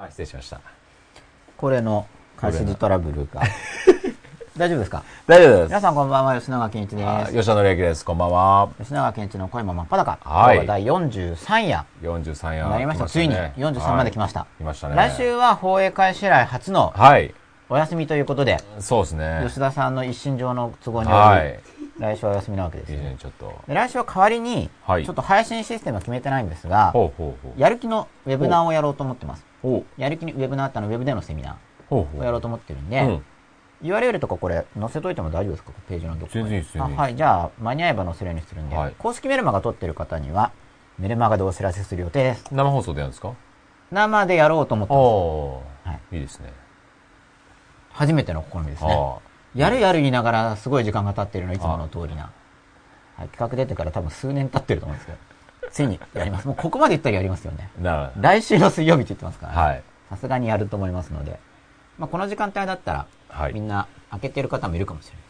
[0.00, 0.60] あ、失礼しました。
[1.56, 2.06] これの
[2.36, 3.42] 開始時トラブルが。
[4.56, 5.02] 大丈夫ですか？
[5.26, 5.68] 大丈夫です。
[5.70, 7.04] 皆さんこんばんは、吉永健一です。
[7.04, 8.04] あ吉田紀明です。
[8.04, 8.68] こんばんは。
[8.78, 10.18] 吉永健一の恋も真っ裸。
[10.22, 12.64] はい今日は第43夜43夜。
[12.66, 13.06] になりました。
[13.08, 14.46] ついに43まで来ました。
[14.58, 14.94] 来ましたね。
[14.94, 17.34] 来週は放映開始以来初のはい。
[17.68, 19.42] お休みということで、そうですね。
[19.44, 21.60] 吉田さんの一身上の都合により、はい。
[21.98, 22.90] 来週はお休みなわけです。
[22.92, 23.52] ね、ちょっと。
[23.66, 27.60] で来週は代わりに、はいちょっと配信システムは決めてないんですが、ほうほうほう。
[27.60, 29.44] やる気のウェブナーをやろうと思ってます。
[29.62, 31.58] ほうやる気にウェブナーってあのウェブでのセミナ
[31.88, 32.16] ほうほう。
[32.18, 33.24] ーをやろうと思ってるんで、うん
[33.80, 35.70] URL とかこれ載せといても大丈夫ですか？
[35.88, 37.14] ページのどこかに全然はい。
[37.14, 40.50] じゃあ、間に合えば載せるようにするんで、はい公式メルマガ撮ってる方には、
[40.98, 42.44] メルマガでお知らせする予定です。
[42.52, 43.34] 生放送でやるんですか？
[43.92, 44.94] 生でやろうと思って
[45.84, 45.88] ます。
[45.94, 46.16] はい。
[46.16, 46.52] いいですね。
[47.92, 48.90] 初めての試みですね。
[49.58, 52.30] あやるやる言いながら、すごい時間が経ってるの、いつもの通りな。
[53.16, 53.28] はい。
[53.28, 55.18] 企画出てから多分数年経ってると思うんですけど、
[55.70, 56.46] ついにやります。
[56.46, 57.70] もうここまで言ったらやりますよね。
[58.20, 59.82] 来週の水曜日って言ってますから、はい。
[60.08, 61.38] さすがにやると思いますので、
[61.98, 65.22] まあ、この時間帯だったら、はいみんな開けてる方もいるかもしれない。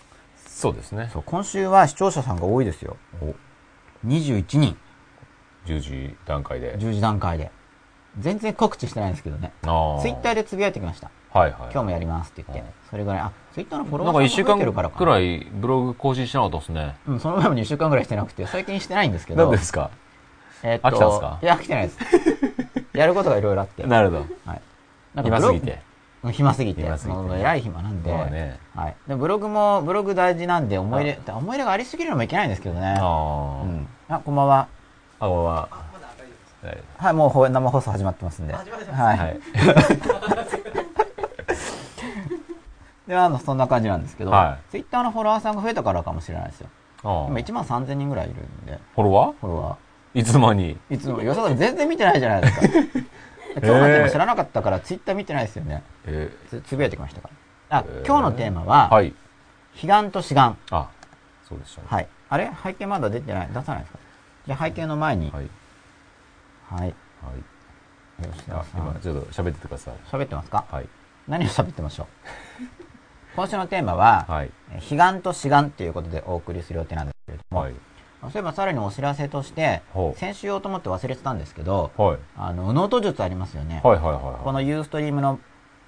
[0.46, 1.10] そうですね。
[1.26, 2.96] 今週は視聴者さんが多いですよ。
[3.20, 3.34] お
[4.06, 4.76] 21人、
[5.66, 6.76] 10時段階で。
[6.78, 7.50] 10時段階で。
[8.18, 9.52] 全然告知してないんですけどね。
[9.62, 9.70] ツイ
[10.12, 11.10] ッターでつぶやいてきました。
[11.30, 11.60] はいはい。
[11.72, 12.72] 今日もやりますって言ってうん。
[12.90, 14.98] それぐらい、あ、ツイッターのフォロなんか一週ワーが増え間てるからかな。
[14.98, 16.94] くらいブログ更新してなかったですね。
[17.08, 19.42] うん、その前も2週間ぐらいしてなくて、最近してないんですけど。
[19.42, 19.90] 何ですか？
[20.62, 21.38] えーっと飽きたんですか？
[21.42, 21.98] いや、飽きてないです。
[22.96, 23.84] やることがいろいろあって。
[23.84, 24.26] なるほど。
[24.46, 24.60] はい。
[25.24, 25.72] 暇すぎて。
[26.22, 26.82] うん暇すぎて。
[26.82, 28.12] 暇すぎて偉い暇なんで。
[28.12, 28.96] まあねはい。
[29.08, 32.96] でブログも、ブログ大事なんで、思い入れ、思い入れがありすぎるのもいけないんですけどね。
[33.00, 33.62] ああ。
[33.62, 33.88] うん。
[34.08, 34.68] あ、こんばんは。
[35.20, 35.68] あ、こんばんは。
[36.60, 38.52] はいはい、もうほ生放送始まってますんで。
[38.52, 38.66] はい。
[39.18, 39.38] はい。
[43.08, 46.68] で、あの、そんな感じなんですけど、はツイッターのフォロワーさんが増えたからかもしれないですよ。
[47.02, 47.08] 今
[47.38, 50.76] 1万3000人ぐらいいるんで、フォロワフォロワーいつの間に？
[50.90, 50.94] ー。
[50.94, 52.66] いつも、吉田さん全然見てないじゃないですか。
[52.68, 55.82] 今日のテーマ知らなかったからツイッター見てないですよね。
[56.06, 57.30] えつつぶやいてきましたか
[57.70, 57.78] ら。
[57.78, 59.14] あ、えー今日のテーマは、はい。
[59.80, 60.56] 彼岸と志願。
[60.70, 60.88] あ、
[61.48, 61.86] そうでしたね。
[61.90, 62.08] はい。
[62.30, 62.50] あれ？
[62.62, 63.48] 背景まだ出てない？
[63.48, 63.98] 出さないですか？
[64.46, 65.48] じゃあ背景の前に、はい。
[66.70, 66.80] はい。
[66.80, 66.94] はい。
[68.32, 68.80] 吉田あさん。
[68.80, 69.94] 今ちょっと喋っててください。
[70.10, 70.64] 喋ってますか？
[70.70, 70.88] はい。
[71.28, 72.06] 何を喋ってましょう？
[73.38, 74.50] 今週のテーマは、はい。
[74.72, 77.74] えー彼岸と此岸ということでお送りする予定なんですけれども、はい。
[78.20, 79.80] そういえばさらにお知らせとして
[80.16, 82.18] 先週言おうと思って忘れてたんですけど、はい。
[82.36, 83.80] あの、ノート術ありますよね。
[83.84, 84.42] はいはいはい。
[84.42, 85.38] このユーストリームの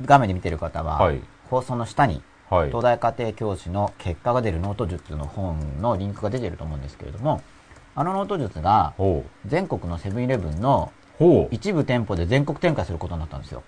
[0.04, 2.68] 画面で見てる方は、はい放送の下に、はい。
[2.68, 7.42] 東大家庭教師の結果が出るノート術の本のリンクが出てると思うんですけれども、
[7.96, 10.92] あのノート術がほ全国のセブンイレブンの。
[11.50, 13.62] 一部店舗で全国展開することになったんですよ。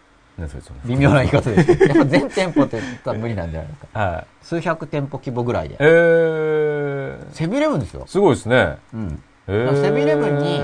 [0.87, 1.71] 微妙な言い方です。
[1.85, 4.01] やっぱ全店舗って言ったら無理なんじゃないですか。
[4.01, 4.27] はい。
[4.43, 5.77] 数百店舗規模ぐらいで。
[5.79, 7.33] えー。
[7.33, 8.05] セブンイレブンですよ。
[8.07, 8.79] すごいですね。
[8.95, 9.23] うん。
[9.47, 9.83] えー。
[9.83, 10.63] セブンイレブンに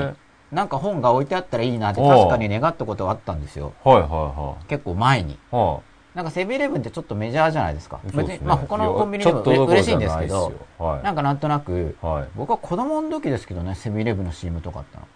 [0.50, 3.72] なんか本が置いてあったらいいなって確かに願ったことがあったんですよ。
[3.84, 5.34] はいはいは結構前に。
[5.34, 5.38] い。
[5.50, 5.80] は
[6.14, 8.00] なんかセブンイレブンってちょっとメジャーじゃないですか。
[8.04, 8.16] い。
[8.16, 11.04] 別に、まあ他のコンビニでも嬉しいんですけど、はい。
[11.04, 12.28] なんかなんとなく、はい。
[12.34, 15.06] 僕は子供の時ですけどね、セブンイレブンの CM とかあったの。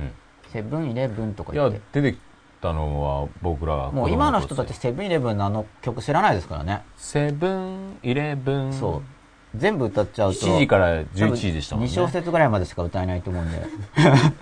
[0.00, 0.12] うん。
[0.52, 2.20] セブンイレブンとかいや言って。、出てき
[2.60, 6.82] たのは僕らはもう今の人たちセブンイレブンのあの曲知らないですからね。
[6.96, 8.72] セブンイレブン。
[8.72, 9.02] そう。
[9.56, 10.40] 全部歌っちゃうと。
[10.46, 11.90] 7時から11時でしたもんね。
[11.90, 13.62] 2小節ぐらいまでしか歌えないと思うんで。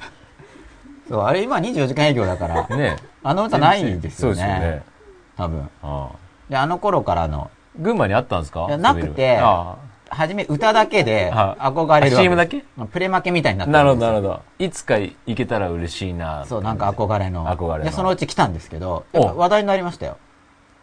[1.08, 2.96] そう、あれ今24時間営業だから、ね。
[3.22, 4.10] あの歌ないですよね。
[4.10, 4.82] そうですよね。
[5.36, 5.70] 多分。
[5.82, 6.16] ああ
[6.50, 8.66] で、あの頃からの、群馬にあったんですか？
[8.76, 9.40] なくて
[10.10, 12.64] あはじめ歌だけではい憧れる CM だけ？
[12.90, 14.42] プレ負けみたいになあなるほど、なるほど。
[14.58, 16.44] いつか行けたら嬉しいな。
[16.46, 17.46] そう、なんか憧れの。
[17.46, 20.16] 憧れので、そのうち来たんですけど、話題になりましたよ。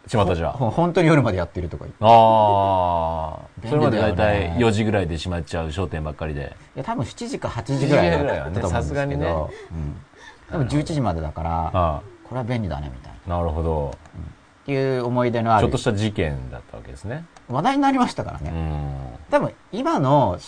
[0.08, 0.52] 巷じゃ。
[0.52, 1.98] ほ本当に夜までやってるとか言って。
[2.00, 3.38] ああ。
[3.60, 6.54] 便それまで利だよねだいたい4時ぐらいで閉まっちゃう商店ばっかりで。
[6.76, 9.96] いや、多分7時か8時ぐらいだ7時ぐらいはねったと思うんですけさすがにねど、うん。
[10.48, 13.34] 多分11時までだから、あこれは便利だね、みたいな。
[13.34, 13.38] あ。
[13.40, 13.90] なるほど。
[14.62, 17.24] っていう思い出のあるちょっとした事件だったわけですね。
[17.48, 18.50] 話題になりましたからね。
[18.50, 19.30] うん。
[19.30, 20.38] 多分今の、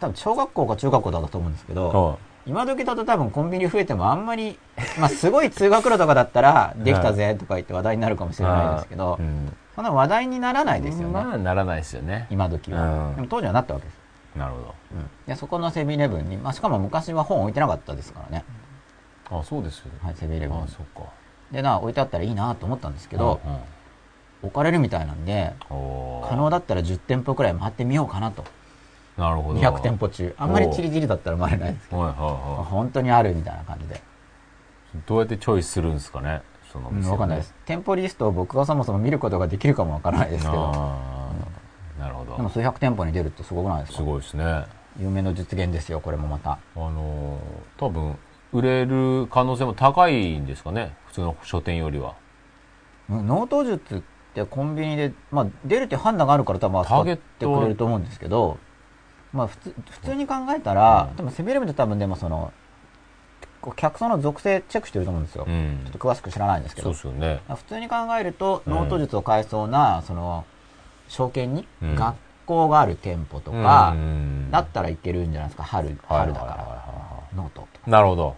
[0.00, 4.58] 多分小学校か中学校だったと思うんですけど、は今時だと多分コンビニ増えてもあんまり、
[4.98, 9.56] まあすごい通学路とかだったら、 できたぜとか言って話題になるかもしれないですけどう、ん。
[9.74, 11.14] そんな話題にならないですよね。
[11.14, 12.26] まあ、ならないですよね。
[12.30, 13.98] 今時は、うんでも当時はなったわけです。
[14.36, 14.74] なるほど。
[14.92, 18.44] うん、でそこのセブンイレブンに、まあ、しかも昔は本置いてなかったですからね。
[19.30, 19.98] あそうですよね。
[20.02, 20.68] はい、セブンイレブンあに。
[20.68, 21.10] そっか。
[21.50, 23.58] でな、置いてあったらいいなと思ったんですけど、うんうん
[24.42, 28.44] 置かれるみたいなんで、可能だったら10店舗くらい回ってみようかなと。
[29.16, 29.60] なるほど。
[29.60, 30.34] 200店舗中。
[30.38, 33.96] あんまりチリチリだったら回れないですけど、はいはいは本当にあるみたいな感じで。
[33.96, 33.98] い。
[35.06, 36.42] どうやってチョイスするんですかね？
[36.72, 37.54] そのうん、店わかんないです。
[37.64, 41.30] 店舗リストを僕がそもそも見ることができるかもわからないですけど、あ
[41.98, 42.48] あ、なるほでもど。
[42.50, 43.98] 数百店舗に出るってすごくないですか？
[43.98, 44.44] すごいですね。
[44.44, 44.68] あ
[45.00, 46.58] 夢の実現ですよ、これもまた。
[46.76, 48.18] のー、多分、
[48.52, 50.94] 売れる可能性も高いんですかね？
[51.06, 52.14] 普通の書店よりは。
[53.08, 54.02] ノート術
[54.42, 58.58] ってコンビニで、まあ、出るって判断があるから多分扱ってくれると思うんですけど、
[59.32, 61.16] まあ、普通普通に考えたら、うん。
[61.16, 62.52] 多分セブンイレブンって多分でもその
[63.76, 66.92] 客層の属性チェックしてると思うんですよ、ちょうんっと詳しく知らないんですけど。
[67.12, 67.40] ね。
[67.48, 68.72] 普通に考えると、うん。
[68.72, 70.44] ノート術を買えそうなその
[71.08, 71.94] 商圏にうん。
[71.94, 74.50] 学校がある店舗とか、うん。
[74.50, 75.64] だったらいけるんじゃないですか。
[75.64, 76.88] 春はい春だから。
[77.34, 77.68] ノートとか。
[77.86, 78.36] いなるほど。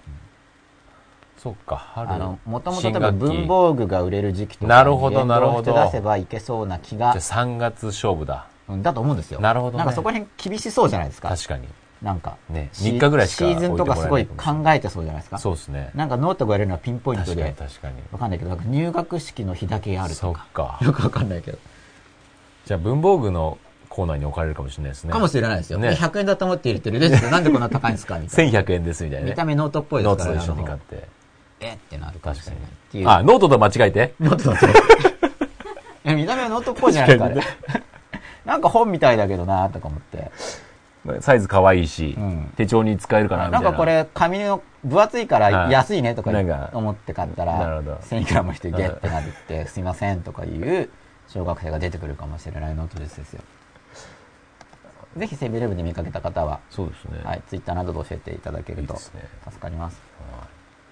[1.43, 2.11] そっか、春。
[2.11, 8.47] あのもともと多分文房具が売れる時期とかなるほどなるほど出せばいけそうな気がじゃあ3月勝負だ。
[8.69, 11.67] うんだと思うんですよなるほどねんかそこら辺厳しそうじゃないですか確かに。
[12.03, 15.91] なんかねシ3日ぐらいしかシーズンとかすごい考えてそうじゃないですかそうですね。
[15.95, 17.95] なんかノートがやれるのはピンポイント確かにで確かに。
[18.13, 20.79] わかんないけど入学式の日だけあるそっとかか。
[20.83, 21.59] よくわかんないけど
[22.67, 23.57] じゃあ文房具の
[23.89, 25.13] コーナーに置かれるかもしれないですね。
[25.13, 28.19] かもしれないですよ、ねで100円だと思って入れてるですなんでこんな高いんですか？
[28.19, 29.31] みたいな 1100円ですみたいなね。
[29.33, 31.20] 見た目ノートっぽいですからノートと一緒に買って。
[31.61, 34.15] えってなるかもしれないっていうあ、ノートと間違えて？
[34.21, 34.67] ノートだと。
[34.69, 34.71] い
[36.05, 37.43] や、見た目はノートっぽいじゃないですか、あれ。
[38.45, 40.31] なんか本みたいだけどなとか思って。
[41.21, 43.63] サイズ可愛いし、うん手帳に使えるかなみたな。
[43.63, 46.31] ないんかこれ、紙の分厚いからはい安いねとか
[46.73, 50.91] 思って買ったらなるほど、1000いくらもしてゲッてなるって、すいませんとかいう
[51.29, 53.43] 小学生が出てくるかもしれないノートですですよ。
[55.17, 57.21] ぜひセブンイレブンで見かけた方は、そうですね。
[57.25, 59.17] はい、ツイッターなどで教えていただけると助
[59.61, 60.01] かります。
[60.33, 60.47] は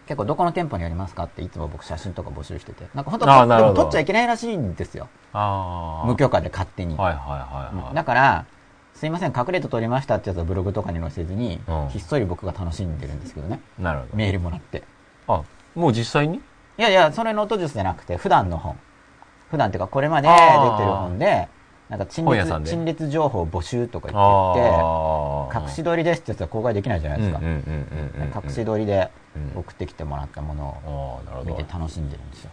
[0.09, 2.89] 結構どこの店舗にありますかっていつも僕写真とか募集してて。
[2.95, 5.09] なんか本当あーなるほどでも撮っちゃいけないらしいんですよ。
[6.07, 6.97] 無許可で勝手に。
[6.97, 7.95] はいはいはいはい。
[7.95, 8.47] だから、
[8.95, 13.61] すいません、隠れて撮りましたってやつはブログとかに載せずに、うんひっそり僕が楽しんでるんですけどね。
[13.79, 14.83] なるほメールもらって。
[15.27, 15.35] ど。
[15.35, 15.43] あ、
[15.75, 16.39] もう実際に？
[16.39, 16.41] い
[16.79, 18.79] やいや、それノート術じゃなくて、普段の本。
[19.51, 20.41] 普段っていうか、これまで出て
[20.85, 21.49] る本で、
[21.89, 24.73] なんか陳列、陳列情報募集とか言って言っ
[25.51, 27.41] て、あ隠し撮りですってやつは公開できないじゃないですか。
[28.45, 29.11] 隠し撮りで
[29.55, 31.21] うん送ってきてもらったものを。
[31.45, 32.51] 見て楽しんでるんですよ。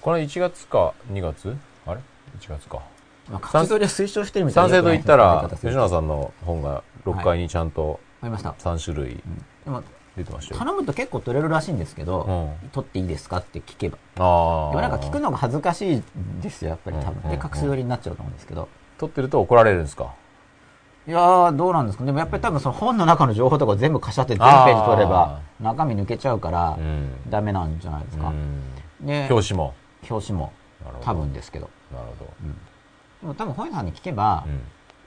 [0.00, 1.56] これ1月か2月？
[1.86, 2.00] あれ
[2.38, 2.80] ?1 月か。
[3.28, 8.54] まあ、隠し撮りを推奨してるみたい三省堂行ったら、吉吉永さんの本が6階にちゃんとありました。
[8.58, 9.16] 3種類
[9.64, 9.82] でも、
[10.18, 10.60] 出てましたよ。
[10.60, 13.96] 頼むと結構取れるらしいんですけど、うん取っていいですかって聞けば。
[14.16, 16.02] でもなんか聞くのが恥ずかしいん
[16.40, 17.14] ですよ、やっぱり多分。
[17.14, 18.68] で、うんうんうん隠し撮りになっちゃうと思うんですけど。
[18.98, 20.12] 撮ってると怒られるんですか？
[21.06, 22.04] いやー、どうなんですか？
[22.04, 27.30] でもやっぱり多分その本の中の情報とかを全部かしゃって全ページ取れば、中身抜けちゃうからう、ん。
[27.30, 28.28] ダメなんじゃないですか？
[28.28, 29.74] うんで、表紙も。
[30.10, 30.52] 表紙も
[31.00, 31.70] 多分ですけど。
[31.92, 32.30] なるほど。
[33.22, 34.60] でも多分本屋さんに聞けばう、ん。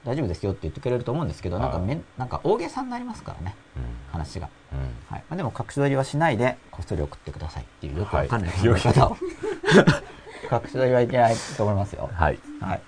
[0.04, 3.82] 大丈夫ですよって言ってくれると思うんですけど、なんかめん、なんか大げさになりますからね、うん
[4.12, 4.48] 話が。
[4.72, 4.78] うん。
[5.14, 5.24] はい。
[5.28, 9.16] まあ、でも隠し撮りはしないで、こっそり送ってくださいっていう、よくわかんないはい方を。
[10.50, 12.10] 隠し撮りはいけないと思いますよ。
[12.12, 12.38] はい。
[12.60, 12.80] はい。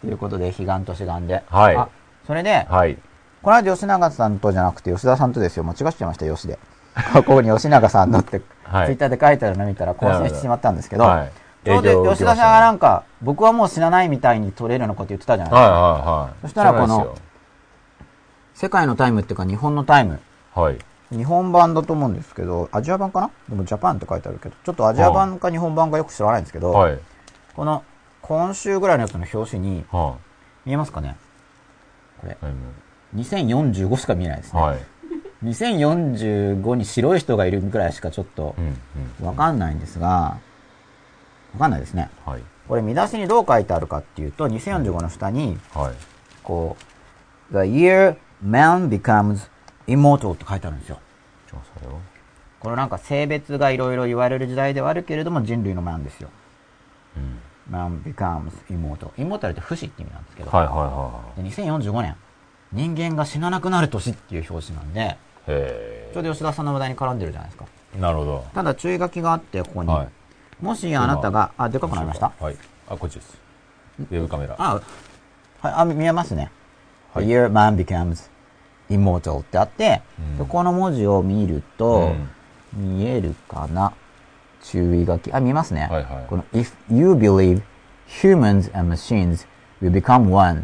[0.00, 1.42] ということで、悲願と志願で。
[1.50, 1.88] はいあ、
[2.26, 2.96] それで、はい。
[3.42, 5.64] この間吉永さんとじゃなくて吉田さんとですよ。
[5.64, 6.58] 間違っちゃいました、吉で。
[7.12, 11.32] ここに吉永さんのって、はいツイッターで書いてあるの見たら更新してしまったんですけど、はい
[11.64, 15.74] ちょうど吉田さんがなんか、僕はもう死なないみたいに撮れるようなこと言ってたじゃないですはいか。
[15.74, 16.34] はいはい。
[16.42, 17.16] そしたらこの
[18.54, 20.14] 世界のタイムっていうか日本のタイム。
[20.14, 20.18] よ
[20.54, 20.78] はい。
[21.10, 23.30] 日本版だと思うんですけど、アジア版かな？
[23.48, 26.98] でもジャパンって書いてあるけど、ちょっとアジア版か日本版かよく知らないんですけど、はい。
[27.54, 27.82] この
[28.22, 30.16] 今週ぐらいのやつの表紙に、は
[30.64, 31.16] 見えますかね？
[32.20, 32.44] これ、い。
[32.44, 32.54] はい
[33.14, 34.60] 2045しか見えないですね。
[34.60, 34.78] はい。
[35.44, 38.76] 2045に白い人がいるぐらいしかちょっとうん
[39.20, 39.26] うん。
[39.26, 40.38] わかんないんですが、
[41.54, 42.10] わかんないですね。
[42.24, 42.42] はい。
[42.68, 45.94] これ見出しにどう書いてあるかっていうと、2045の下に、はい。
[46.42, 46.76] こ
[47.50, 49.48] う、The year man becomes
[49.86, 50.98] immortal って書いてあるんですよ。
[52.60, 56.30] これなんか性別がいろいろ言われる時代ではあるけれども人類のマンですよ。
[57.16, 57.38] うん。
[57.70, 59.10] man becomes immortal。
[59.18, 60.50] immortal って不死って意味なんですけど。
[60.50, 62.16] はいはいはで2045年、
[62.72, 67.66] 人間が死ななくなる年っていう表紙なんで、ちょうど吉田さんの話題に絡んでるじゃないですか。
[67.96, 68.00] え。
[68.00, 68.44] なるほど。
[68.54, 69.88] ただ注意書きがあって、ここに。
[69.90, 70.08] はい。
[70.60, 72.56] もしあなたが、あ、でかくなりましたはい。
[72.88, 73.38] あ、こっちです。
[73.98, 74.56] ウェブカメラ。
[74.58, 74.80] あ、は
[75.70, 76.50] い、あ、見えますね。
[77.12, 78.28] はい year man becomes
[78.90, 82.28] immortal ってあって、うんでこの文字を見ると、うん
[82.76, 83.92] 見えるかな
[84.60, 85.32] 注意書き。
[85.32, 85.88] あ、見えますね。
[85.90, 87.62] はいはいこの If you believe
[88.08, 89.46] humans and machines
[89.80, 90.62] will become one っ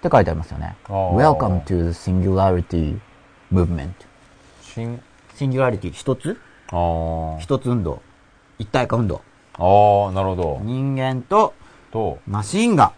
[0.00, 0.74] て書いてありますよね。
[0.88, 2.98] Welcome to the singularity
[3.52, 3.90] movement.
[4.62, 5.02] 新、
[5.34, 6.40] singularity 一つ
[6.70, 8.00] あー一つ運動。
[8.58, 9.20] 一体化運動。
[9.54, 10.60] あー、なるほど。
[10.62, 11.54] 人間と
[11.92, 12.92] と、マシンが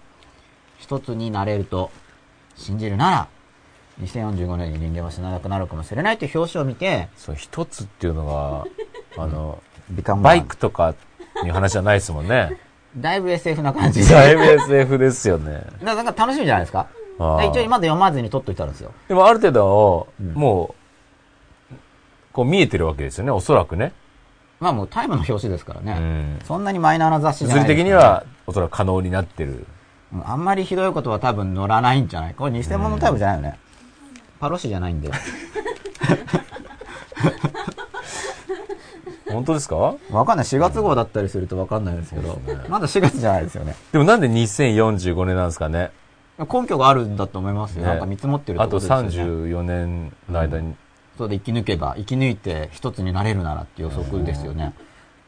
[0.79, 1.91] 一つになれると
[2.57, 3.29] 信じるなら、
[4.03, 8.65] 2045年に人間は死ななくなるかもしれないという表紙を見て、そう、一つっていうのが、
[9.23, 9.59] あの、
[10.23, 10.95] バイクとか
[11.45, 12.59] いう話じゃないですもんね。
[12.97, 14.15] だいぶ SF な感じで。
[14.15, 15.62] だいぶ SF ですよね。
[15.83, 16.87] ななんか楽しみじゃないですか？
[17.19, 18.93] 一応まだ読まずに撮っといたんですよ。
[19.09, 20.75] でもある程度、んも
[21.73, 21.75] う、
[22.33, 23.93] こう見えてるわけですよね、おそらくね。
[24.61, 25.97] まあもうタイムの表紙ですからね。
[25.99, 29.67] うんそんなにマイナーな雑誌じゃ物理ないですから的にはおそらく可能になってる。
[30.12, 32.35] うんあんまりひどいことは多分載らないんじゃない？
[32.35, 33.59] これ偽物タイプじゃないよね。
[34.41, 35.11] パロシじゃないんで。
[39.31, 39.77] 本当ですか？
[40.11, 40.47] わかんない。
[40.47, 43.75] 4月号だったりするとわかんないですけど、まだ4月じゃないですよね。
[43.93, 45.91] でもなんで2045年なんですかね？
[46.38, 47.83] 根拠があるんだと思いますよ。
[47.83, 49.31] ねなんか見積もってるってあこととですよね。
[49.50, 50.75] 34年の間に。
[51.19, 54.73] そうで生き抜けば、生き抜いて一つになれるならっていう予測ですよね。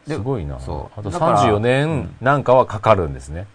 [0.07, 0.61] ですごいな。
[0.61, 3.49] そうあとだから34年なんかはかかるんですね。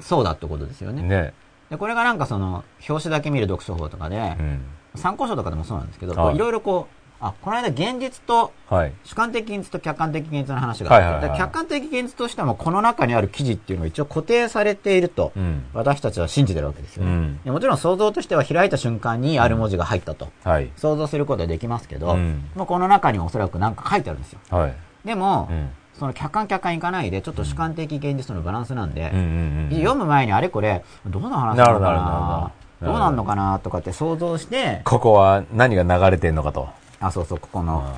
[0.00, 1.02] そうだってことですよね。
[1.02, 1.34] ね。
[1.68, 4.64] で、これがなんかその、表紙だけ見る読書法とかでう、ん。
[4.94, 8.92] 参考書とかでもそうなんですけど、いろいろこう、あ、この間現実とはい。
[9.04, 15.64] 主観的現実と客観的現実の話があって、はい客観的現実としてもこの中にある記事っていうのが一応固定されていると、うん。
[15.72, 20.70] 私たちは信じてるわけですよね、うんでもちろん想像としては開いた瞬間にある文字が入ったと、はい。
[20.76, 24.40] 想像することはできますけど、うんもうこの中におそらく何か書いてあるんですよ。
[24.50, 24.74] はい。
[25.04, 25.70] でも、うん。
[25.98, 29.78] その客観客観いかないで、ちょっと主観的現実とのバランスなんで、うんうんうん。
[29.78, 32.52] 読む前にあれこれ、どんな話なのかな
[32.82, 36.68] どうなんのかなとかって想像して、ここは何が流れてんのかと。
[37.02, 37.94] あ、そうそう、ここの、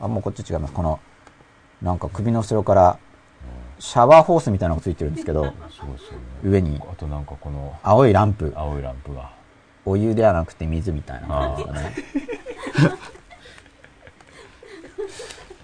[0.00, 0.74] あ、もうこっち違います。
[0.74, 1.00] この、
[1.82, 2.98] なんか首の後ろから、
[3.78, 5.96] シャワーホースみたいなのがついてるんですけど、そうですよね。
[6.44, 9.34] 上にあとなんかこの青いランプ、青いランプが。
[9.84, 11.94] お湯ではなくて水みたいな感じですかね。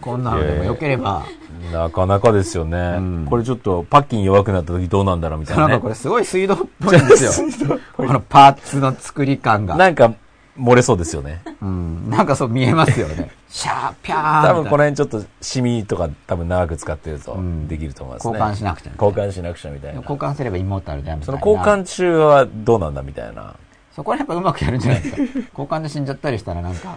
[0.00, 1.24] こんなのでも良ければ、
[1.72, 2.98] なかなかですよね。
[2.98, 5.68] んこれちょっとパッキン弱くなった時どうなんだろうみたいな、ね。
[5.70, 7.32] なんかこれすごい水道っぽいんですよ。
[7.96, 9.76] このパーツの作り感が。
[9.76, 10.12] なんか
[10.58, 11.42] 漏れそうですよね。
[11.62, 12.10] うん。
[12.10, 13.30] なんかそう見えますよね。
[13.48, 14.42] シャー、ピャー。
[14.46, 18.38] 多分この辺ちょっとシミとか多分長く使ってるとんできると思いますね。
[18.38, 20.00] 交換しなくちゃ交換しなくちゃみたいな。
[20.00, 21.40] 交換すればイモータルだよみたそいな。
[21.40, 23.54] の交換中はどうなんだみたいな。
[23.94, 25.22] そこはやっぱうまくやるんじゃないですか。
[25.22, 26.96] 交換で死んじゃったりしたらなんか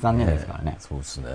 [0.00, 0.76] 残念ですからね。
[0.80, 1.26] そうですね。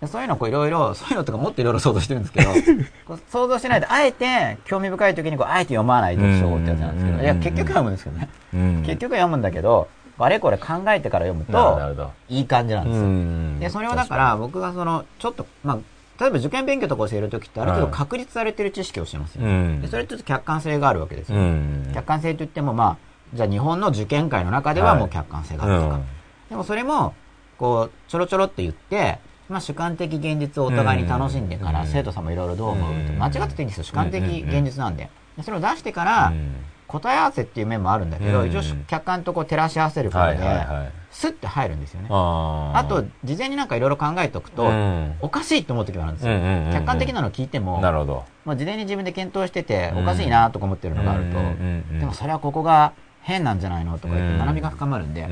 [0.00, 2.50] でそういうのこういろいろ、そういうのとかもっといろいろ想像してるんですけど、
[3.06, 8.28] こう想像しないで、あえて興味深い時にこう、あえて読まない読書法ってやつなんですけど、うんいや、結局読むんですけどね。
[8.54, 8.82] うん。
[8.84, 13.02] 結局読むんだけど、あれこれ考えてから読むとほ、いい感じなんですよ。
[13.02, 15.78] んで、それをだから、僕がその、ちょっと、まあ、
[16.20, 19.88] 例えば受験勉強とか教えるときってある程度はい確立されてる知識をしてますよ、うんで。
[19.88, 21.42] それちょっと客観性があるわけですうよ。
[21.42, 21.90] ん。
[21.92, 22.96] 客観性といっても、まあ、
[23.34, 25.94] じゃあ日本の受験界の中ではもう客観性があるとか。
[25.96, 26.04] うん
[26.48, 27.14] でもそれも、
[27.58, 29.18] こう、ちょろちょろって言って、
[29.48, 33.84] まあ主観的現実をお互いに楽しんでから、うん生徒さんもいろいろどう思う間違ってていいんですよ。
[33.84, 35.08] 主観的現実なんで。
[35.36, 36.32] でそれを出してから、
[36.86, 40.38] 答え合わせっていう面もあるんだけど、うん一応客観とこう照らし合わせることで。
[41.14, 42.08] スッて入るんですよね。
[42.10, 46.34] あと、事前になんかいろいろ考えておくと、うんおかしいと思う時もあるんですよ。
[46.72, 48.24] 客観的なのを聞いても、なるほど。
[48.44, 51.38] まあ、事前に自分で検討してて、うんおかしいなとか思ってるのがあると、
[51.98, 55.28] でもそれはここが変なんじゃないのとか言ってうん学びが深まるんで。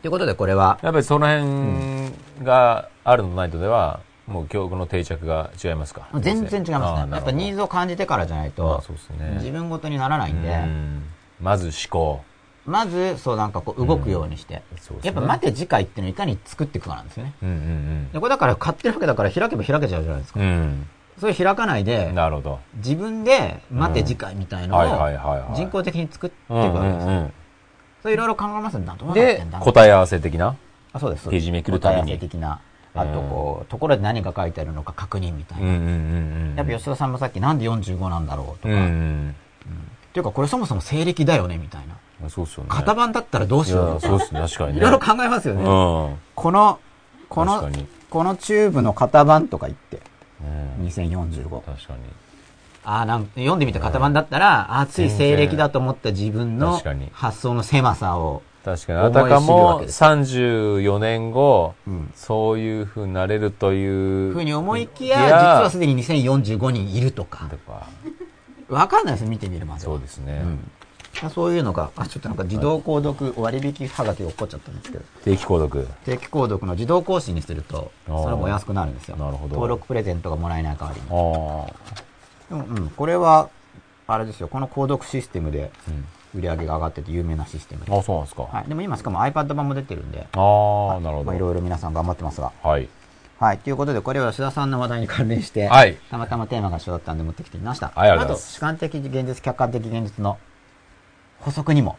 [0.00, 2.12] ということでこれは、やっぱりその辺
[2.42, 6.08] があるのとないとでは、もう教育の定着が違いますか？
[6.20, 7.12] 全然違いますね。
[7.12, 8.82] やっぱニーズズを感じてからじゃないと。
[9.36, 11.02] 自分ごとにならないんで、うん
[11.40, 12.22] まず思考。
[12.64, 14.62] まず、そうなんかこう動くようにして、
[15.02, 17.34] やっぱ待て次回っていうのをいかに作っていくかなんですよね。
[18.14, 20.40] これだから買ってるわけだから開けば開けちゃうじゃないですか。
[21.20, 22.60] それ開かないで、なるほど。
[22.76, 27.12] 自分で待て次回みたいのを人工的に作っていくわけですよ。
[27.12, 27.32] ん
[28.02, 28.96] それいろいろ考えますんだ。
[28.98, 30.56] どうなってんだ、答え合わせ的な？
[30.94, 31.28] あそうです。
[31.28, 32.60] ページめくるたびに答え合わせ的な。
[32.94, 36.56] あとこう、ところで何が書いてあるのか確認みたいな。
[36.56, 38.74] やっぱ吉田さんもさっきなんで45なんだろうとか。
[38.74, 39.34] っん
[40.12, 41.96] ていうかこれそもそも西暦だよねみたいな。
[42.22, 42.30] うん。
[42.30, 42.68] そうっすよね。
[42.70, 44.78] 型番だったらどうしようそうっすね、確かにね。
[44.78, 45.62] いろいろ考えますよね。
[45.62, 45.66] うん。
[45.66, 46.78] この、
[47.28, 47.68] この
[48.10, 50.00] このチューブの型番とか言って、
[50.78, 51.48] うん2045。
[51.64, 51.98] 確かに。
[52.84, 56.80] ああ、なん読んでみた型番だったら、ああ、つい西暦だと思った自分の
[57.12, 58.98] 発想の狭さを、確かに。
[58.98, 64.32] あたか思い知るわもけです34年後、うんそういう風になれるという。
[64.32, 67.56] ふうに思いきや、実はすでに2045人いるとかと。
[67.58, 67.86] か。
[68.68, 69.84] わかんないです、見てみるまでは。
[69.84, 70.42] そうですね。
[71.32, 75.86] そういうのが、あ、ちょっとなんか自動購読割引はがきが起こっちゃったんですけど、定期購読。
[76.04, 79.16] 定期購読の自動更新にすると、それも安くなるんですよ。
[79.16, 81.06] なるほど登録プレゼントがもらえない代わりに。
[81.06, 81.10] あ
[82.48, 83.50] でも、うん、これは、
[84.06, 85.90] あれですよ、この購読システムであ。
[85.90, 86.04] うん。
[86.34, 87.96] 売り上げが上がってて有名なシステムで。
[87.96, 88.42] あ、そうなんですか。
[88.42, 88.68] はい。
[88.68, 91.46] でも今しかも iPad 版も出てるんで、ああ、なるほまあいど。
[91.46, 92.52] ろいろ皆さん頑張ってますが。
[92.62, 92.88] はい。
[93.38, 93.58] はい。
[93.58, 97.92] ということで、これは吉田さんの話題に関連して、はいたまたまテーマが一緒だったんで持ってきてみました。
[97.94, 100.38] はいありがと主観的現実、客観的現実の
[101.40, 101.96] 補足にも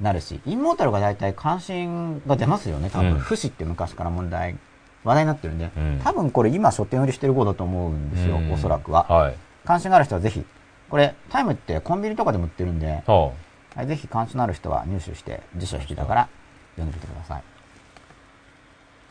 [0.00, 3.12] なるし、インモータルが大体関心が出ますよね、多分。
[3.12, 4.56] うん不死って昔から問題、
[5.04, 9.04] 話題になってるんで、うん多分これ今書店売りしてる号だと思うんですよ、うんおそらくは。
[9.08, 9.34] はい。
[9.64, 10.44] 関心がある人はぜひ、
[10.88, 13.32] これ、タイムってコンビニとかでも売ってるんで、そ
[13.74, 16.28] はい、ぜひ関心のある人は入手して辞書引きながら
[16.76, 17.42] 読んでみてください。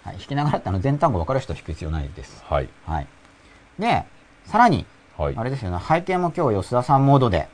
[0.03, 2.43] はい、引きながらってあの全単語分かる人は引く必要ないです。
[2.49, 2.53] う。
[2.53, 2.69] はい。
[2.85, 3.07] はい。
[3.77, 4.05] で、
[4.45, 4.85] さらに、
[5.17, 5.43] はいあ。
[5.43, 7.47] れですよね、背景も今日吉田さんモードで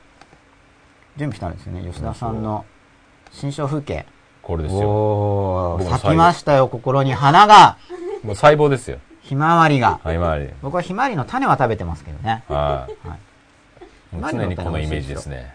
[1.17, 1.81] 準備したんですよね。
[1.81, 2.65] 吉田さんの
[3.31, 4.05] 新象風景。
[4.41, 5.79] これですよ。
[5.89, 7.77] 咲きましたよ、心に花が。
[8.23, 8.99] もう細胞ですよ。
[9.21, 9.99] ひまわりが。
[10.03, 10.53] はい、今まで。
[10.61, 12.43] 僕はひまわりの種は食べてますけどね。
[12.47, 13.07] はい。
[13.07, 14.33] はい。
[14.33, 15.54] 常にこのイメージですね。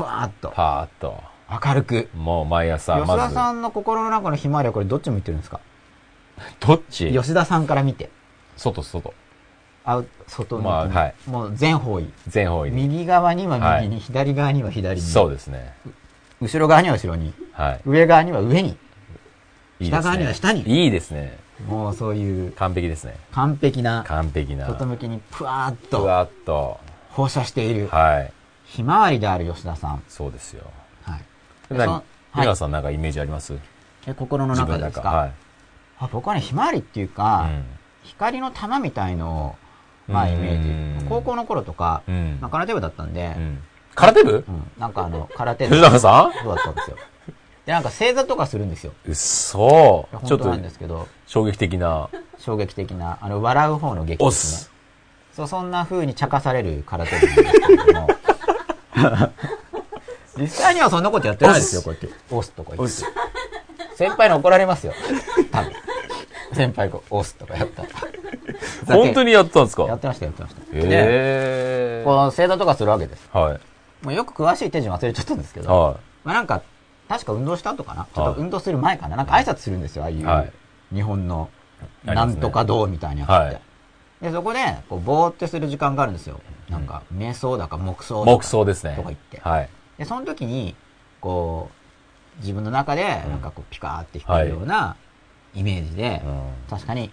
[0.00, 1.22] ぷわーっと、パーッと。
[1.66, 2.08] 明るく。
[2.16, 3.30] もう毎朝、吉田。
[3.30, 5.60] さんの心の中のひまわりはこれどっち向いてるんですか？
[6.66, 7.12] どっち？
[7.12, 8.10] 吉田さんから見て。
[8.56, 9.12] 外、外。
[9.84, 12.12] あ外まあはいもう全方位。
[12.28, 12.76] 全方位に。
[12.88, 15.06] 右側には右に、は左側には左に。
[15.06, 15.74] そうですね。
[16.40, 17.34] 後ろ側には後ろに。
[17.52, 17.80] はい。
[17.86, 18.70] 上側には上に。
[19.80, 21.38] いいですね下側には下にいいですね。
[21.66, 23.16] もうそういう完璧ですね。
[23.32, 24.66] 完璧な、完璧な。
[24.66, 26.78] 外向きにぷわーっふとわっと。
[27.10, 28.32] 放射している、はい。
[28.70, 30.02] ひまわりである吉田さん。
[30.08, 30.62] そうですよ。
[31.02, 31.18] はい。
[31.68, 31.78] で何？
[31.78, 32.02] でそはい
[32.36, 33.58] 出川さんなんかイメージあります？
[34.06, 35.32] え心の中ですか、はい。
[35.98, 37.48] あ僕はね、ひまわりっていうか、
[38.04, 39.56] 光の玉みたいの
[40.08, 41.06] を、まあイメーうんジ。
[41.06, 42.14] 高校の頃とか、うん。
[42.14, 43.58] うんまあ、空手部だったんで、うん。
[43.96, 44.44] 空手部？
[44.46, 46.96] うんなんかあの、空手部藤永さそうだったんですよ。
[47.66, 48.92] で、なんか正座とかするんですよ。
[48.92, 50.26] んうっそー。
[50.26, 52.08] ちょっと本当なんですけど、衝撃的な。
[52.38, 54.70] 衝撃的な、あの、笑う方の劇オですね
[55.32, 55.36] ス。。
[55.36, 58.08] そう、そんな風に茶化される空手部なんですけれども。
[60.38, 62.08] 実際にはそんなことやってないですよ、こうやって。
[62.30, 62.94] 押すとか言って。
[63.96, 64.94] 先輩に怒られますよ。
[65.50, 65.72] 多分。
[66.54, 67.88] 先輩が押すとかやったら。
[68.86, 69.84] 本当にやったんですか？
[69.84, 70.60] やってました、やってました。
[70.72, 73.28] で、ええこう、正座とかするわけです。
[73.32, 73.60] はい。
[74.04, 76.62] もうよく詳しい手順忘れちゃったんですけど、はまあなんか、
[77.08, 78.06] 確か運動した後かな？
[78.14, 79.16] ちょっと運動する前かな？
[79.16, 80.52] なんか挨拶するんですよ、ああいう、はい
[80.92, 81.50] 日本の、
[82.04, 83.69] なんとか道みたいなやつって。
[84.20, 86.40] はいで、そこで、こう、ぼーってする時間があるんですよ。
[86.68, 88.26] なんか、瞑想だか黙想い。
[88.26, 88.94] だか木葬ですね。
[88.94, 89.40] とか言って。
[89.40, 89.68] はい。
[89.98, 90.74] で、その時に、
[91.20, 91.70] こ
[92.38, 94.96] う、自分の中で、なんかこう、ピカーって光るような
[95.54, 97.10] イメージで、うん確かに、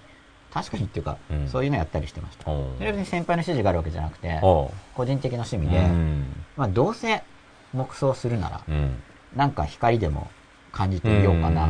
[0.53, 2.51] 確かにっていうか、うんそういうのやったりしてました。
[2.51, 6.25] うんそれ別に先輩の指示があるわけじゃなくて、個人的な趣味うで、ん。
[6.55, 7.23] まあどうせ
[7.73, 9.01] 黙想するなら、うん。
[9.35, 10.27] なんか光でも
[10.71, 11.67] 感じてみようかな、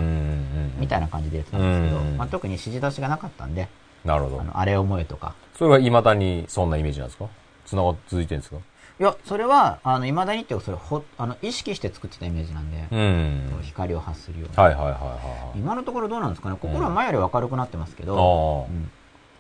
[0.80, 1.06] みたいな。
[1.06, 3.68] な感じでやってたんですけど、うんまあ、特に指示出しがなかったんで、
[4.06, 4.42] なるほど。
[4.42, 5.34] あの、あれ思えとか。
[5.58, 7.26] それは未だにそんなイメージなんですか？
[7.66, 8.58] つなが続いてるんですか？
[9.00, 13.60] いや、それは、あの、未だにっていうか、それほ、あの、意識して作ってたイメージなんで、うん。
[13.62, 14.64] 光を発するような。
[14.64, 16.58] はいはいはいはい今のところどうなんですかね？
[16.60, 18.72] 心は前より明るくなってますけど、はい。
[18.72, 18.92] うん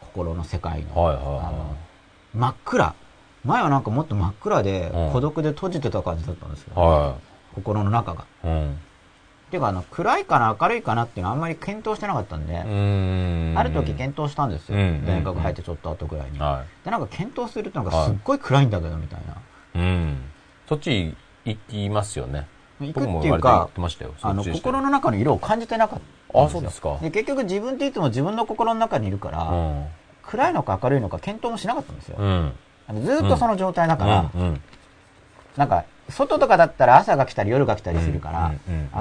[0.01, 1.03] 心の世界の、ああ。
[1.03, 1.75] はいはいあのは
[2.33, 2.95] 真っ暗。
[3.45, 6.73] 前はなんかもっと真っ暗でうん、孤独で閉じてた感じだったんですよ。
[6.75, 6.79] い。
[6.79, 7.15] は
[7.55, 8.25] 心の中が。
[8.43, 8.47] い。
[8.47, 8.79] うん。
[9.47, 13.53] っていうか、あの、暗いかな、明るいかなっていうのはあんまり検討してなかったんで、うん。
[13.55, 14.77] ある時検討したんですよ。
[14.77, 16.39] うん大学入ってちょっと後ぐらいに。
[16.39, 19.81] はで、なんか検討するとなんかすっごい暗いんだけど、みたいな。
[19.81, 19.85] い。
[19.85, 20.17] うん。
[20.67, 22.45] そっち行きますよね。
[22.81, 24.13] 行くっていうか割と行っ、てましたよ。
[24.21, 29.85] あの、心の中の色を感じてなかったんあそうですかで、結局自分っていつも自分の心の中にいるから、うん。
[30.23, 32.17] 暗いのか明るいのか検討もしなかったんですよ。
[32.19, 32.51] うん。
[32.87, 34.41] あのずーっとその状態だから、うん。
[34.41, 34.61] うん。
[35.55, 38.53] なんか、外とかだったら朝が来たり夜が来たりするから、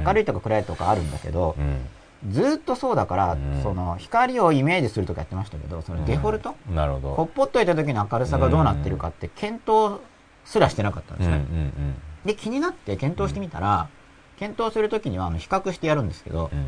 [0.05, 2.33] 明るいとか暗いとかあるんだけどう、ん。
[2.33, 7.15] ずーっとそうだから、うんその光をイメージするとかやってましたけど、そのデフォルト、なるほど。
[7.15, 10.01] ほっぽっといた時の明るさがどうなってるかって検討
[10.45, 11.37] すらしてなかったんですね。
[11.37, 13.89] んで、気になって検討してみたら、
[14.39, 16.67] 検討するときにはあの比較してやるんですけどう、ん。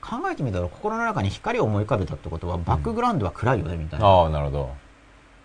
[0.00, 4.06] 考えてみたら心の中に光を思い浮かべたってことは、バックグラウンドは暗いよね、みたいな。
[4.06, 4.70] ああ、なるほど。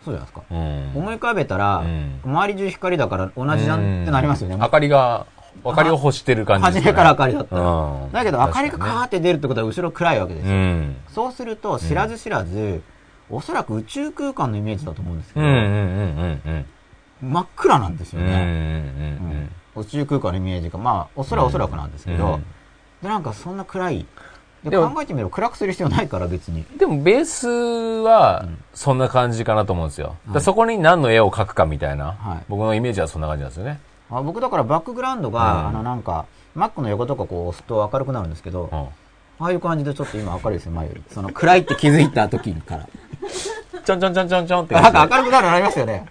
[0.10, 0.44] そうじゃないですか。
[0.50, 0.92] うん。
[0.96, 4.58] 思い浮かべたら、うん周り中光だから同じじゃんってなりますよね。
[4.60, 5.26] 明かりが、
[5.64, 6.72] 明かりを欲してる感じね。
[6.74, 7.62] 初めから明かりだったら。
[7.62, 8.12] うん。
[8.12, 10.54] だけど明かりがカーって出るってことは後ろ暗いわけですよ。
[10.54, 10.96] うん。
[11.10, 12.82] そうすると、知らず知らず、
[13.30, 15.46] おそらく宇宙空間のイメージだと思うんですけど。
[17.22, 18.34] 真っ暗なんですよね。
[18.34, 22.46] うん宇宙空間のイメージが、まあ、おそらおそらくなんですけど、うん
[23.02, 24.06] で、なんかそんな暗い。
[24.64, 26.66] ででも考えてみれば暗くする必要ないから別に。
[26.70, 26.78] うん。
[26.78, 30.18] でもベースはそんな感じかなと思うんですよ。
[30.28, 33.80] だからそこに何の絵を描くかみたいな、はい僕のイメージはそんな感じなんですよね。
[34.12, 36.26] あ僕だからバックグラウンドが、うんあのなんか、
[36.58, 38.80] Mac の横とかこう押すと明るくなるんですけど、うん。
[38.80, 41.04] ああいう感じでちょっと今明るいですよ、前より。
[41.10, 42.88] その暗いって気づいた時から。
[43.86, 46.06] ちょんちょんちょんちょんちょんってなんか明るくなるのありますよね。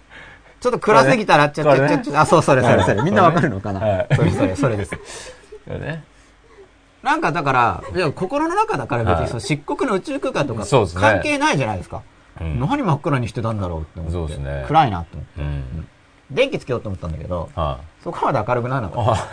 [0.59, 3.01] ちょっと暗すぎたら、ちょこれねちょちょちょあ、そう、それそれそれ。
[3.03, 3.79] みんなわかるのかな？
[3.79, 4.95] はいそれそれ、それです。
[5.69, 6.03] よね。
[7.03, 12.03] なんかだから、いや心の中だから別はいにその漆黒の宇宙空間とか関係ないじゃないですか。
[12.41, 14.37] うん何真っ暗にしてたんだろうって思って。
[14.37, 15.41] ね暗いなって思って。
[15.41, 15.87] うん。
[16.31, 19.27] 電気つけようと思ったんだけど、はそこまで明るくならなか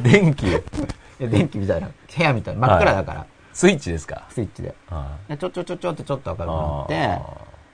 [0.00, 0.46] 電気、
[1.18, 4.24] 電気みたいな、部屋みたいな、真っ暗だから、スイッチですか？
[4.28, 4.74] スイッチで。
[4.90, 7.08] はでちょちょちょちょってちょっと明るくなあって、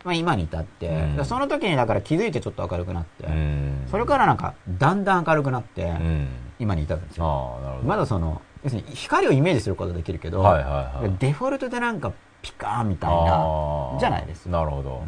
[0.04, 3.86] まあ今に至って、うんでその時にだから気づいてちょっと明るくなって、うん。
[3.90, 6.28] それからなんか、だんだん明るくなって、うん。
[6.60, 7.80] 今に至るんですよ。
[7.84, 10.70] まだその、要するに光をイメージすることはできるけど、はいは
[11.00, 15.04] いはいデフォルトでなんかピカーンみたいな、じゃないですなるほど。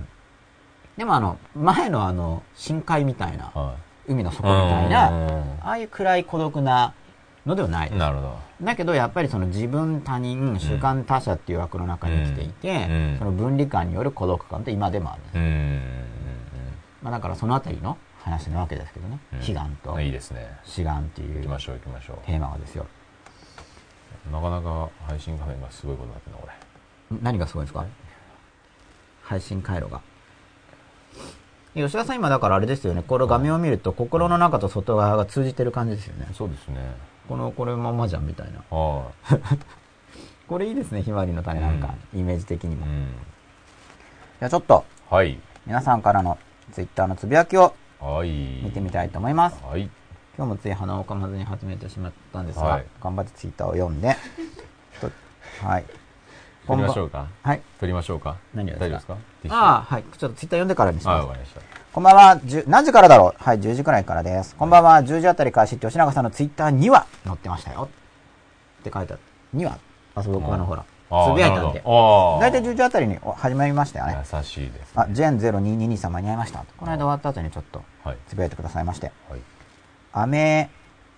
[0.97, 5.29] でもあの、前のあの、深海みたいな、は海の底みたいな、うん
[5.63, 6.95] ああいう暗い孤独な
[7.47, 7.97] のではないい。。
[7.97, 8.39] なるほど。
[8.63, 15.81] だけどやっぱりその自分他人習慣他者っていう枠の中に生きていて、うんその分離感による孤独感って今でもある、うん。
[17.03, 20.59] まあ、だからそのあたりの話なわけですけどね、うん悲願といいですね。
[20.65, 22.87] 志願っていう行きましょう行きましょテーマがですよう。
[24.33, 27.19] なかなか配信画面がすごいことになってるな、これ。
[27.23, 27.85] 何がすごいですか？
[29.23, 30.01] 配信回路が
[31.75, 36.77] 吉田さん今だからあれですよねこの画面を見ると心の中と外側が通じてる感じですよねそうですね。
[37.29, 39.11] このこれままじゃんみたいなは
[40.47, 42.77] これいいですねひまわりの種なんか、イメージ的にい。
[42.77, 43.07] も、じうん。
[44.43, 45.39] ゃあちょっとはい。
[45.67, 46.37] 皆さんからの
[46.73, 48.29] ツイッターのつぶやきをはい。
[48.63, 49.89] 見てみたいと思いますはい。
[50.37, 54.17] 今日もつい鼻をかまずに始めてしまったんですが、はい頑張ってツイッターを読んで
[55.01, 55.11] と
[55.67, 55.85] はい
[56.67, 57.27] 撮りましょうか？
[57.43, 58.37] はい撮りましょうか？
[58.55, 59.17] 何を大丈夫ですか？
[59.51, 61.61] ああはいちょっとツイッター読んでからにしああ、ますわかりました。
[61.93, 62.37] こんばんは。
[62.39, 63.43] 10何時からだろう？
[63.43, 64.57] はい、10時くらいからです。
[64.57, 65.01] こんばんは。
[65.03, 67.89] 10時あたり開始って吉永さんのツイッターには載ってましたよ。
[68.81, 69.23] って書いてある。
[69.53, 69.79] には
[70.17, 71.67] あ、そう、僕あのほら、ああつぶやいたんで。
[71.69, 74.19] なるほどだいたい10時あたりにお始まりましたよね。
[74.33, 74.93] 優しいです。
[74.97, 76.65] あ、ジェン0222さん間に合いました。
[76.77, 78.17] この間終わった後にちょっとはい。
[78.27, 79.13] つぶやいてくださいまして。
[79.31, 79.41] はい。
[80.15, 80.71] 雨、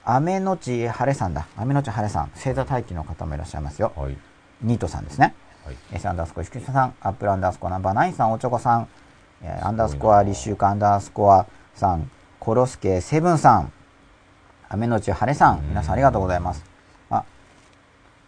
[0.05, 1.47] 雨のち晴れさんだ。
[1.57, 2.31] 雨のち晴れさん。
[2.35, 3.93] 星座待機の方もいらっしゃいますよ。
[3.95, 4.17] はい。
[4.63, 5.35] ニートさんですね。
[5.65, 5.77] はい。
[5.93, 8.89] S アンダースコア、石さん、アップルアンダースコアナンバーナインさん、おちょこさん、
[9.43, 13.73] えーアンダースコア、立秋アンダースコアさん、コロスケ、セブンさん、
[14.71, 16.65] 雨のち晴れさん、皆さんありがとうございます。
[17.11, 17.25] あ、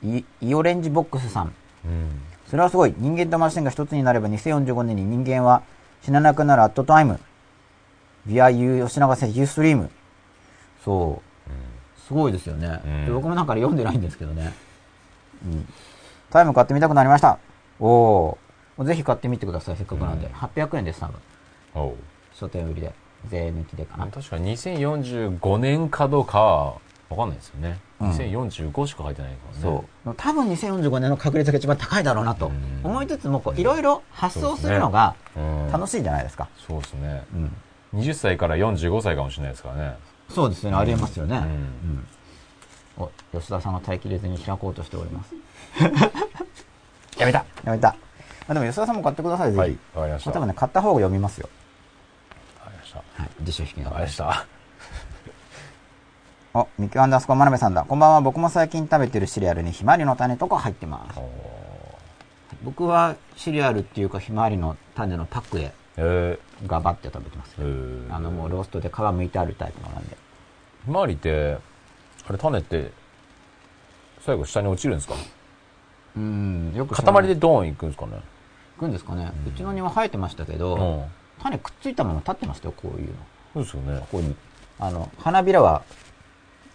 [0.02, 1.54] イイオレンジボックスさん、
[1.86, 2.20] うん。
[2.46, 2.94] それはすごい。
[2.98, 5.62] 人間とマシンが一つになれば2045年に人間は
[6.02, 7.20] 死ななくなるアットタイム。
[8.26, 9.88] via U 吉永選手 Ustream。
[10.84, 12.00] そう。
[12.06, 12.80] すごいですよね。
[13.12, 14.54] 僕もなんか読んでないんですけどね。
[15.44, 15.68] うん。
[16.30, 17.38] タイム買ってみたくなりました。
[17.80, 18.36] お
[18.78, 18.84] お。
[18.84, 19.76] ぜひ買ってみてください。
[19.76, 20.26] せっかくなんで。
[20.26, 21.94] うん800円です、多分。
[22.32, 22.94] 書店売りで。
[23.28, 24.06] 税抜きでかな。
[24.06, 26.64] 確か2045年かどうかは
[27.10, 27.78] わかんないですよね。
[28.00, 29.62] うん2045しか書いてないからね。
[29.62, 30.14] そう。
[30.16, 35.72] 多分2045年の確率が一番高いだろうなとうん思いつつも、いろいろ発想するのがうん。
[35.72, 36.48] 楽しいじゃないですか。
[36.66, 37.24] そうですね。
[37.34, 38.00] うん。
[38.00, 39.96] 20歳から45歳かもしれないですからね。
[40.28, 40.76] そうですよね。
[40.76, 41.36] ありえますよね。
[41.36, 42.06] うんうん
[42.98, 45.34] お、吉田さんが耐えきれずに開こうとしております。
[47.18, 47.96] やめたやめた。
[48.48, 49.58] あでも吉田さんも買ってください、ぜひ。
[49.58, 49.70] はい。
[49.94, 50.30] わかりました。
[50.30, 51.48] わか多分ね、買った方が読みますよ。
[52.70, 52.98] りました。
[52.98, 53.30] はい。
[53.42, 54.46] 辞書引きなわがからりました。
[56.58, 57.84] お、ミキアンダースコア真鍋さんだ。
[57.84, 58.20] こんばんは。
[58.20, 61.20] 僕も最近食べてるシリアルにひまわりの種とか入ってます
[62.64, 68.10] 僕はシリアルっていうかひまわりの種のパックでえガバって食べてますー、え。
[68.10, 70.16] ーあの、もうローストで皮剥いてあるタイプのなんで。
[70.84, 71.58] ひまわりって、
[72.28, 72.92] あれ種って、
[74.20, 75.14] 最後下に落ちるんですか？
[76.16, 78.16] うん、よく塊でドーンいくんですかね？
[78.76, 79.32] いくんですかね。
[79.46, 81.04] うちの庭生えてましたけど、うん。
[81.42, 83.14] 種くっついたまま立ってましたよ、こういうの。
[83.54, 84.18] そうですよねこ。
[84.18, 84.36] こに。
[84.78, 85.82] あの、花びらは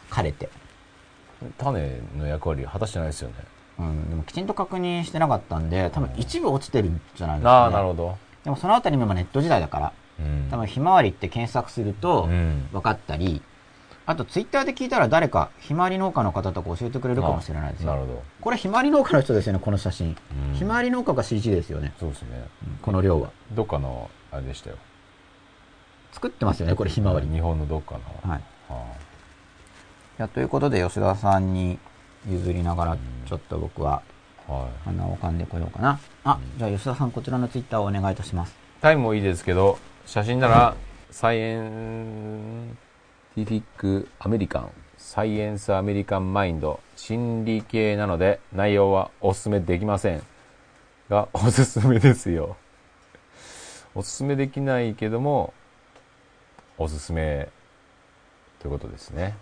[0.09, 0.49] 枯れて。
[1.57, 3.35] 種の役割果たしてないですよね。
[3.79, 7.55] うん、でもきちんと確認してなかったんで、多分一部落ちてるんじゃないですか、ね。
[7.55, 8.17] ああ、なるほど。
[8.43, 10.47] でもそのあたりも今ネット時代だから、うん。
[10.49, 13.41] 多分ひまわりって検索するとうん分かったり、
[14.05, 17.87] あとツイッターで聞いたら誰かひまわり農家の方とか教えてくれるかもしれないですよ。
[17.87, 18.23] なるほど。
[18.41, 20.17] これひまわり農家の人ですよね、この写真。
[20.49, 22.43] うんひまわり農家が CG ですよね、そうですね。
[22.81, 23.29] この量は。
[23.53, 24.75] どっかの、あれでしたよ。
[26.11, 27.27] 作ってますよね、これひまわり。
[27.27, 28.29] 日本のどっかの。
[28.29, 28.41] はい。
[28.69, 31.79] あいやということで吉田さんに
[32.29, 34.12] 譲りながら、ちょっと僕はあ
[34.47, 34.83] はい。
[34.85, 35.99] 鼻をかんでこようかな。
[36.23, 38.55] あ、じゃあ吉田さんこちらのツイッターをお願いいたします。
[38.81, 40.75] タイムもいいですけど、写真なら、
[41.11, 42.77] サイエン
[43.35, 50.21] ティフィックアメリカン、サイエンスアメリカンマインド、心理系なので内容はおすすめできません。
[51.09, 52.55] が、おすすめですよ。
[53.95, 55.53] おすすめできないけども、
[56.77, 57.49] おすすめ
[58.59, 59.35] ということですね。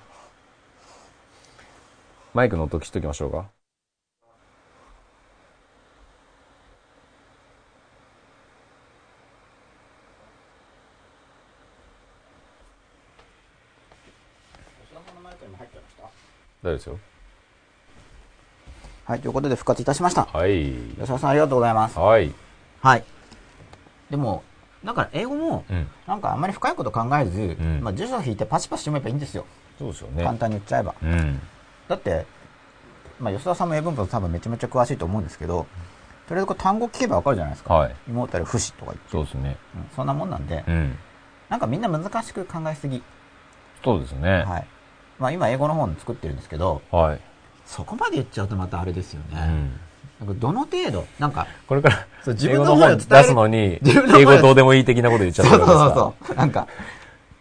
[2.34, 3.51] マイクの音切っときましょうか。
[16.63, 16.78] 大丈夫？
[16.78, 17.00] ですよ。
[19.06, 20.26] はい、ということで復活いたしました。
[20.26, 20.71] はい。
[20.71, 21.97] 吉田さんありがとうございます。
[21.97, 22.32] はい。
[22.82, 23.04] はい。
[24.10, 24.43] でも、
[24.86, 25.88] だから英語も、うん。
[26.08, 29.45] なんかあんまり深いこと考えず、んまあ辞書引いてパチパチ読めばいいんですよ。
[29.78, 30.24] そうですよね。
[30.24, 30.95] 簡単に言っちゃえば。
[31.02, 31.41] うん。
[31.88, 32.26] だって、
[33.19, 35.65] まあ吉田さんも英文法多分めちゃめちゃ詳しいと思うんですけど、
[36.28, 37.74] とりあえずこう単語聞けばわかるじゃないですか。
[37.74, 37.95] はい。
[38.08, 39.58] イモータル不死とか言って、そうですね。
[39.76, 40.97] うんそんなもんなんで、うん。
[41.50, 43.04] なんかみんな難しく考えすぎ。
[43.84, 44.43] そうですね。
[44.43, 44.67] はい。
[45.22, 47.20] まあ今英語の本作ってるんですけど、はい。
[47.66, 49.40] そこまで言っちゃうとまたあれですよね。
[50.20, 50.28] うん。
[50.28, 53.80] なんかどの程度、なんか、これからそう、自英分語の本の思いを伝える出すのに、
[54.20, 55.94] 英語どうでもいい的なこと言っちゃそうそうそう
[56.28, 56.36] そう。
[56.36, 56.68] なんか、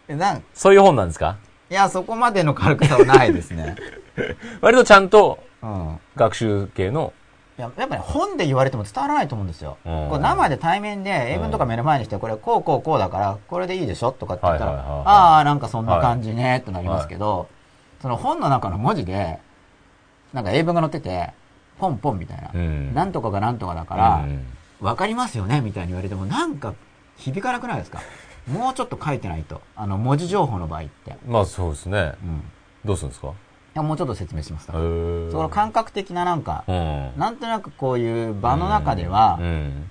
[0.07, 1.37] えなんそういう本なんですか？
[1.69, 3.75] いや、そこまでの軽くさはないですね。
[4.61, 5.99] 割とちゃんとうん。
[6.15, 7.13] 学習系の、
[7.57, 9.77] いややっぱり本で言われても伝わらないと思うんですよ。
[9.85, 14.11] うんこう生で対面で英文とか目の前にして、これこうこうこうだから、これでいいでしょ？
[14.11, 17.47] とかって言ったら、はいはいはいはいああ、なんかそんな感じね、となりますけど、
[18.01, 19.39] その本の中の文字で、
[20.33, 21.31] なんか英文が載ってて、
[21.79, 22.51] ポンポンみたいな。
[22.53, 24.45] うんなんとかがなんとかだから、うん
[24.81, 26.73] わかりますよねみたいに言われても、なんか
[27.15, 28.01] 響かなくないですか？
[28.51, 29.61] もうちょっと書いてないと。
[29.75, 31.15] あの、文字情報の場合って。
[31.27, 32.13] まあそうですね。
[32.23, 32.37] うん。
[32.37, 32.41] い
[32.85, 33.33] どうするんですか？
[33.75, 34.79] や、もうちょっと説明しますへか。
[34.79, 37.11] ーその感覚的ななんか、うん。
[37.15, 39.89] なんとなくこういう場の中では、うん。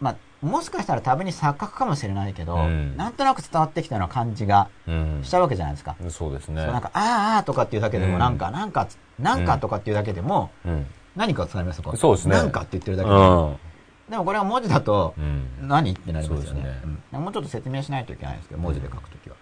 [0.00, 5.96] まあ、もしかしたら多分に錯覚かもしれないけど、うんなんとなく伝わってきたような感じがうんしちゃうわけじゃないですか。
[6.08, 6.66] そうですね。
[6.66, 8.88] なんか、あーあーとかっていうだけでも、うんなんか、なんか、
[9.20, 10.86] なんかとかっていうだけでも、うん。
[11.14, 13.14] 何か伝わりますかそうですねなんかって言ってるだけで。
[13.14, 13.56] うん。
[14.10, 15.68] でもこれは文字だと、うん。
[15.68, 19.36] 何ってなりますよねそうですねうんもうちょっと説明しないといけないんですけど、文字で書くときは。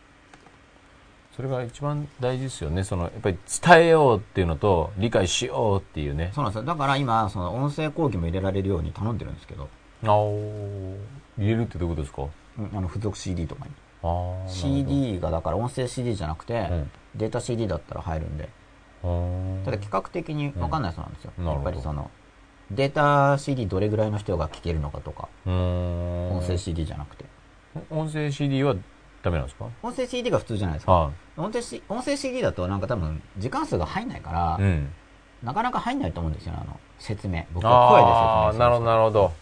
[1.35, 2.85] それが一番大事ですよね。
[2.85, 6.33] その、やっぱり伝えようっていうのと、理解しようっていうね。
[6.35, 6.67] そうなんですよ。
[6.67, 9.69] だから今、その音声講義も入れられるように頼んでるんですけど、
[10.05, 10.97] あお
[11.39, 12.23] 入れるってどういうことですか？
[12.59, 13.71] うんあの、付属 CD とかに。
[14.03, 14.49] ああ。
[14.49, 18.49] CD がだから音声 CD じゃなくて、うんデータ CD だったら入るんで、
[19.03, 21.33] なただ企画的に分かんないそうなんですよ。
[21.39, 22.09] やっうんなるほどぱりその、
[22.71, 25.29] データ CD どれぐらいの人が聞けるのかとか。
[25.45, 27.25] 音声 CD じゃなくて。
[27.91, 28.77] 音声 CD は
[29.23, 29.67] ダメなんですか？
[29.83, 30.93] 音声 CD が普通じゃないですか。
[30.93, 34.63] は音声 C- 音声 CD だとなんか多分時間数が入んないから、い。
[34.63, 34.93] うん。
[35.43, 37.45] なかなか入んないと思うんですよね、あの、説明。
[37.53, 38.15] 僕は声で説
[38.47, 38.59] 明する。
[38.61, 39.33] なるほど、なるほど。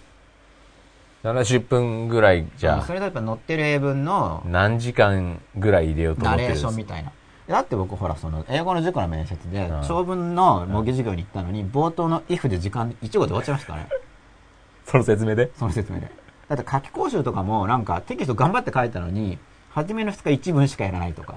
[1.24, 7.12] 70分ぐらいじゃそれだとやっぱ載ってる英文の何時間ぐらい入れようと思ナレーってるんですションみたいな。
[7.48, 13.90] だって僕ほら、その、英語の塾の面接でうん、長文の模擬授業に行ったのに、冒頭の if で時間1号で終わっちゃいましたからね。
[14.84, 15.50] その説明で？
[15.58, 16.10] その説明で。
[16.48, 19.38] だって書き講習とかもなんかテキスト頑張って書いたのに、
[19.70, 21.36] 初めの2日1文しかやらないとか、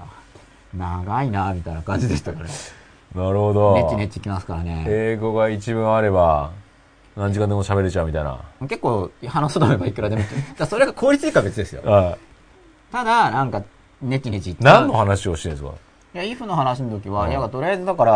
[0.76, 2.52] 長いなみたいな感じでしたからね。
[3.14, 3.74] なるほど。
[3.74, 4.84] ネチネチきますからね。
[4.88, 6.50] 英語が一文あれば、
[7.16, 8.40] 何時間でも喋れちゃうみたいな。
[8.60, 10.22] 結構話そうと思えばいくらでも。
[10.56, 11.82] だそれが効率いいかは別ですよ。
[11.84, 12.16] あ
[12.90, 13.62] ただ、なんか、
[14.00, 15.76] ネチネチ何の話をしてるんですか？
[16.14, 18.12] いや、if の話の時は、うんいや、とりあえずだから、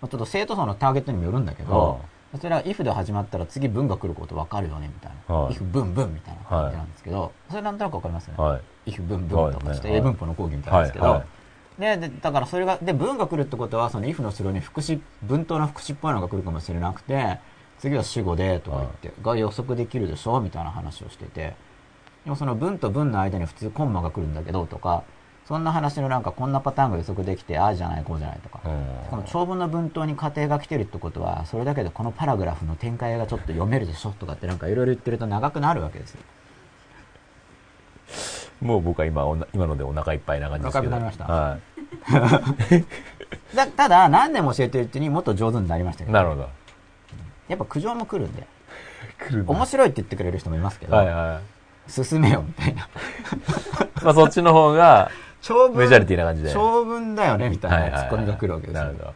[0.00, 2.00] まあちょっと生徒層のターゲットにもよるんだけど、
[2.40, 5.34] それは if で始まったら次文が来ること分かるよね、みたいな。
[5.34, 8.42] はい if 文文みたいな感じなんですけど、それなんとなく分かりますよね。
[8.42, 8.90] はい。
[8.90, 11.24] if 文文とか、はいちょっと英文法の講義みたいなんですけど、はいは
[11.78, 17.38] でで、だからそれが、で、文が来るってことは、その if の後ろに副詞、文頭の副詞っぽいのが来るかもしれなくて、
[17.80, 21.54] 次は主語で、とか言って、が予測できるでしょみたいな話をしてて、
[22.24, 25.02] でもその文と文の間に普通コンマが来るんだけど、とか、
[25.46, 28.60] そんな話のなんかこんなパターンが予測できて、ああじゃない、こうじゃないとか。
[29.08, 36.20] この長文の文頭に仮定が来てるってことは、それだけでこのパラグラフの展開がちょっと読めるでしょとかってなんかいろいろ言ってると長くなるわけですよ。
[38.60, 40.96] もう僕は今今のでお腹いっぱいな感じですけど。
[40.96, 41.58] お腹いっぱいは
[42.76, 42.84] い。
[43.56, 46.48] だただ、何年も教えてるうちにもっと上手になりましたけど、なるほど。
[47.50, 48.46] やっぱ苦情も来るんで、
[49.18, 51.40] 来るんだ面白いって言ってくれる人もいますけど、はいは
[51.88, 51.90] い。
[51.90, 52.88] 進めよみたいな。
[54.04, 55.10] まあそっちの方が、
[55.42, 56.52] 長文、メジャリティな感じで。
[56.52, 58.84] 長文だよねみたはいなツッコミが来るわけですよ。
[58.84, 59.14] なるほど。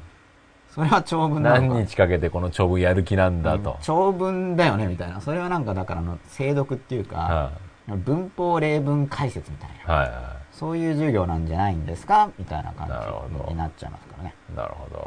[0.75, 3.79] それは長文なのか何日かけてこの長文やる気なんだと。
[3.81, 5.21] 長文だよねみたいな。
[5.21, 7.51] それはなんかだからあの、精読っていうか、は
[7.87, 9.95] 文法例文解説みたいな。
[9.95, 14.35] いはいはそういう授業なんじゃないんですかみたいな感なるほどじになっちゃいますからね。
[14.53, 14.57] い。
[14.57, 15.04] なるほど。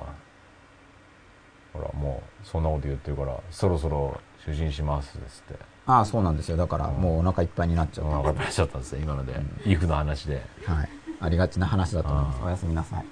[2.43, 5.60] そんなこと言ってるから、そろそろ就寝しますですって。
[5.86, 6.58] ああ、そうなんですよ。
[6.58, 8.10] だからもうお腹いっぱいになっちゃった。
[8.10, 9.34] お腹いっぱいにしちゃったんですよ、今ので。
[9.65, 10.41] イフの話で。
[10.65, 10.89] はい。
[11.19, 12.39] ありがちな話だと思います。
[12.41, 13.06] あおやすみなさい。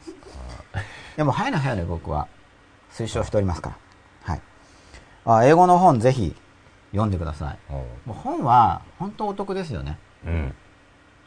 [1.18, 2.28] でも早いの早いの僕は
[2.92, 3.76] 推奨しておりますか
[4.26, 4.34] ら。
[4.34, 4.42] はい。
[5.26, 6.36] あ英語の本ぜひ
[6.92, 7.72] 読んでください。
[7.72, 9.98] もう本は本当お得ですよね。
[10.26, 10.54] うん。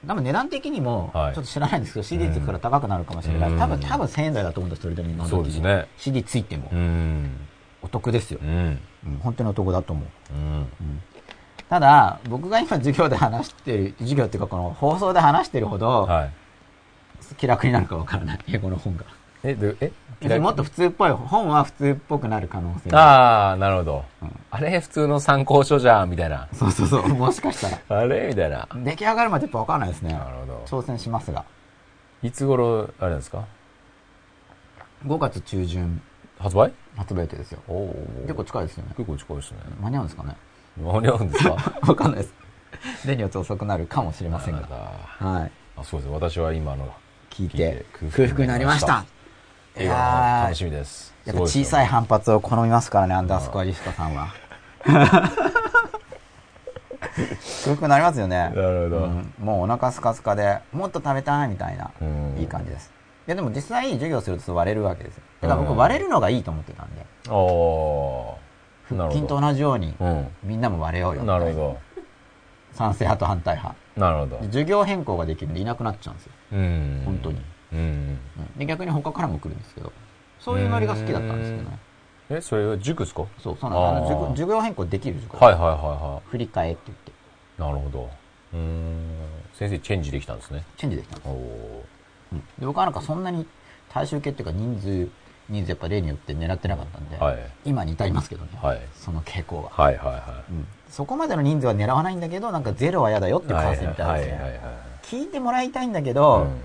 [0.07, 3.51] 多分値段的にも、ちょはいっと知らないんですけど、CD つくから高くなるかもしれない。
[3.51, 6.77] うん多分、多分1000円台だと思うんです、それでも今の時そうですね CD ついてもう。
[6.77, 7.49] ん。
[7.83, 8.47] お得ですよう。
[8.47, 8.79] ん。
[9.07, 10.35] うん本当にお得だと思う。
[10.35, 10.67] うん。
[11.69, 16.31] ただ、僕が今授業で話してる、授業っていうかこの放送で話してるほど、はい。
[17.37, 19.05] 気楽になるかわからない、英語の本が。
[19.45, 19.77] え、で、
[20.21, 24.05] えもっと普通っぽい、本は普通っぽくなる可能性がああ、なるほど。
[24.23, 26.49] うんあれ、普通の参考書じゃん、みたいな。
[26.55, 28.01] そうそうそう、もしかしたら。
[28.01, 28.67] あれみたいな。
[28.75, 30.15] 出来上がるまでやっぱわかんないですね。
[30.15, 30.65] なるほど。
[30.67, 31.45] 挑戦しますが。
[32.23, 33.45] いつ頃、あれですか
[35.07, 36.01] ？5月中旬
[36.39, 36.73] 発売？
[36.97, 37.61] 発売予定ですよ。
[37.69, 38.07] おお。
[38.23, 38.95] 結構近いですよね。
[38.97, 39.59] 結構近いですね。
[39.81, 40.37] 間に合うんですかね？
[40.81, 41.57] 間に合うんですか？
[41.87, 42.35] わかんないです。
[43.07, 44.69] 例によって遅くなるかもしれませんが。
[45.21, 45.51] あはい。
[45.77, 46.11] あ、そうです。
[46.13, 46.93] 私は今の
[47.31, 49.05] 聞いて空腹になりました。
[49.79, 51.15] いやー楽しみです。
[51.25, 54.29] やっぱ小さいい反発を好みますからね、アンダースコアリストさんは。
[57.65, 58.37] 空腹になりますよね。
[58.37, 58.97] なるほど。
[59.05, 62.91] うんもうお腹スカスカで、もっと食べたいみたいな、うんいい感じです。
[63.29, 65.23] いやでも実際授業すると割れるわけですよ。
[65.43, 68.95] だから僕うん割れるのがいいと思ってたんで、おー。
[68.95, 69.13] なるほど。
[69.13, 70.29] 腹筋と同じようにうん。
[70.43, 71.25] みんなも割れようよ。
[71.25, 71.79] なるほ
[72.73, 73.79] 賛成派と反対派。
[73.97, 74.01] ど。
[74.01, 74.47] なるほどで。
[74.47, 76.33] 授業変更ができるんでいなくなっちゃうんですよ。
[76.53, 77.03] うん。
[77.05, 77.43] 本当に。
[77.75, 77.79] うん。
[77.79, 78.19] うん
[78.57, 79.93] で逆に他からも来るんですけど、
[80.41, 81.79] そういうノリが好きだったんですけどね。
[82.31, 83.27] え、それは塾ですか？
[83.43, 85.37] そう、そうなんです授授業変更できる塾。
[85.37, 87.61] はいはいはいは振り替えって言って、い。
[87.61, 88.11] なるほど。
[88.55, 89.19] うーん。
[89.53, 90.65] 先生チェンジできたんですね。
[90.79, 91.98] チェンジできたんですおー。
[92.33, 93.47] うんで僕はなんかそんなに
[93.93, 95.09] 大衆系っていうか人数、
[95.49, 103.51] 人数やっぱ例によって狙ってなかったんで、はい今に至りますけどね、はいその傾向が、はいはいはうんそこまでの人数は狙わないんだけど、なんかゼロは嫌だよってい。
[103.51, 104.33] いう感性みたいですね。
[104.35, 104.73] はいはいはいはい。
[105.03, 106.61] 聞いてもらいたいんだけど、うん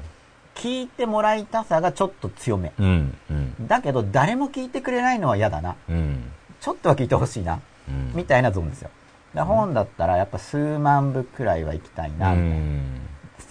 [0.55, 2.73] 聞いてもらいたさがちょっと強め。
[2.79, 3.17] うん。
[3.29, 3.67] うん。
[3.67, 5.75] だけど誰も聞いてくれないのは嫌だな。
[5.89, 6.31] うん。
[6.61, 7.59] ちょっとは聞いてほしいな。
[7.87, 8.11] うん。
[8.13, 8.89] みたいなゾーンですよ。
[9.35, 12.33] 本だったらやっぱ数万部くらいは行きたいな。
[12.33, 13.01] うん。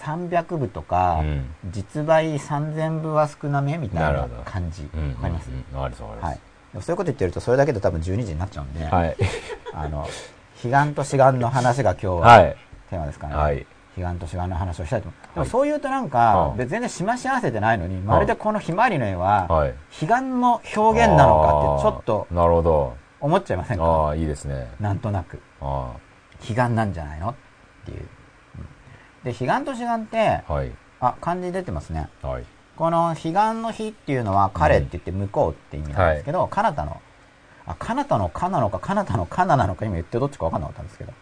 [0.03, 4.89] 300部とか、うん実売3000部は少なめみたいな感じ。
[4.93, 5.09] うん。
[5.11, 5.49] わかります、
[6.85, 9.15] そういうこと言ってるとそれだけで多分12時になっちゃうんで、はい。
[9.73, 10.07] あの、
[10.61, 12.55] 彼岸と志願の話が今日ははい。
[12.89, 13.41] テーマですからね。
[13.41, 13.65] はい。
[13.95, 15.21] 彼岸と志願の話をしたいと思う。
[15.21, 19.73] でもはいそう言うとなんか、全然しまし合わせてないのに、まるでこのひまわりの絵は、はい。
[19.99, 22.97] 彼岸の表現なのかってちょっとなるほど。
[23.21, 23.83] 思っちゃいませんか？
[23.83, 24.67] ああ、いいですね。
[24.79, 25.41] なんとなく。
[25.61, 25.93] あ
[26.41, 27.29] 彼岸なんじゃないの？
[27.29, 27.35] っ
[27.85, 28.07] ていう。
[29.25, 30.53] うんで、彼岸と志願って、あ。
[30.53, 30.71] はい。
[30.99, 32.09] あ、漢字出てますね。
[32.21, 32.45] はい。
[32.75, 33.31] この彼岸
[33.61, 37.01] の日っていうのは彼って言って向こうって意味なんですけど、彼方の、
[37.65, 41.13] あ、彼方のかなのか彼方のかななのか今言ってどっちか分かんなかったんですけど。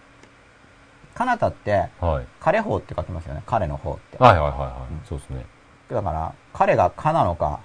[1.13, 2.25] 彼方って、はい。
[2.39, 3.43] 彼方って書きますよね。
[3.45, 4.17] 彼の方って。
[4.17, 5.07] はいはいはいはい。
[5.07, 5.45] そうですね。
[5.89, 7.59] だから、彼がかなのか、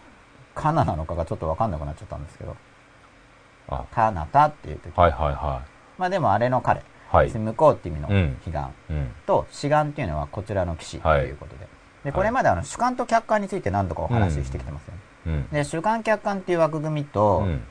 [0.55, 2.57] かななのかがちょっと分かんなくなっちゃったんですけど、
[3.69, 4.97] あ、かなたっていう時。
[4.97, 5.63] はいはいは
[5.99, 6.83] まあでもあれの彼。
[7.25, 7.31] い。
[7.31, 7.39] はい。
[7.39, 8.61] 向こうって意味のうん彼岸。
[8.91, 9.13] うん。
[9.27, 11.69] と、志願っていうのはこちらの騎士とはいいうことで。
[12.05, 15.01] で、これまであの主観と客観について何度かお話ししてきてますよね。
[15.27, 15.49] うん。
[15.51, 17.63] で、主観客観っていう枠組みとうん。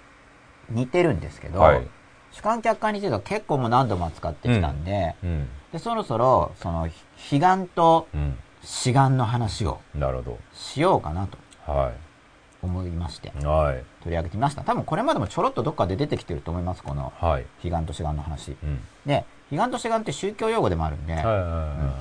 [0.69, 1.87] 似てるんですけど、はい。
[2.31, 5.47] 主観客観については結構もう何度も扱ってきたんで、うん。
[5.71, 6.89] で、そろそろ、その、
[7.29, 8.37] 彼岸とうん。
[8.65, 9.79] 志願の話を
[10.53, 11.71] しようかなとど。
[11.71, 11.91] は
[12.61, 13.45] 思いまして、い。
[13.45, 13.83] はい。
[14.01, 14.63] 取り上げてみました。
[14.63, 17.45] 多分これまでもちょろっとどっかで出てきてると思います、この、はい。
[17.61, 18.57] 彼岸と志願の話。
[18.63, 18.79] うん。
[19.05, 21.27] で、彼岸と志願って宗教用語でもあるんで、あ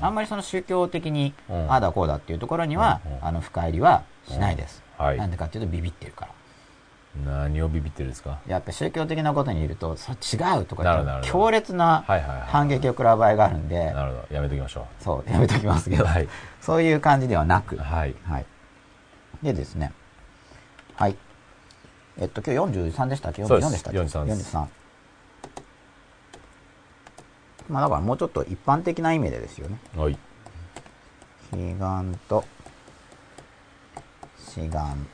[0.00, 4.82] はんまりその宗教的に、うんああだこうだっていうところには、あの、深入りはしないです。
[4.96, 6.30] はいなんでかっていうとビビってるから。
[6.30, 6.34] い。
[7.24, 8.38] 何をビビってるんですか？
[8.46, 12.04] やっぱ宗教的なことにいると、そ違うとか強烈な
[12.48, 14.34] 反撃を食らう場合があるんで、なるほど。
[14.34, 15.98] やめときましょそう、やめときますけう。
[15.98, 16.28] ど、はい。
[16.60, 18.14] そういう感じではなく、はい。
[18.24, 18.46] はい。
[19.42, 19.92] でですね、
[20.96, 21.16] はい。
[22.18, 23.44] えっと、今日43でしたっけ？
[23.44, 24.66] そうです ?44 でしたっけ？43です43。
[27.68, 29.78] まあだからもうちょっと一般的な意味でですよね。
[29.96, 30.18] はい。
[31.50, 32.44] 彼岸と
[34.38, 35.06] 志願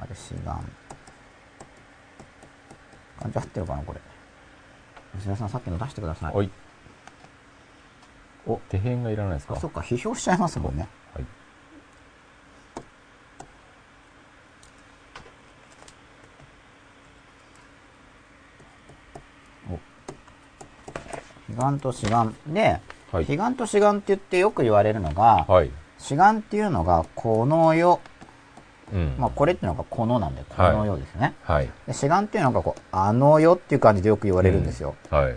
[0.00, 0.64] あれ志願
[3.18, 4.00] 漢字合ってるかなこれ。
[5.16, 6.34] 吉田さんさっきの出してください。
[6.34, 6.50] はい。
[8.46, 8.56] お。
[8.68, 9.54] 手辺がいらないですか？
[9.54, 11.26] あそっか批評しちゃいますもんねはい。
[21.56, 22.80] 彼岸と志願で、
[23.10, 25.70] はい彼岸と志願って言ってよく言われるのが、はい。
[25.98, 28.00] 志願っていうのがこの世
[28.92, 29.14] うん。
[29.18, 31.70] まあこれっていうのがこのなんでこの世ですね、はい。
[31.86, 35.36] で志願っていうのがこうあの世っていう感じでよく言われるんですよ、はい。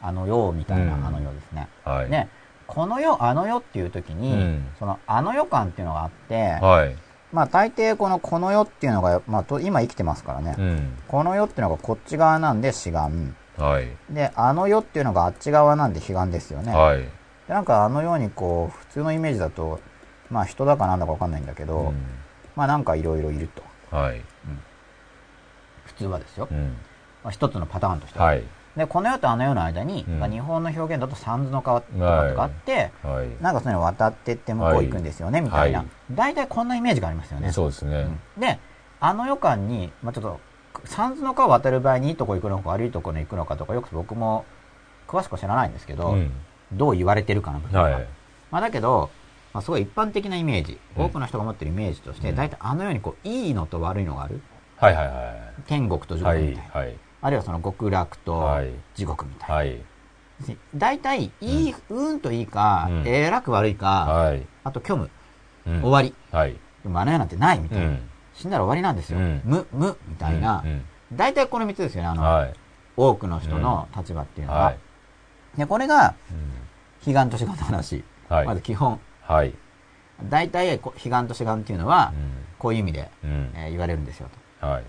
[0.00, 2.10] あの世みたいなうんあの世ですね、はい。
[2.10, 2.28] で
[2.66, 6.94] この世あの世っていう時に、うんそのあの世感っていうのがあって、はい。
[7.32, 10.98] まあ大抵このこの世っていうのが、まあ、と今生きてますからね、うん。
[11.08, 13.88] この世っていうのがこっち側なんで志願はい。
[14.10, 16.98] であの世っていうのがあっち側なんで彼岸ですよね、はい。
[16.98, 17.08] で
[17.48, 19.80] なんかあのようにこう普通のイメージだと
[20.30, 21.94] まあ人だかなんだかわかんないんだけど、うん
[22.56, 24.20] まあなんかいろいろいるとはい。
[25.86, 26.76] 普通はですよ、うん。
[27.24, 28.42] まあ、一つのパターンとしては、はい。
[28.76, 33.42] でこの世とあの世の間に、うんまあ日本の表現だと三途の川とかとかあって、はい。
[33.42, 38.08] なんかそういうの渡ってって向こう行くんですよね、みたいな、はい大体こんなイメージがありますよねそうですね。
[38.36, 38.58] うんで
[39.00, 40.40] あの予感に、まあ、ちょっと
[40.84, 44.44] 三途の川を渡る場合にいいとこ行くのか悪いとこに行くのかとかよく僕も
[45.06, 46.30] 詳しくは知らないんですけど、うん。
[46.72, 48.06] どう言われてるかな部分がはい。
[48.50, 49.10] まあ、だけど、
[49.54, 54.40] まあ、すごい一般的なイメージ、うん多くの人が持ってるイメージとして、うん大体あのようにこういいのと悪いのがある
[54.76, 56.24] はいはいは天国と地い。
[56.24, 56.80] はい獄みたいな、。
[56.80, 56.96] はい。
[57.20, 59.80] あるいはその極楽とはい地獄みたいな、はい。
[60.74, 64.46] 大体いい、うん、といいか、うんえらく悪いか、はい。
[64.64, 65.10] あと虚無、
[65.66, 66.54] うん終わりはい。
[66.82, 68.10] でもあの世なんてないみたいな、うん。
[68.38, 72.54] 死んだら終わりなんですよ、うん無無みたいな、うん大体この3つですよねあの、はい。
[72.94, 74.64] 多くの人の立場っていうのは。
[74.64, 74.78] はい。
[75.56, 78.04] で、これが、うん悲願と志願の話。
[78.28, 79.00] はいまず基本。
[79.22, 79.54] はい。
[80.24, 83.08] 大体、こ悲願と志願っていうのは、うんこういう意味で、
[83.70, 84.28] 言われるんですよ
[84.60, 84.66] と。
[84.66, 84.84] はい。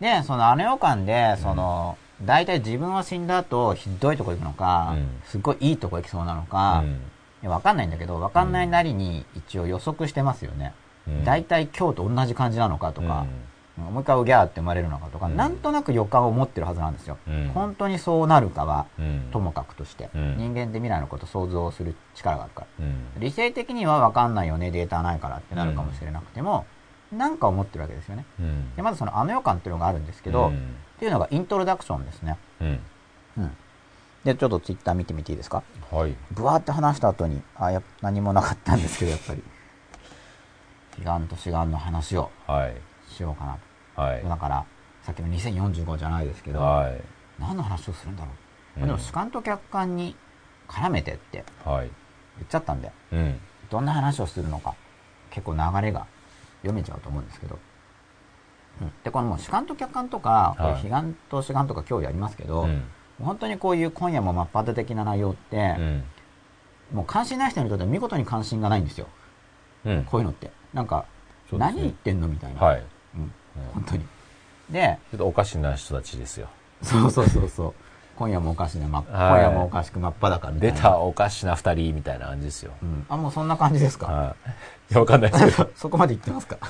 [0.00, 6.84] で、そのあの世間で、その、大体自分は死んだ後、ひどいとこ行くのか、うんすっごいいいとこ行きそうなのか、
[7.44, 10.74] わかんないんだけど、わかんないなりに一応予測してますよね。
[11.08, 13.26] うん大体今日と同じ感じなのかとか、
[13.76, 17.18] もう一回ギャーって生まれるのかとか、うんなんとなく予感を持ってるはずなんですよ。
[17.28, 22.86] うん本当にそうなるかは、うんともかくとして、うん人間って未来のことを想像する力があるから。
[22.86, 26.64] うん理性的にはわかんないよね、データないからってなるかもしれなくても、
[27.12, 28.24] なんか思ってるわけですよね。
[28.40, 32.38] うんでまずそのあの予感っていうのがあるんですけど、うんっていうのがイントロダクションですね。
[32.60, 32.80] うん
[33.38, 33.56] うん。
[34.24, 35.62] で、ちょっとツイッター見てみていいですか？
[35.92, 36.16] はい。
[36.32, 39.42] ブワーって話した後に、あ、や何もなかったんですけど、やっぱり。
[40.98, 42.76] 悲願と志願の話をはい。
[43.08, 43.58] しようかな
[43.96, 44.02] と。
[44.02, 44.22] はい。
[44.22, 44.64] だから、
[45.02, 47.00] さっきの2045じゃないですけど、はい。
[47.38, 48.30] 何の話をするんだろ
[48.76, 48.80] う。
[48.80, 50.14] うんでも主観と客観に
[50.68, 51.90] 絡めてってはい。
[52.36, 53.40] 言っちゃったんで、うん。
[53.70, 54.74] どんな話をするのか、
[55.30, 56.06] 結構流れが
[56.60, 57.58] 読めちゃうと思うんですけど。
[58.82, 62.84] うん、で、このもう主観と客観とか、こはいう悲願と志願とか今日やりますけど、うん
[63.22, 66.04] 本当にこういう今夜も真っ裸的な内容って、うん。
[66.92, 69.08] もう関心ない人にとっては見事に関心がないんですよ。
[69.86, 70.04] うん。
[70.04, 70.50] こういうのって。
[70.74, 71.04] なんか、
[71.48, 72.60] そうですね何言ってんのみたいな。
[72.60, 72.82] はい。
[73.16, 73.32] うん。
[73.74, 74.04] 本当に。
[74.70, 76.48] で、ちょっとおかしな人たちですよ。
[76.82, 77.74] そうそうそうそう。
[78.16, 80.74] 今夜もおかしな、ま、今はい夜もおかしく真っ裸みたいな。
[80.76, 82.72] 出たおかしな二人みたいな感じですよ。
[82.82, 83.06] うん。
[83.08, 84.06] あ、もうそんな感じですか？
[84.06, 84.34] は
[84.90, 84.92] い。
[84.92, 85.70] いや、わかんないですけど。
[85.76, 86.56] そこまで言ってますか？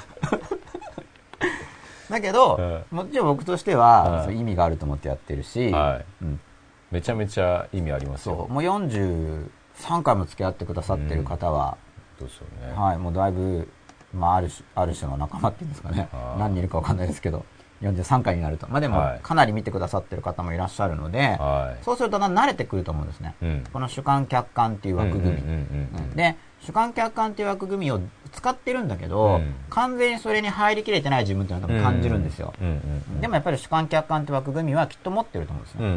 [2.11, 6.05] だけど、はもちろん僕としては、はいそう意味があると思ってやってるし、はい。
[6.23, 6.41] うん、
[6.91, 8.37] めちゃめちゃ意味ありますよ。
[8.37, 11.77] そう、もう43回も付き合ってくださってる方は、
[12.25, 12.73] ですよね。
[12.75, 13.69] はい、もうだいぶ、
[14.13, 16.35] まあ、ある種、ある種の仲間っていうんですかねは。
[16.37, 17.45] い何人いるかわかんないですけど、
[17.83, 18.67] 43回になると。
[18.69, 21.85] まあでもはい、かなり見てくださってる方もいらっしゃるので、はい。
[21.85, 23.35] そうすると慣れてくると思うんですね。
[23.43, 23.65] うん。
[23.73, 26.17] この主観客観っていう枠組み。
[26.17, 28.01] で、主観客観っていう枠組みを
[28.33, 32.55] 使ってるんだけど、うん完全にそれに入りきれてない自分っていうのは多分感じるんですよ。
[33.21, 35.87] でもやっぱり主観客観っていう枠組みはきっと持ってると思うんですね。
[35.87, 35.89] う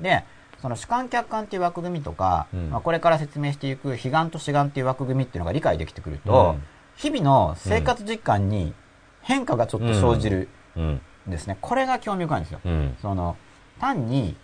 [0.00, 0.02] ん。
[0.02, 0.24] で、
[0.60, 6.62] その主観客観っていう枠組みとか、うんまあ、これから説明していく悲願と志願っていう枠組みっていうのが理解できてくると、うん
[6.98, 8.74] 日々の生活実感に
[9.22, 11.00] 変化がちょっと生じるうん。
[11.28, 11.56] んですね。
[11.60, 12.60] これが興味深いんですよ。
[12.64, 12.96] うん。
[13.00, 13.36] その、
[13.80, 14.36] 単に、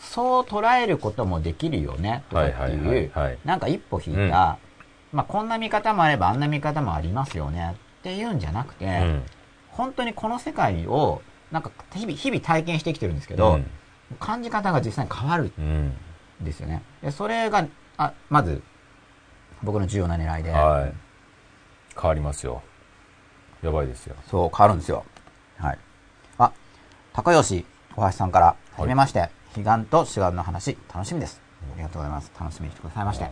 [0.00, 4.58] そう捉えることもできるよね、とかってはいはいいうはいはい、なんか一歩引いた、
[5.12, 9.22] まあこんな見方もあればあんな見方もありますよねっていうんじゃなくて、うん。
[9.68, 13.66] 本当にこの世界を、なんか日々、日々体験してきてるんですけど、うん
[14.18, 15.88] 感じ方が実際に変わるうん。
[16.42, 16.82] んですよね。
[17.02, 18.62] で、それが、あ、まず、
[19.62, 20.92] 僕の重要な狙いで、はい。
[22.00, 22.62] 変わりますよ。
[23.62, 24.16] やばいですよ。
[24.30, 25.04] そう、変わるんですよ。
[25.58, 25.78] はい。
[26.38, 26.52] あ、
[27.12, 31.40] 高吉小橋さんから、はじめまして、悲願と志願の話、楽しみです。
[31.74, 32.32] ありがとうございます。
[32.38, 33.24] 楽しみにしてくださいまして。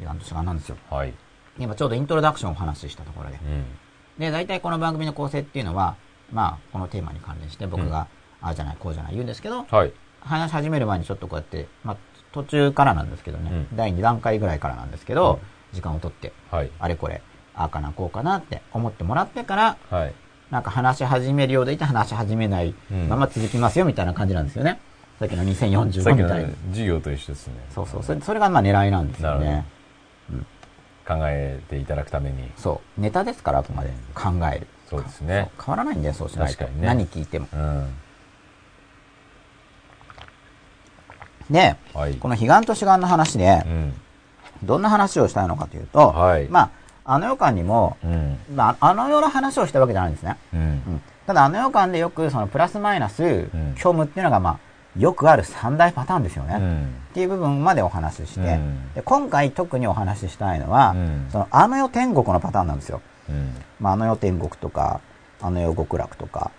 [0.00, 0.76] 悲願と志願なんですよ。
[0.90, 1.14] はい。
[1.58, 3.36] 今ちょうどイントロダクションをお話ししたところで。
[3.36, 3.64] うん。
[4.18, 5.96] で、大体この番組の構成っていうのは、
[6.32, 8.08] まあ、このテーマに関連して僕が、
[8.44, 9.92] ああじゃない、こうじゃない言うんですけど、はい。
[10.20, 11.96] 話し始める前にちょっとこうやって、まあ、
[12.32, 15.40] 途中からなんですけどね、うん第2段階ぐらいからなんですけど、
[15.72, 16.70] 時間をとって、はい。
[16.78, 17.22] あれこれ、
[17.54, 20.14] ああかな、こうかなって思ってもらってから、はい。
[20.50, 24.78] なんか話し始めるようでいて話し始めないうんまま続きますよみたいな感じなんですよね。
[25.18, 26.54] さっきのさ2045っきのみたいに。
[26.70, 27.54] 授業と一緒ですね。
[27.70, 28.02] そうそう。
[28.02, 29.64] それそれがまあ狙いなんですよね。
[31.06, 32.50] 考えていただくために。
[32.56, 33.00] そう。
[33.00, 33.90] ネタですから、あくまで。
[34.14, 34.66] 考える。
[34.88, 35.50] そうですね。
[35.58, 36.58] 変わらないんだよ、そうしないと。
[36.58, 37.48] 確かにね何聞いても。
[37.52, 37.88] うん。
[41.50, 42.14] で、はい。
[42.14, 43.94] この悲願と志願の話でう、ん。
[44.62, 46.70] どんな話をしたいのかというと、はいま
[47.04, 48.38] あ、あの世間にも、うん。
[48.54, 50.36] まあ、あの世の話をしたわけじゃないんですね。
[50.52, 50.64] うんう。
[50.64, 51.02] ん。
[51.26, 54.58] ただ、あの世間でよく、そのプラスマイナス、ん虚無っていうのが、まあ、
[54.98, 56.56] よくある三大パターンですよね。
[56.56, 56.82] うん。
[57.10, 63.00] っていう部分までお話しして、うんで今回特にお話ししたいのは、うんそのあの世天国のパターンなんですよ。
[63.28, 63.54] うん。
[63.80, 65.00] まあ、あの世天国とか、
[65.40, 66.50] あの世極楽とか、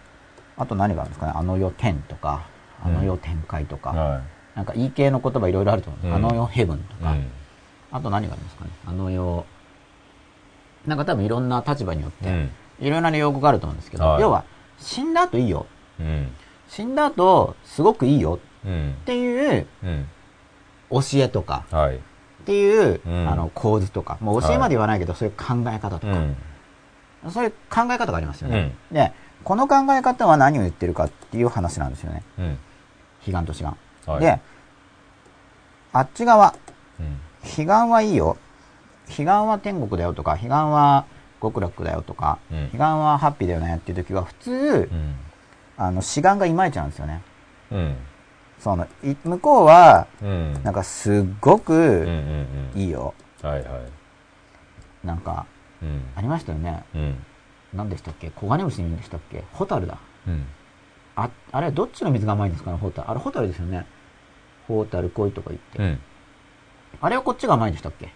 [0.57, 2.45] あと何があるんですかね、あの世天とか、
[2.83, 4.21] あの世天界とか、は
[4.55, 6.97] なんかいい系の言葉いろいろあると思ううんあの世ヘブンとい。
[7.01, 7.27] うか、ん。
[7.91, 9.45] あと何があるんですかね、あの世、
[10.85, 12.49] なんか多分いろんな立場によって、うん。
[12.79, 14.45] いろんな用語があると思うんですけど、はい要は、
[14.77, 15.65] 死んだ後いいよ。
[15.99, 16.31] うん。
[16.67, 19.03] 死んだ後、すごくいいようんっ。
[19.05, 20.07] ていううん。
[20.89, 21.97] 教えとか、はい。
[21.97, 21.99] っ
[22.45, 26.35] ていう、うんあの構図とか、もう教えまで言わないけど、そういう考え方とか、うん。
[27.31, 29.11] そういう考え方がありますよね、うで、
[29.43, 32.23] この考え方は何を言ってるかっていう話なんですよね。
[32.37, 32.57] うん。
[33.25, 33.75] 悲願と志願。
[34.05, 34.19] はい。
[34.21, 34.39] で、
[35.93, 36.55] あっち側、
[36.99, 37.19] うん。
[37.57, 38.37] 悲願はいいよ。
[39.17, 41.05] 悲願は天国だよとか、悲願は
[41.41, 44.51] 極楽だよとか、うん悲願はハッピーだよねっていう時は普通、
[44.91, 45.15] うん。
[45.77, 47.21] あの、志願がいまいちなんですよね。
[47.71, 47.95] うん。
[48.59, 50.53] その、い向こうは、うん。
[50.63, 52.07] なんかすっごく。
[52.73, 53.13] いいよ。
[53.41, 55.05] はいはい。
[55.05, 55.45] なんか、
[55.83, 56.01] うん。
[56.15, 56.83] ありましたよね。
[56.95, 57.23] うん。
[57.73, 58.31] 何でしたっけ？
[58.31, 59.43] 黄金虫でしたっけ？
[59.51, 59.97] ホタルだ。
[60.27, 60.45] うん。
[61.17, 62.77] あ、あれどっちの水が甘いんですかね？
[62.77, 63.11] ホタル。
[63.11, 63.85] あれホタルですよね。
[64.67, 65.79] ホタル恋とか言って。
[65.79, 65.99] うん。
[67.01, 68.09] あれはこっちが甘いんでしたっけ？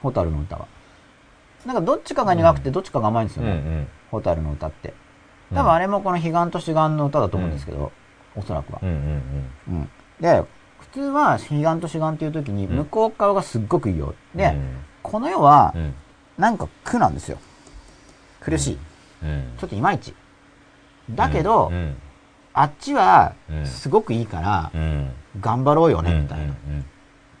[0.00, 0.66] ホタルの歌は。
[1.66, 3.50] なんかどっちかが苦くてどっちかが甘いんですよね。
[3.50, 3.88] うんうん。
[4.10, 4.94] ホタルの歌って。
[5.54, 7.92] 多分あれもこの彼岸と志願の歌だと思うんですけど、
[8.34, 8.86] おそらくはう。
[8.86, 9.90] んうんうん。
[10.20, 10.42] で、
[10.80, 14.14] 普通は彼岸と志願っていう時に向こう側がすっごくいいよ。
[14.34, 14.38] うん。
[14.38, 14.56] で、
[15.02, 15.94] この世はう、ん。
[16.38, 17.38] なんか苦なんですよ。
[18.40, 18.78] 苦しい。
[19.22, 19.52] うん。
[19.58, 20.14] ちょっといまいち。
[21.10, 21.96] だけど、うん。
[22.54, 25.10] あっちはうんすごくいいからう、ん。
[25.40, 26.04] 頑張ろうようん。
[26.04, 26.44] ね、みたいな。
[26.44, 26.84] うん。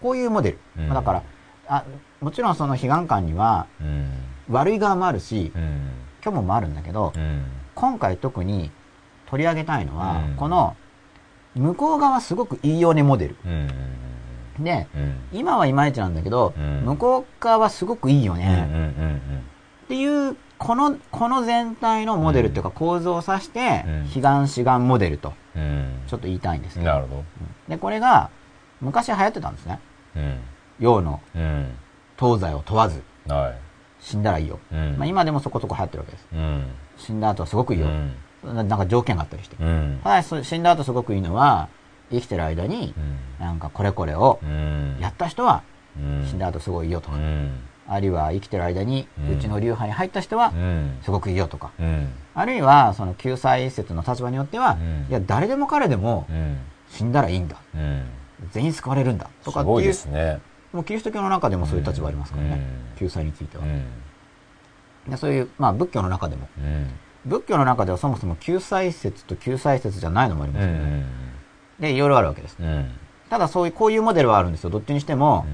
[0.00, 0.88] こういうモデル。
[0.88, 1.22] だから、
[1.68, 1.84] あ、
[2.20, 4.10] もちろんその悲願感にはうん。
[4.50, 5.90] 悪い側もあるしう、ん。
[6.22, 7.44] 虚無もあるんだけどう、ん。
[7.74, 8.70] 今回特に
[9.26, 10.76] 取り上げたいのはうん、この、
[11.54, 13.36] 向こう側すごくいいよねモデル。
[13.44, 14.64] うん。
[14.64, 15.20] で、うん。
[15.32, 18.34] 今はいまいちなんだけど、うん向こう側はすごくいいよ。
[18.34, 18.68] ね。
[19.84, 26.02] っていう、この、この全体のモデルっていうか構造を指してうん、悲願志願モデルと、うん。
[26.06, 27.24] ちょっと言いたいんですなるほど。
[27.68, 28.30] で、これが、
[28.80, 29.80] 昔流行ってたんですね。
[30.16, 30.38] うん。
[30.78, 31.74] 洋のうん。
[32.18, 33.54] 東西を問わず、はい。
[34.00, 34.58] 死んだらいいよ。
[34.72, 34.96] うん。
[34.98, 36.28] まあ今でもそこそこ流行ってるわけです。
[36.32, 36.66] うん。
[36.96, 37.86] 死んだ後はすごくいいよ。
[37.86, 38.14] うん。
[38.54, 39.56] ななんか条件があったりして。
[39.60, 40.00] うん。
[40.02, 41.68] ただし死んだ後すごくいいのは、
[42.10, 42.94] 生きてる間に
[43.38, 43.44] う、ん。
[43.44, 44.98] なんかこれこれをうん。
[45.00, 45.62] やった人は、
[45.96, 46.26] うん。
[46.28, 47.60] 死んだ後すごいいいよとか、うん。
[47.88, 50.98] あるいは生きてる間にうちの流派に入った人はう、ん。
[51.02, 52.08] すごくいいよとか、うん。
[52.34, 56.58] あるいはその救済説の立場によっては、うんいや誰でも彼でもうん。
[56.88, 57.56] 死んだらいいんだ。
[57.74, 58.04] うん。
[58.50, 59.28] 全員救われるんだ。
[59.44, 60.40] とかっていうすね。
[60.72, 62.50] もうキリスト教の中でもそういう立場ありますからね。
[62.54, 62.56] う
[62.94, 63.66] ん救済についてはう。
[63.66, 63.84] ん。
[65.10, 66.48] でそういう、まあ仏教の中でも。
[66.58, 66.86] うん。
[67.24, 70.78] 仏教の中ではそもそも救済説と救済説じゃないのもありまうすよね。
[70.80, 71.04] ん。
[71.80, 72.56] で、いろいろあるわけです。
[72.60, 72.90] うん。
[73.30, 74.70] ただそういう、こういうモデルはあるんですよ。
[74.70, 75.46] どっちにしても、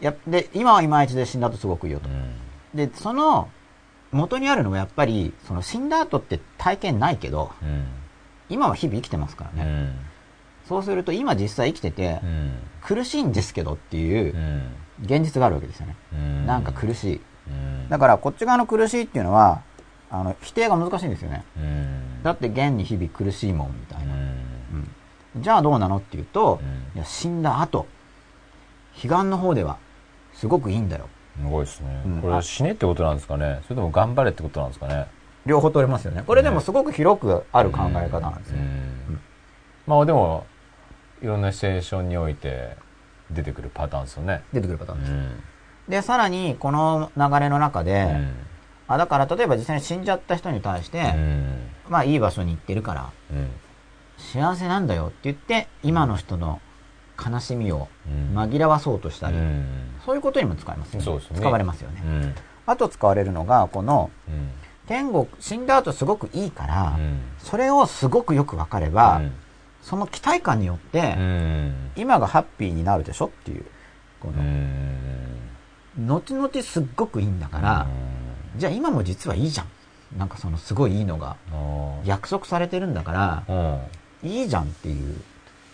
[0.00, 2.08] やで、今はいまいちで死んだ後すごくいいよと。
[2.74, 3.48] で、その、
[4.12, 7.86] 元にあるのはやっぱり、その死んだ後って体験ないけど、うん。
[8.48, 9.70] 今は日々生きてますからね。
[9.70, 9.96] うん。
[10.68, 12.52] そうすると今実際生きててう、ん。
[12.82, 14.72] 苦しいんですけどっていううん。
[15.02, 15.96] 現実があるわけですよね。
[16.12, 16.46] うん。
[16.46, 17.20] なんか苦しい。
[17.48, 17.88] うん。
[17.88, 19.62] だからこっち側の苦しいっていうのは、
[20.10, 21.44] あの、否定が難しいんですよね。
[21.56, 22.22] うん。
[22.22, 24.14] だって現に日々苦しいもんみたいな。
[24.14, 24.20] うん。
[24.20, 24.90] うん
[25.38, 27.86] じゃあどうなのっていうと、うんいや死んだ後、
[28.94, 29.76] 彼岸の方では
[30.36, 31.08] すごくいいんだよ。
[31.36, 32.20] すごいですねうん。
[32.20, 33.60] これは死ねってことなんですかね？
[33.64, 35.06] それとも頑張れってことなんですかね？
[35.44, 36.22] 両方取れますよね。
[36.26, 38.62] これでもすごく広くある考え方なんですうよ。
[38.62, 39.20] ん
[39.86, 40.44] まあでも、
[41.22, 42.76] いろんなシチュエーションにおいて
[43.30, 44.42] 出てくるパターンですよね。
[44.52, 45.12] 出てくるパターンです。
[45.12, 45.42] うん。
[45.88, 48.34] で、さらにこの流れの中で、うん
[48.88, 51.70] あ、だから例えば実際に死んじゃった人に対して、うん。
[51.88, 53.50] まあいい場所に行ってるから、うん。
[54.18, 56.60] 幸せなんだよって言って、今の人の
[57.24, 59.66] 悲しみをうん紛らわそうとしたり、うん。
[60.04, 61.06] そういうことにも使えますよね。
[61.06, 62.02] ね使われますよね。
[62.04, 62.34] うん。
[62.66, 64.50] あと使われるのが、この、うん。
[64.86, 69.32] 天国、死んだ後すごくいいから、うんそれをすごくよくわかれば、うん
[69.82, 71.90] その期待感によって、うん。
[71.94, 73.64] 今がハッピーになるでしょっていう。
[74.20, 76.08] こうの、ん。
[76.08, 77.86] 後々すっごくいいんだから、
[78.56, 79.66] じゃあ今も実はいいじゃん。
[80.18, 82.06] なんかそのすごいいいのがうん。
[82.06, 83.44] 約束されてるんだから、
[84.22, 84.28] うん。
[84.28, 85.20] いいじゃんっていう。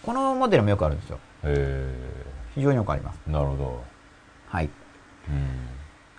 [0.03, 1.19] このモデルもよくあるんですよ。
[1.45, 1.95] へ
[2.55, 3.21] 非常によくあります。
[3.29, 3.31] え。
[3.31, 3.85] なるほど。
[4.49, 4.71] はい。
[5.29, 5.49] うん。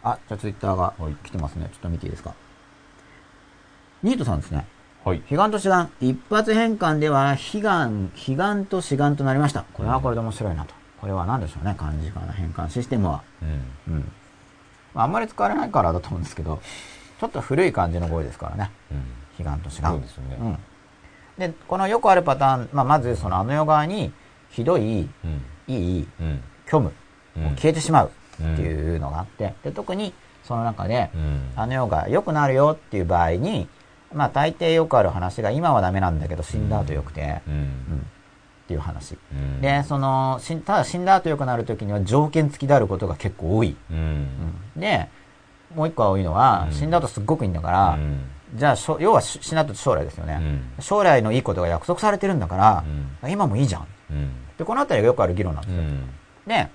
[0.04, 1.70] あ、じゃあツイッターがはい来てますね。
[1.72, 2.34] ちょっと見ていいですか？
[4.02, 4.66] ニートさんですね。
[5.06, 5.20] はい。
[5.30, 5.90] 彼岸と志願。
[6.02, 9.64] 一発変換では、悲願、悲願と志願となりました。
[9.74, 10.74] これはこれで面白いなと。
[11.00, 11.76] これは何でしょうね？
[11.78, 13.24] 漢字かな変換システムは。
[13.42, 13.94] うん。
[13.94, 14.12] うん。
[14.94, 16.62] まあ、あんまり使われないからだと思うんですけど、
[17.20, 18.72] ちょっと古い漢字の語彙ですからね。
[18.92, 19.46] うん。
[19.46, 19.92] 悲願と志願。
[19.92, 20.58] そうですよねうん。
[21.38, 24.14] で、このよくあるパターン、まあ、まずそのあの世側に、
[24.54, 25.42] ひどい、うん。
[25.68, 26.42] いい、うん。
[26.66, 26.92] 虚無、
[27.56, 31.52] 消えてしまうっていうのがあって、で、特にその中で、うん。
[31.56, 33.68] あの世が良くなるよっていう場合に、
[34.14, 37.68] まあ大抵よくある話が今はダメなんだけど死んだ後良くて、ううんん。
[38.64, 39.18] っていう話。
[39.34, 39.60] うん。
[39.62, 43.76] で、その、ただ死んだ後良くなる時には条件付きであることが結構多い。
[43.92, 44.28] うん。
[44.78, 45.10] で、
[45.76, 48.30] もう一個多いのは、うん死んだ後すっごくいいんだから、うん。
[48.56, 52.84] じゃあしょ、要はし死んだ後将来ですよね、うん将来のいいことが約束されてるんだから、
[53.24, 53.88] うん今もいいじゃん。
[54.14, 54.32] うん。
[54.58, 55.82] で、このあたりがよくある議論なんですよ。
[55.82, 56.10] うん。
[56.48, 56.70] で、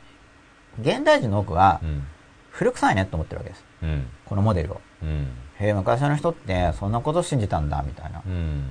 [0.81, 2.07] 現代人の多くはう、ん。
[2.51, 3.65] 古臭いねと思ってるわけです。
[3.83, 4.07] うん。
[4.25, 4.81] このモデルを。
[5.03, 5.29] うん。
[5.61, 8.23] へえ、昔の人ってそんなこと信じたんだ、みたいな。
[8.27, 8.65] うん。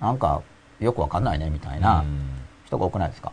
[0.00, 0.42] なんか、
[0.78, 2.04] よくわかんないね、みたいな
[2.66, 3.32] 人が多くないですか？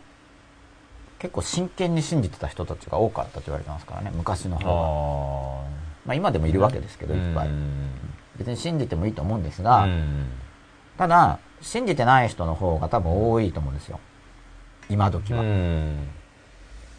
[1.20, 5.68] 結構真剣に信じてた人たちが多かったと言われてますからね、昔のあ方が。
[5.68, 5.70] あ。
[6.05, 7.49] まあ今でもいるわけですけど、いっぱい。
[8.38, 9.88] 別に信じてもいいと思うんですが、
[10.97, 13.99] ただ、信じてない人の方が多分多いと思うんですよ。
[14.90, 15.42] 今時は。
[15.42, 16.08] うん。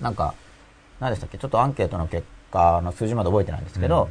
[0.01, 0.35] なんか、
[1.01, 1.39] 何でしたっけ？
[1.39, 4.09] ちょっとアンケートの結果の数字まで覚えてないんですけど、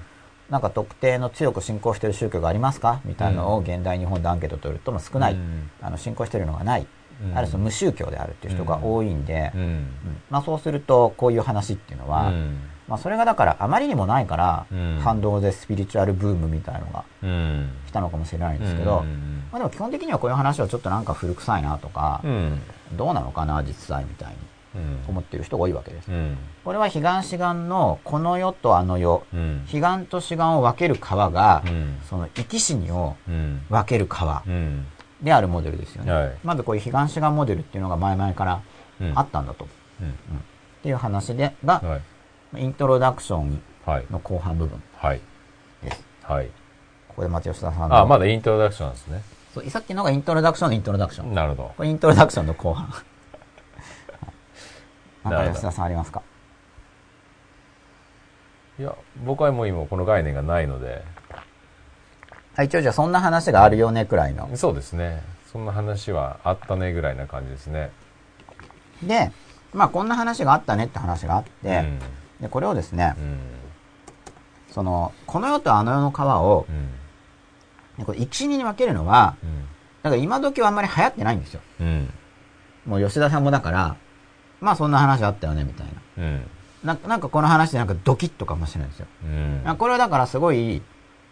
[0.49, 3.01] なんか特定の強く信仰している宗教がありますか？
[3.05, 5.69] みたいなのを現代日本でアンケートを取ると、まあ、少ない、うん。
[5.81, 6.87] あの信仰しているのがない、
[7.23, 7.31] うん。
[7.31, 9.61] あるいはその無宗教であるっていう人が多いんで、うん。
[9.61, 9.87] うん。
[10.29, 17.69] まあ、そうするとこういう話っていうのは、うんまあ、それがだからあまりにもないから、うん反動でスピリチュアルブームみたいのがうん。
[17.87, 22.61] 来たのかもしれないんですけど、うんまあ、でも基本的にはこういう話はちょっとなんか古臭いなとか、うん。
[22.93, 24.35] どうなのかな実際みたいに
[24.75, 24.99] うん。
[25.07, 26.11] 思っている人が多いわけです。
[26.11, 26.37] うん。
[26.63, 29.65] これは彼岸志願のこの世とあの世、うん。
[29.71, 33.61] 彼岸と志願を分ける川が、うんその生き死にをうん。
[33.69, 34.85] 分ける川うん。
[35.21, 36.11] であるモデルですよね。
[36.11, 38.61] はいまずこういう彼岸志願モデルっていうのが前々から
[38.99, 39.67] うんあったんだと。
[40.01, 40.09] うん。
[40.09, 40.11] っ
[40.83, 42.01] ていう話で、が、はい。
[42.55, 44.05] イントロダクションはい。
[44.09, 45.19] の後半部分はい。
[45.83, 46.03] です。
[46.23, 46.47] はい。
[47.09, 47.97] ここで松吉田さんの。
[47.97, 49.21] あ、まだイントロダクションなんですね。
[49.53, 51.33] そうさっきのがイントロダクションのイントロダクション。
[51.33, 51.71] なるほど。
[51.77, 52.87] これイントロダクションの後半。
[52.87, 53.03] は
[55.25, 56.21] いなんか吉田さんありますか？
[58.79, 61.03] いや、僕はもう今この概念がないので、
[62.55, 64.49] はい、一応じゃあそんな話があるよねくらいの。
[64.55, 65.21] そうですね。
[65.51, 67.91] そんな話はあったねぐらいな感じですね。
[69.03, 69.31] で、
[69.73, 71.49] まあこんな話があったねって話があって、
[71.79, 71.99] うん。
[72.41, 73.39] でこれをですねう、ん。
[74.71, 76.91] その、この世とあの世の川をう、ん。
[77.97, 79.61] ねこれ生き死にに分けるのは、うん。
[80.03, 81.61] だから今時はあんまり流行ってないんですよ。
[81.79, 82.09] うん。
[82.85, 83.95] もう吉田さんもだから、
[84.59, 86.23] まあそんな話あったよね、みたいな。
[86.23, 86.49] うん。
[86.83, 89.07] ななんかこの話でなんかドキッとかもしれないんですよ。
[89.23, 89.75] うん。
[89.77, 90.81] これはだからすごい、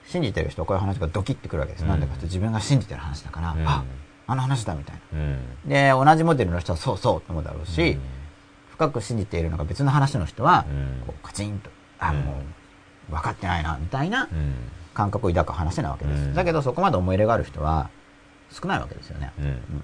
[0.08, 1.82] 信じてる人はこういう話がドキッてくるわけです。
[1.84, 3.84] うんなんでかって自分が信じてる話だから、うんあ、
[4.28, 5.20] あの話だみたいな。
[5.20, 5.40] うん。
[5.68, 7.98] で、同じモデルの人はそうそうと思うだろうし、
[8.82, 11.70] 深く信じているのが別の話の人は、うんこうカチンと、
[12.00, 12.42] あ、うんも
[13.10, 14.56] う、分かってないな、みたいなうん。
[14.94, 16.24] 感覚を抱く話なわけです。
[16.24, 17.90] うんだけどそこまで思い入れがある人は
[18.50, 19.32] 少ないわけですよね。
[19.40, 19.84] うん。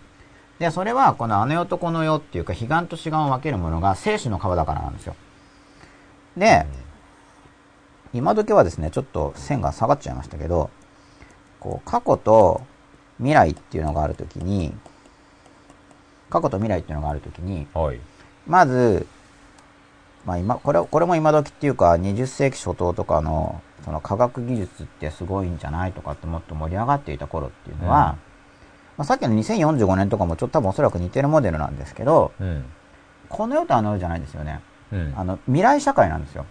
[0.60, 5.16] で、それはこのあの世とこの世っていうか、彼岸と志願を分けるものが生死の川だからなんですよ。
[6.36, 6.66] で、
[8.14, 10.72] 今時はですね、ちょっと線が下がっちゃいましたけど、
[11.60, 12.62] こう、過去と
[13.18, 14.74] 未来っていうのがあるときに、
[16.30, 18.00] 過去と未来っていうのがあるときに、はい。
[18.48, 19.06] まず、
[20.26, 28.28] まあ今、これ、これも今時っていうか、20世紀初頭とかの、その科学技術ってすごいんじゃないとかってもっと盛り上がっていた頃っていうのは、うん
[28.98, 32.66] まあ、さっきの2045年とかもちょっと多分おそらく似てるモデルなんですけど、うん。
[33.30, 34.60] この世とあの世じゃないですよね。
[34.92, 35.14] うん。
[35.16, 36.46] あの、未来社会なんですよ。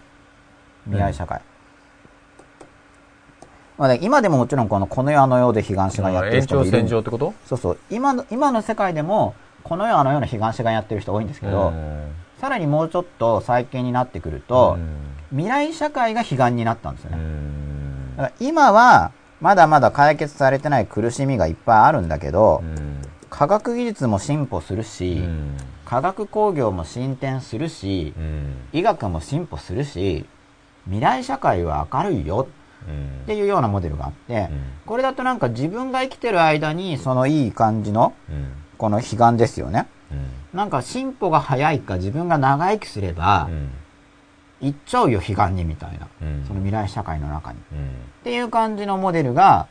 [0.85, 1.41] 未来社会。
[3.77, 7.33] まあね、今でももちろんこのこの世あの世で彼岸志願やってる延長人もいるん線上ってこと？
[7.45, 7.79] そうそう。
[7.91, 9.35] 今の、今の世界でも、
[9.67, 14.87] この世あの世の彼岸志願やってる人多いんですけど、うんさらにもうちょっと最近になってくると、うん。
[15.31, 17.21] 未来社会が彼岸になったんですようね。
[17.23, 19.11] んだから今は、
[19.41, 23.01] まだまだ解決されてない苦しみがいっぱいあるんだけど、うん。
[23.29, 25.57] 科学技術も進歩するし、うん。
[25.83, 28.53] 科学工業も進展するし、うん。
[28.71, 30.27] 医学も進歩するし、
[30.85, 32.47] 未来社会は明るいよ
[32.87, 33.21] うん。
[33.23, 34.61] っていうようなモデルがあって、うん。
[34.85, 39.87] これだとなんか自分が生きてる間にそのいい感じのうんこの彼岸ですよね。
[40.11, 40.57] うん。
[40.57, 43.69] なんか進歩が早いか自分が長生きすれば、うん。
[44.59, 46.45] 行っちゃうよ彼岸にみたいな、うん。
[46.47, 47.59] その未来社会の中に。
[47.59, 47.89] っうん。
[48.23, 49.67] ていう感じのモデルが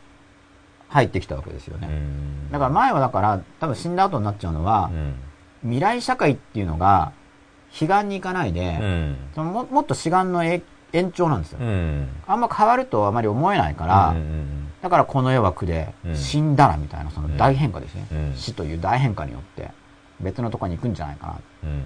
[0.89, 1.89] 入ってきたわけですよね。
[1.89, 2.51] うん。
[2.53, 5.15] だから前はだから多分死んだ後になっちゃうのは、うん。
[5.63, 7.13] 未来社会っていうのが
[7.73, 9.17] 彼岸に行かないで、うん。
[9.35, 11.59] そのももっと志願の延延長なんですよ。
[11.61, 12.09] うん。
[12.27, 16.17] あんま変わるとあまり思えないから、うんだからこの世は苦で、うん。
[16.17, 18.35] 死んだらみたいなその大変化ですね、うん。
[18.37, 19.73] 死という大変化によって
[20.21, 21.41] 別のところに行くんじゃないかな。
[21.65, 21.85] うん。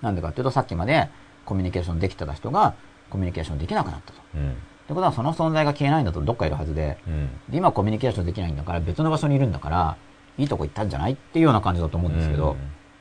[0.00, 1.08] なんでかっていうとさっきまで
[1.44, 2.74] コミュニケーションできてた人が
[3.10, 4.20] コミュニケーションできなくなったと。
[4.36, 4.50] うん。
[4.52, 4.54] っ
[4.86, 7.30] てことはその存在が消えないんだとどっかいるはずで、うん。
[7.48, 9.96] で今コミュニケーションできないんだから別の場所にいるんだから、
[10.38, 12.56] いいとこ行ったんじゃないっていうような感じだと思うんですけど、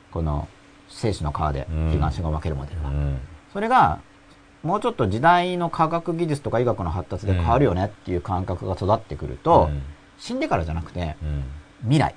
[0.10, 0.48] この
[0.90, 2.00] 生死の川でうん。
[2.00, 2.90] 彼岸死が分けるモデルは。
[2.90, 3.20] うん。
[3.54, 4.00] それが、
[4.64, 9.82] もうちょっと時代の科学技術とか医学の発達で変わるよねっていう感覚が育ってくると、うん。
[10.18, 11.44] 死んでからじゃなくてうん。
[11.84, 12.14] 未来。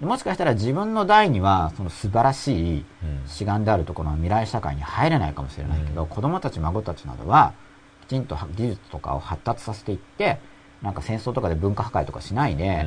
[0.00, 0.08] うん。
[0.08, 3.22] もしかしたら自分の代にはその素晴らしいうん。
[3.26, 7.54] 志願であるところの未来社会に入れないかもしれないけど、子供たち孫たちなどは
[8.02, 10.38] きちんと技術とかを発達させていって
[10.82, 12.86] なんか戦争とかで文化破壊とかしないで、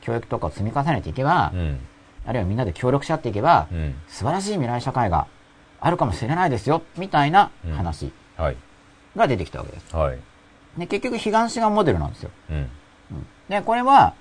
[0.00, 1.80] 教育とかを積み重ねていけば、うん。
[2.24, 3.94] あるいはみんなで協力し合っていけば、うん。
[4.06, 5.26] 素晴らしい未来社会が
[5.80, 8.12] あるかもしれないですよみたいな話はい
[9.16, 9.94] が出てきたわけです。
[9.94, 10.18] はい。
[10.78, 12.30] で結局彼岸志願モデルなんですよ。
[12.50, 12.56] うん。
[12.56, 12.68] うん。
[13.48, 14.14] でこれは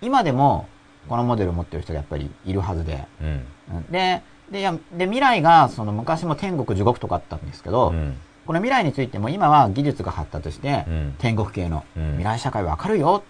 [0.00, 0.68] 今でも
[1.08, 3.46] このモデルを持ってる人がやっぱりいるはずで、うん。
[3.76, 3.82] うん。
[3.90, 4.62] でで
[4.96, 8.16] で未来がその昔も天国地獄とかあったんですけど、うん。
[8.46, 11.14] この未来についても今は技術が発達して、うん。
[11.18, 12.10] 天国系のうん。
[12.12, 13.22] 未来社会は明るいよ、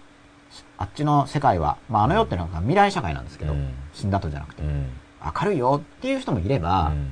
[0.77, 3.73] あっちの世界は、まあ、あの世っていうのが未来社会なんですけど、うん。
[3.93, 4.89] 死んだ後じゃなくて、うん。
[5.23, 7.11] 明るいよっていう人もいれば、うん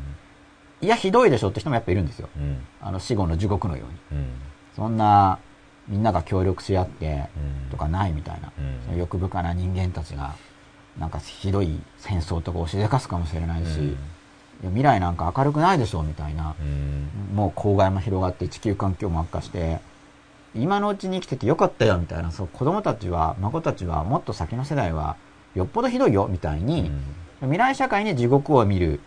[0.82, 2.30] いや、ひどいでしょって人もやっぱいるんですよ。
[2.38, 2.66] うん。
[2.82, 4.20] あの死後の地獄のように。
[4.20, 4.28] うん。
[4.76, 5.40] そんな、
[5.88, 7.30] みんなが協力し合って
[7.66, 7.72] うん。
[7.72, 8.86] とかないみたいな、うん。
[8.86, 10.36] その欲深な人間たちが、
[11.00, 13.96] なんかひどい戦争とかをしでかすかもしれないし、
[14.62, 17.36] 未来なんか明るくないでしょみたいな、うん。
[17.36, 19.80] もう公害も広がって地球環境も悪化して、
[20.56, 25.16] 今のうちに生きててよかったよみたいな、そう子供たちは、孫たちは、もっと先の世代は、
[25.56, 26.92] よっぽどひどいよみたいに、
[27.42, 29.00] 未来社会に地獄を見る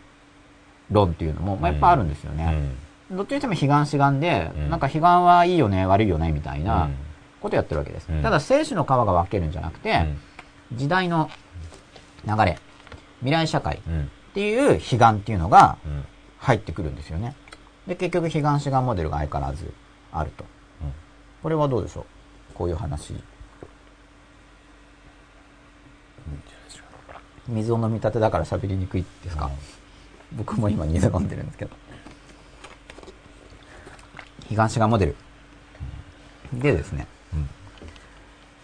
[0.91, 2.74] 論っていうのも、まあ、やっぱあるんですよね。
[3.11, 4.70] どっちにしても悲願志願で、うん。
[4.70, 6.64] なんか悲願はいいよね、悪いよね、みたいうん。
[6.66, 6.88] な
[7.41, 8.09] ことやってるわけです。
[8.09, 8.22] うん。
[8.22, 10.07] ただ、生死の川が分けるんじゃなくて、
[10.72, 11.30] 時代の
[12.26, 12.59] 流れ、
[13.20, 13.95] 未来社会っうん。
[13.95, 16.05] うんていう悲願っていうのがうん。
[16.38, 17.34] 入ってくるんですよね。
[17.86, 19.74] で、結局、悲願志願モデルが相変わらず
[20.12, 20.45] あると。
[20.82, 20.93] うん。
[21.43, 22.55] これはどうでしょう？
[22.55, 23.14] こういう話。
[27.49, 29.51] 水を飲み立てだから喋りにくいですか、
[30.33, 31.70] 僕も今水飲んでるんですけど。
[34.51, 35.16] 悲願志願モデル。
[36.53, 37.07] でですね、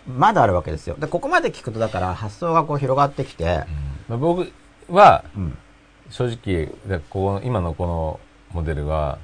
[0.07, 0.97] まだあるわけですよ。
[0.99, 3.65] で、ここまで聞くとだから発想がこう広がってきて、
[4.09, 4.53] まあ僕
[4.89, 5.59] はうん。
[6.09, 8.21] 正直でこの今のこの
[8.53, 9.19] モデルは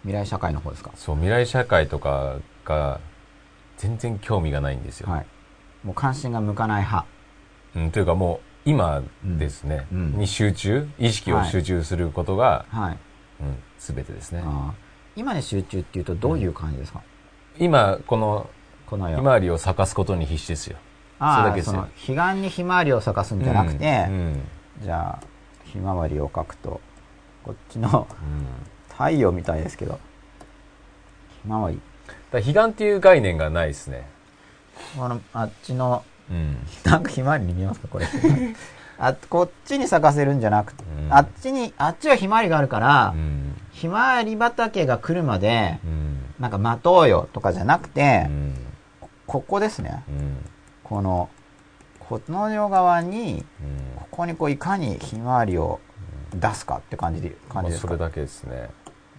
[0.00, 0.90] 未来社会の方ですか？
[0.96, 2.98] そう未来社会とかが
[3.76, 5.26] 全然興味がないんですよ、はい。
[5.84, 7.06] もう関心が向かない派。
[7.76, 9.98] うん、というかもう今ですね、うん。
[9.98, 10.18] うん。
[10.20, 12.98] に集中意識を集中することが、はい。
[13.40, 14.42] うん、全てですね。
[15.16, 17.02] 今に集中っていうとどういう感じですか、
[17.58, 18.48] 今この
[18.86, 19.16] この世。
[19.16, 20.76] ひまわりを咲かすことに必死ですよ。
[21.18, 24.14] ああ、それだけで彼岸にひまわりを咲かすんじゃなくて、うん。
[24.14, 24.42] うん。
[24.82, 25.26] じゃあ、
[25.64, 26.80] ひまわりを描くと、
[27.44, 28.46] こっちのうん。
[28.90, 29.98] 太陽みたいですけど、
[31.42, 31.80] ひまわり。
[32.30, 34.06] だ彼岸っていう概念がないですね、
[34.96, 36.56] この、あっちの、うん。
[36.84, 38.06] なんかひまわりに見えますかこれ。
[38.98, 41.12] あ、こっちに咲かせるんじゃなくて、うん。
[41.12, 43.60] あっちに、あっちはひまわりがあるから、うん。
[43.72, 46.20] ひまわり畑が来るまで、うん。
[46.38, 48.54] なんか待とうよとかじゃなくて、うん。
[49.26, 50.04] ここですね。
[50.08, 50.50] うん。
[50.84, 51.28] この、
[51.98, 53.96] この世側に、うん。
[53.96, 55.80] ここにこういかにひまわりを
[56.32, 58.70] 出すかって感じで、感じですか、まあそれだけですね。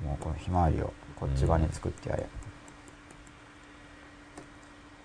[0.03, 2.25] もうこのひまわりをこっち側に作ってやれ。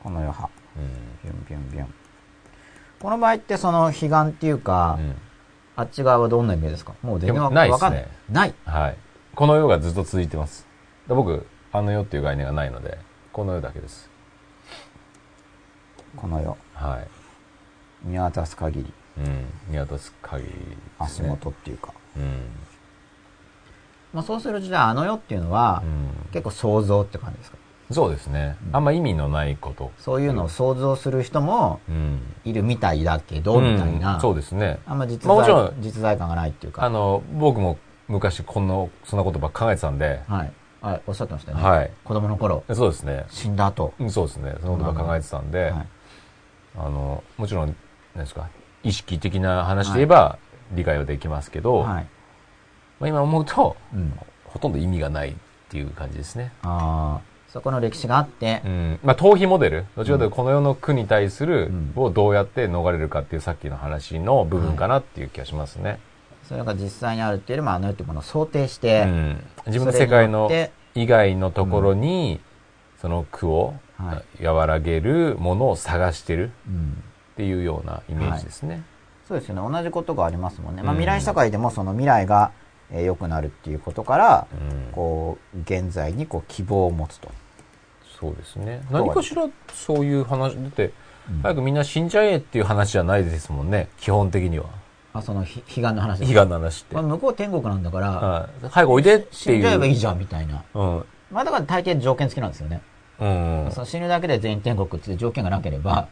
[0.02, 0.48] この余波。
[0.76, 1.94] うんビュンビュンビュン。
[3.00, 5.14] この場合ってその彼岸っていうか、うん
[5.76, 6.92] あっち側はどんな意味ですか？
[7.00, 8.08] もう全然わでもないねわかんない。
[8.28, 8.54] ない。
[8.66, 8.96] はい。
[9.34, 10.66] この世がずっと続いてます。
[11.08, 12.98] で僕、あの世っていう概念がないので、
[13.32, 14.10] この世だけです。
[16.16, 16.58] この世。
[16.74, 17.08] はい。
[18.06, 19.46] 見渡す限り、うん。
[19.68, 21.28] 見渡す限りです足ね。
[21.30, 21.94] 元っていうか。
[22.14, 22.42] うん。
[24.12, 26.28] まあそうするとじゃああの世っていうのは、うん。
[26.32, 27.56] 結構想像って感じですか？
[27.90, 28.56] そうですね。
[28.72, 29.90] あんま意味のないこと。
[29.98, 32.20] そういうのを想像する人もうん。
[32.44, 34.14] いるみたいだけど、みたいな。
[34.14, 34.78] うんそうですね。
[34.86, 36.84] あんま実在,、まあもちろん実在感がないっていうか。
[36.84, 37.78] あの、僕も
[38.08, 38.74] 昔こんな、
[39.04, 40.52] そんなことばっか考えてたんで、はい。
[40.80, 41.62] はい、おっしゃってましたよね。
[41.62, 41.90] はい。
[42.04, 43.26] 子供の頃、そうですね。
[43.28, 43.92] 死んだ後。
[43.98, 44.54] うんそうですね。
[44.60, 45.86] そのこと考えてたんで、はい。
[46.78, 47.76] あの、もちろん、
[48.14, 48.48] 何ですか、
[48.82, 50.38] 意識的な話で言えば
[50.72, 52.06] 理解はできますけど、はい。
[53.00, 54.18] まあ、今思うと、うん。
[54.44, 55.34] ほとんど意味がないっ
[55.68, 56.52] ていう感じですね。
[56.62, 58.98] ああ、そこの歴史があってう、ん。
[59.02, 65.98] まあ、逃避モデル、どちらかというとこの世の苦に対するうん、をどうやって逃れるかっていうさっきの話の部分かなっていう気がしますね。
[66.48, 69.44] それが実際にあるっていうよりも、あの世っていうものを想定して、うん。
[69.66, 70.50] 自分の世界の
[70.94, 72.40] 以外のところに、
[73.00, 77.02] その苦をは和らげるものを探してるうん。
[77.32, 78.82] っていうようなイメージですね。
[79.26, 79.76] そうですよね。
[79.76, 80.82] 同じことがありますもんね。
[80.82, 82.52] まあ、うん未来社会でもその未来が
[82.92, 87.30] えー良くなるっていうことから、うんこう、現在にこう希望を持つと。
[88.20, 88.82] そうですね。
[88.90, 90.92] 何かしらそういう話、だって、
[91.42, 94.66] 早くみんな死んじゃえっていう話じゃないですもんね、基本的には。
[95.12, 96.94] あ、そのひ彼岸の話悲願の話って。
[96.94, 99.62] まあ、向こう天国なんだから、はい早くおいでって死んいう。
[99.62, 100.62] じゃえばいいじゃんみたいな。
[100.74, 101.04] うん。
[101.30, 102.82] まあだから大抵条件付きなんですよね。
[103.20, 103.68] うん。
[103.72, 106.08] その死ぬだけで全員天国っていう条件がなければ、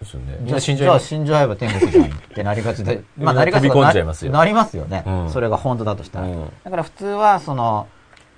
[0.00, 0.38] ですよね。
[0.42, 3.02] じゃあな死んじゃえば死んじゃえば天国じゃんってなりがちで。
[3.16, 6.26] まあなりがち飛び込んじゃいますよななりますよね、うんそれが本当だとしたら。
[6.26, 7.88] うんだから普通はその、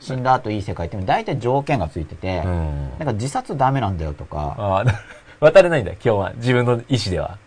[0.01, 2.91] 死んだ後いい世界って大体条件がついてて、うん。
[2.99, 4.85] なんか自殺ダメなんだよとか、
[5.41, 6.33] 渡れないんだ、今日は。
[6.37, 7.39] 自分の意思では。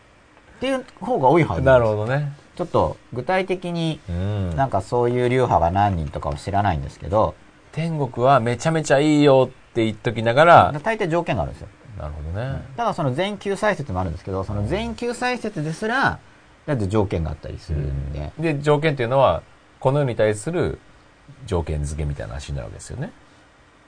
[0.58, 1.96] っていう方が多いはずなるど。
[1.98, 2.34] ほどね。
[2.56, 4.56] ちょっと具体的にうん。
[4.56, 7.36] なんかそういう流派が何人とかは知らないんですけど、
[7.72, 11.68] 天国はめちゃめちゃいいよって言っときながら、大体条件があるんですよ。
[11.98, 12.62] なるほどね。
[12.76, 16.20] ただその全救済説もあるんですけど、その全救済説ですら、
[16.66, 19.42] だって条件があったりするんで、で、条件っていうのは、
[19.80, 20.80] この世に対する
[21.46, 23.12] 条件付けみたいな話になるわけですよね。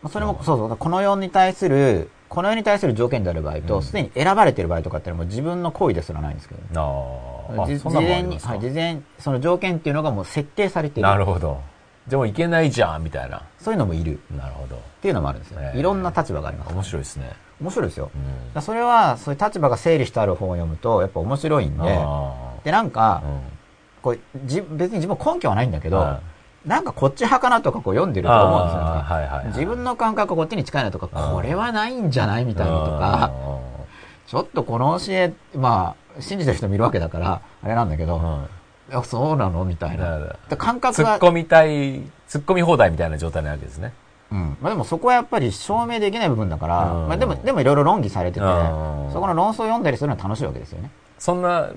[0.01, 7.63] まあそれも、そうそう、この世に対する、この世に対する条件である場合と、すで、に選ばれてる場合とかっていうのはもう自分の行為ですらないんですけど、ああ。
[7.63, 11.09] あじそんな事前に、はい、事前、その条件っていうのがもう設定されている。
[11.09, 11.61] なるほど。
[12.07, 13.43] でもいけないじゃん、みたいな。
[13.59, 14.75] そういうのもいるなるほど。
[14.75, 15.59] っていうのもあるんですよ。
[15.61, 16.73] ええいろんな立場があります。
[16.73, 17.31] 面白いですね。
[17.61, 18.09] 面白いですよ。
[18.59, 23.21] それは、そういう立場が整理してある本を読むと、やっぱ面白いんで、あで、なんか。
[24.01, 26.21] こうじ別に自分根拠はないんだけど、は
[26.65, 33.31] なんかこっち派かなとかこう読んでると思うんですよ、あーはいはいはい自分の感覚がこっちに近いなとか、これはないんじゃないみたいなとか、
[34.27, 38.47] ちょっとこの教え、まあ、信じてる人もいるわけだから、あれなんだけど、うん
[39.05, 40.35] そうなのみたいな。
[40.57, 43.93] 感覚が、突っ込みたい、突っ込み放題みたいな状態なわけですね。
[44.31, 44.57] うん。
[44.61, 50.91] まあでもそこはやっぱり証明できない部分だから、うんまあでも、でもいろいろ論議されてて、うんそこの論争を読んだりするのは楽しいわけですよね。
[51.17, 51.69] そんな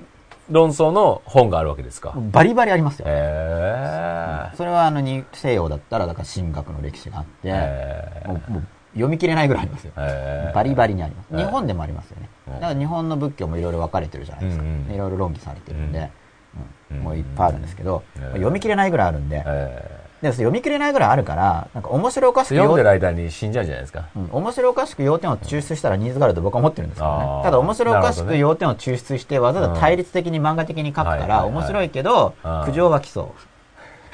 [0.50, 2.14] 論争の本があるわけですか。
[2.32, 3.06] バリバリありますよ。
[3.06, 8.62] それはあのに西洋だったら、だから神学の歴史があって、へもうもう
[8.94, 9.92] 読み切れないぐらいありますよ。
[9.96, 10.52] え。
[10.54, 11.36] バリバリにあります。
[11.36, 12.28] 日本でもありますよね。
[12.48, 14.64] うんだから日本の仏教もいろいろ分かれてるじゃないですか。
[14.64, 24.08] いろいろ論議されてるんで、うんうんもういっぱいあるんですけど、うん読み切れないぐらいあるんで、えで読み切れないぐらいあるから、なんか面白おかしく要読んでる間に死んじゃうんじゃないですか。
[24.16, 27.42] うん面白おかしく要点を抽出したらニーズがあると僕は思ってるんですけどね。
[27.42, 33.44] ただ面白おかしく要点を抽出してわざわざ対立的に漫画的に書くから面白いけど苦情は来そう。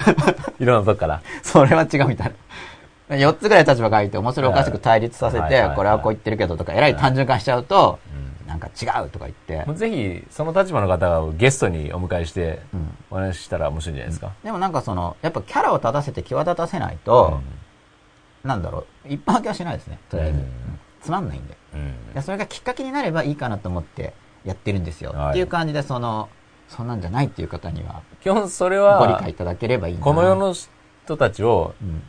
[0.62, 1.20] いろんなとこから。
[1.42, 2.32] それは違うみたい
[3.08, 3.16] な。
[3.16, 9.74] 4つぐらい立場書いて面白おかしく対立させてこれはこう言ってるけどとか、えらい単純化しちゃうとうん、なんか違うとか言っても。
[9.74, 14.32] うぜひ、その立場の方をゲストにお迎えしてうん、お話ししたら面白いんじゃないですか？
[14.42, 17.40] でもなんかその、やっぱキャラを立たせて際立たせないと、
[18.42, 20.38] なんだろう、一般受けはしないですね、とりあえず。
[20.38, 20.50] うんうん
[21.00, 21.56] つまんないんで。
[21.72, 22.12] うん。
[22.12, 24.12] でそれがきっかけになればいいかなと思って
[24.44, 25.12] やってるんですよ。
[25.12, 26.28] はいっていう感じで、その、
[26.68, 32.02] そんなんじゃないっていう方には、基本それご理は解い、ただければいいなこの世の人たちをうん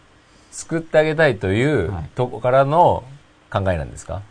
[0.51, 3.05] 救ってあげたいというはいとこからの
[3.49, 4.23] 考えなんですか？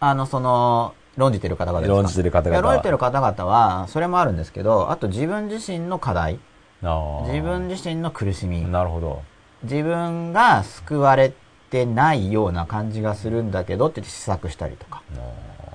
[0.00, 1.96] あの、その、論じてる方々ですか？
[1.96, 6.38] 論じてる方々論じてる方々は、それもあるんですけど、あと自分自身の課題、
[6.82, 9.22] 自分自身の苦しみ、なるほど。
[9.62, 11.32] 自分が救われ
[11.70, 15.02] てないような感じがするんだけどって試作したりとか。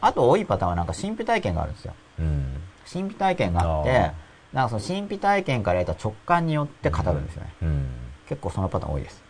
[0.01, 1.93] あと多いパターンはなんか神秘体験があるんですよ。
[2.19, 2.61] うん。
[2.91, 4.11] 神秘体験があって
[4.53, 7.53] なんかその神秘体験から得た直感によって語るんですよね。
[7.61, 7.87] うん。
[8.27, 9.23] 結構そのパターン多いです。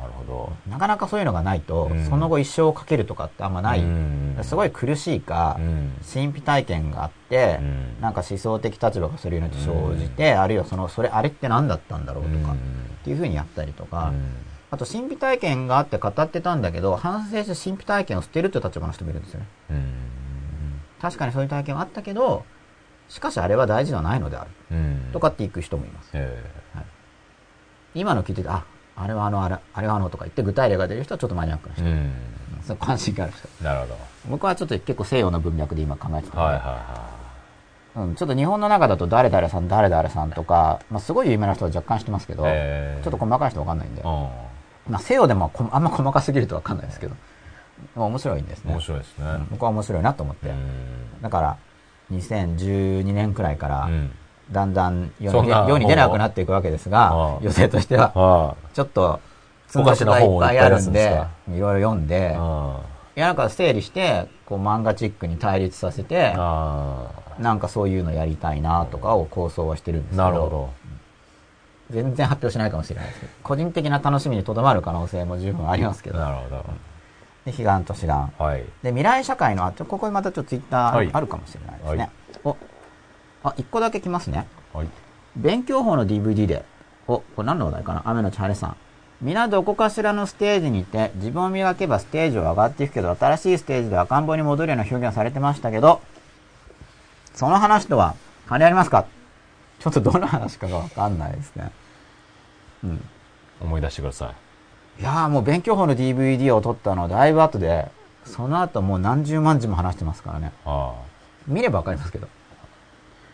[0.00, 0.52] なるほど。
[0.68, 2.06] なかなかそういうのがないと、うん。
[2.06, 3.80] その後一生をかけるとかってあんまない。
[3.80, 4.38] うん。
[4.42, 5.92] すごい苦しいか、うん。
[6.12, 8.00] 神秘体験があって、うん。
[8.00, 12.56] なんか思想的立場がそれによって生じて、あるいはその、それ、あれって何だったんだろうとか、うん。
[12.56, 12.58] っ
[13.04, 14.34] ていうふうにやったりとか、うん。
[14.70, 19.46] あと神秘体験があって語ってたんだけど、反省して神秘体験を捨てるっていう立場の人もいるんですよね。
[19.70, 19.84] うん。
[21.00, 22.44] 確かにそういう体験はあったけど、
[23.08, 24.50] しかしあれは大事ではないのである。
[24.72, 25.10] うん。
[25.12, 26.10] とかっていく人もいます。
[26.14, 26.42] え
[27.94, 28.64] 今の聞いてて、あ、
[28.96, 31.84] あれはあの、あれあれはあのとか言って具体例が出る人はちょっとマニアックな人。
[31.84, 32.12] えうん。
[32.62, 33.64] その関心がある人。
[33.64, 33.98] なるほど。
[34.30, 43.02] 僕はちょっと結構西洋の文脈で今考えてたんで、はいはいはうん、ちょっと日本の中だと誰々さん、誰々さんとか、まあ、すごい有名な人は若干知ってますけど、ええ。
[43.02, 44.08] ちょっと細かい人わかんないんで、うん。
[44.88, 47.14] まあ、西洋でもこあんま細かすぎるとわかんないですけど、
[47.96, 48.72] まあ、面白いんですね。
[48.72, 49.24] 面白いですね。
[49.26, 50.48] うん僕は面白いなと思って。
[50.48, 51.22] うん。
[51.22, 51.56] だから、
[52.12, 54.10] 2012年くらいから、うん
[54.50, 59.20] だんだん世に世に出なくなっていくわけですがう、ん女性としては、あちょっと、
[59.74, 62.80] おかしな本をいっぱいあるんでいろいろ読んで、あ
[63.16, 70.70] いや、なんか整理して、こう漫画チックに対立させて、あなんかそういうのやりたいなとかを構想はしてるんですけど、なるほど。
[71.90, 76.64] 全然発表しないかもしれないですけど、個人的な楽しみにとどまる可能性も十分ありますけど、なるほど。
[77.44, 78.32] で、悲願と志願。
[78.38, 78.64] はい。
[78.82, 81.08] で、未来社会の、あ、ちょ、ここにまたちょっとツイッタはい。
[81.08, 81.98] ーあるかもしれないですね。
[81.98, 82.10] はい。
[82.23, 82.23] お、
[83.44, 84.46] あ、一個だけ来ますね。
[84.72, 84.88] はい
[85.36, 86.64] 勉強法の DVD で、
[87.08, 88.02] お、これ何の話題かな？
[88.04, 88.76] 雨のち晴れさん。
[89.20, 96.00] 皆どこかしらのステージにて、自分を磨けばステージを上がっていくけど、新しいステージで赤ん坊に戻るような表現をされてましたけど、
[97.34, 98.14] その話とは
[98.46, 99.06] 関連ありますか？
[99.80, 101.72] ちょっとどの話かがわかんないですね。
[102.84, 103.04] うん。
[103.60, 104.32] 思い出してくださ
[104.98, 107.88] いいやーもう勉強法の DVD を撮ったのはだいぶ後で、
[108.24, 110.52] その後もう何十万字も話してますからね。
[110.64, 111.02] ああ
[111.48, 112.28] 見ればわかりますけど。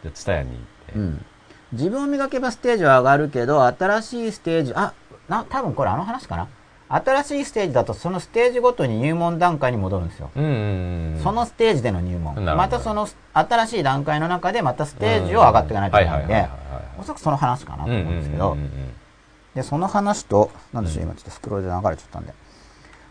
[0.03, 1.25] じゃあ蔦屋に行ってうん。
[1.73, 4.93] 自分を磨けばステージは上がるけど、新しいステージ、あ、
[5.29, 6.49] な、多分これあの話かな？
[6.89, 10.33] 新しいステージだとそのステージごとに入門段階に戻るんですよ。
[10.35, 10.51] うんうん
[11.15, 12.45] うんそのステージでの入門。
[12.45, 16.49] またその新しい段階の中でまたステージを上がっていかないといけないんで
[16.99, 18.71] おそらくその話かなとうん思うんですけどうんうん、うん
[19.55, 22.33] で、その話と、なんでしょう、今ちょっとスクロールで流れちゃったんで。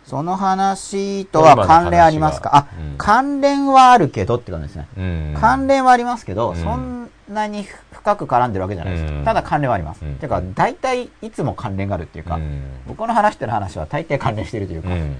[0.09, 2.57] その話とは関連ありますか？
[2.57, 4.87] あうん、関連はあるけどって感じですね。
[4.97, 9.13] うん関連はありますけど、うんそんなに深く絡んでるわけじゃないです。
[9.13, 10.03] うんただ関連はあります。
[10.03, 15.15] うんてか、大体いつも関連があるっていうか、うん僕の話してる話は大抵関連してるというか、うん。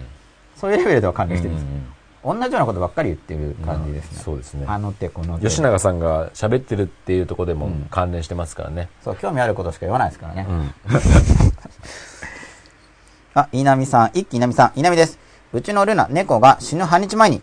[0.56, 1.66] そういうレベルでは関連してるんです。
[1.66, 1.86] うん
[2.22, 4.22] 同じようなことばっかり言ってる感じですね。
[4.22, 4.66] そうですね。
[4.68, 5.48] あの手この手。
[5.48, 8.90] 吉永さんが喋ってるっていうところでもうん関連してますからね。
[9.02, 10.46] そう、興味あることしか言わないですからね。
[13.40, 13.46] うん。
[13.46, 15.20] あ、稲見さん、一気稲見さん、稲見です。
[15.54, 17.42] うちのルナ、猫が死ぬ半日前に、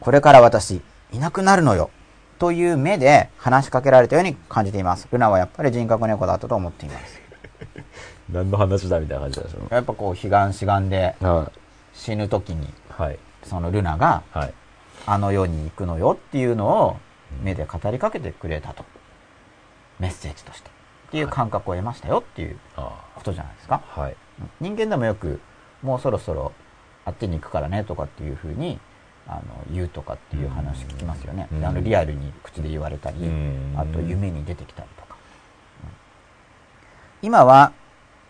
[0.00, 0.82] これから私、
[1.12, 1.90] いなくなるのよ。
[2.38, 5.08] という目で話しかけられたように感じています。
[5.10, 7.20] ルナはやっぱり人格猫だったと思っています。
[8.30, 9.74] 何の話だみたいな感じでしょ。
[9.74, 11.50] やっぱこう、悲願志願では
[11.92, 12.72] 死ぬ時に、い。
[12.88, 13.18] はい。
[13.42, 14.54] そのルナがはい。
[15.06, 16.96] あの世に行くのよっていうのを
[17.42, 18.84] 目で語りかけてくれたと。
[19.98, 20.70] メッセージとして。
[21.08, 23.80] っていう感覚を得ましたよっていうあことじゃないですか。
[23.96, 24.00] あ。
[24.00, 24.16] はい。
[24.60, 25.40] 人間でもよく、
[25.82, 26.52] もうそろそろ
[27.04, 28.78] あっちに行くからねとかっていうふうに、
[29.26, 31.48] あの、言うとかっていう話聞きますよね。
[31.52, 35.14] うんであの、リアルに口で言われたり、うんあと夢に出てきたりとか。
[35.82, 35.90] うん
[37.20, 37.72] 今は、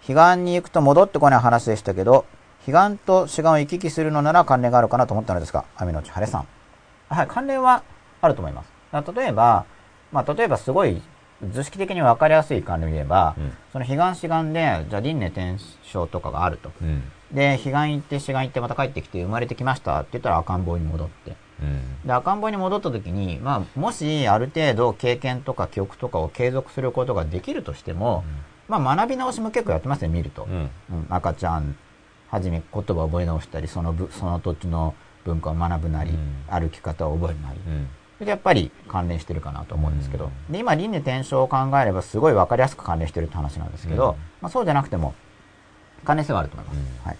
[0.07, 2.25] 彼岸に行くと戻ってこない話でしたけど、
[2.65, 6.47] 彼岸と志願を行き来するのなら関連があるかなと思ったのですが、雨のち晴れさん。
[7.09, 7.83] はい、関連は
[8.21, 8.73] あると思います。
[9.15, 9.67] 例えば、
[10.13, 11.03] まあ、例えばすごい
[11.47, 16.73] 図式的に分かりやすい関連で言えば、うんその彼岸志願で、じゃあ輪廻転生とかがあると。
[16.81, 17.03] うん。
[17.33, 21.37] で、彼岸行って志願行ってまた帰ってきて生まれてきましたって言ったら赤ん坊に戻って。
[21.63, 22.07] うん。
[22.07, 28.25] で、赤ん坊に戻った時に、まあ、もしある程度経験とか記憶とかを継続することができるとしても、
[28.67, 30.45] まあ、学び直しも結構やってますね、見ると。
[30.45, 30.71] うん。
[30.91, 31.77] うん赤ちゃん、
[32.31, 37.61] はじめ言葉を覚え直したり、そのぶ、その土地の文化を学ぶなり、うん歩き方を覚えるなり。
[38.21, 38.25] うん。
[38.25, 45.15] それでやっぱり関連してるかなと思うんですけど、で、今、輪廻転生を考えればすごい分かりやすく関連してるって話なんですけど、うんまあ、そうじゃなくても、
[46.05, 46.77] 関連性はあると思います。
[46.77, 47.17] うんはい。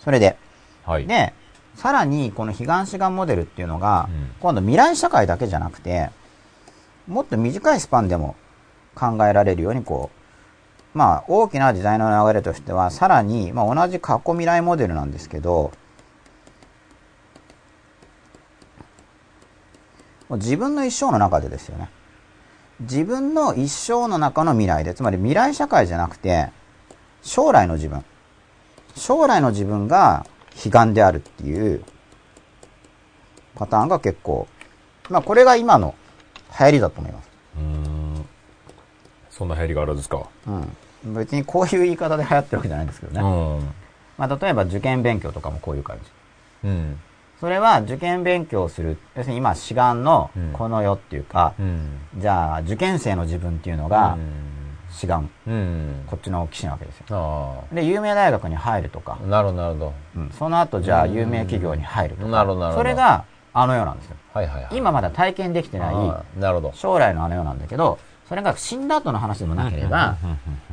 [0.00, 0.36] それで、
[0.84, 1.06] はい。
[1.06, 1.34] で、
[1.74, 6.10] さらにこの彼岸志願モデルっていうのが、うん今度未来社会だけじゃなくて、
[7.06, 8.36] もっと短いスパンでも
[8.94, 10.10] 考えられるようにこ
[10.94, 15.72] う、まあ大きな時代の流れとしては、さらに、まあ同じ過去未来モデルなんですけど、
[20.28, 21.88] もう自分の一生の中でですよね。
[22.80, 26.50] 自分の一生の中の未来で、つまり未来社会じゃなくて、
[27.22, 28.04] 将来の自分。
[28.94, 30.26] 将来の自分が
[30.64, 31.84] 悲願であるっていう
[33.54, 34.46] パターンが結構、
[35.08, 35.94] まあこれが今の
[36.58, 37.30] 流行りだと思います。
[37.56, 38.28] うーん。
[39.30, 40.28] そんな流行りがあるんですか。
[40.46, 40.50] う
[41.10, 41.14] ん。
[41.14, 43.20] 別にこういう言い方で流行ってるわけじゃないんですけどね。
[43.20, 43.68] うん。
[44.18, 45.98] まあ例えば受験勉強とかもこういう感
[46.62, 46.68] じ。
[46.68, 47.00] うん。
[47.40, 48.98] それは受験勉強をする。
[49.14, 51.98] 要するに今志願のうんこの世っていうか、うん。
[52.16, 54.18] じゃあ受験生の自分っていうのが
[54.90, 55.30] 志願。
[55.46, 56.04] うん。
[56.06, 57.04] こっちの騎士なわけですよ。
[57.70, 59.94] あで、有名大学に入るとかあ。、なるほど、なるほど。
[60.16, 62.28] うん、その後じゃあ有名企業に入るとか。
[62.28, 63.24] なるほどなるほどそれが
[63.54, 64.16] あの世なんですよ。
[64.34, 64.76] はいはいはい。
[64.76, 65.94] 今まだ体験できてない
[66.36, 66.72] なるほど。
[66.74, 70.16] 将来のあの世なんだけど、それが死んだ後の話でもなければ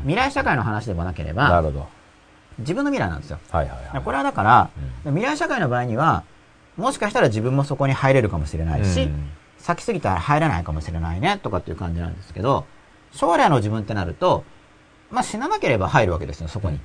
[0.02, 1.88] 未来社会の話でもなければ、なるほど。
[2.60, 3.40] 自分の未来なんですよ。
[3.52, 4.02] はいはいはい。
[4.02, 4.70] これはだから、
[5.04, 6.24] 未来社会の場合には、
[6.78, 9.30] もしかしたら自分もそこに入れるかもしれないし、うん。
[9.58, 12.66] 先過ぎたら入れないかもしれないね、とかっていう感じなんですけど、
[13.12, 14.44] 将来の自分ってなると、
[15.10, 16.80] まあ死ななければ入るわけですよ、そこに。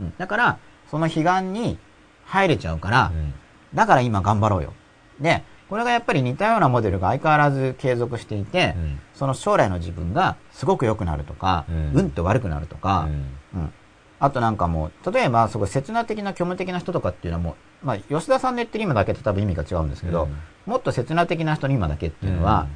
[0.00, 0.14] うん。
[0.18, 0.58] だから、
[0.90, 1.78] その悲願に
[2.24, 3.34] 入れちゃうから、うん。
[3.74, 4.72] だから今頑張ろうよ。
[5.20, 9.00] で、これがやっぱり似たようなモデルが相変わらず継続していて、うん。
[9.14, 13.08] その将来の自分がすごく良くなるとか、ううんん、と悪くなるとか、
[13.54, 13.60] うん。
[13.60, 13.72] うん。
[14.20, 17.54] あとなんかもう、例えば、すごい刹那的な虚無的な人とかっていうのはもう、
[17.84, 20.36] まあ、吉田さんの言ってる今だけって多分意味が違うんですけど、うん。
[20.66, 22.68] もっと刹那的な人の今だけっていうのは、うん。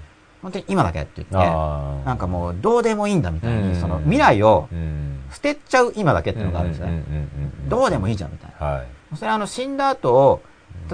[0.42, 3.80] 本当に今だけって言って、なんかもう、どうでもいいんだみたいに、うん。
[3.80, 5.20] その未来をうん。
[5.32, 7.02] 捨てちゃう今だけっていうのがあるんですね。
[7.68, 8.66] どうでもいいじゃんみたいな。
[8.66, 8.86] はい。
[9.16, 10.42] それはあの死んだ後を、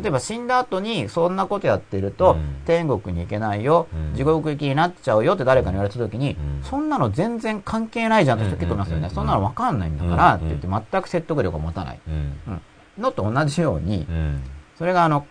[0.00, 2.62] 例えば死んだ後にそんなことやってると、うん。
[2.64, 4.16] 天国に行けないよ、うん。
[4.16, 6.62] 地獄行きになっちゃうよって誰かに言われた時に、うん。
[6.62, 9.10] そんなの全然関係ないじゃんって人結構いますよね。
[9.10, 10.48] そんなのわかんないんだからってうん。
[10.48, 12.00] 言って全く説得力を持たない。
[12.08, 12.14] うん。
[12.14, 12.16] う
[12.52, 12.60] ん
[12.98, 14.42] のと同じようにう、ん
[14.78, 15.26] それがあの、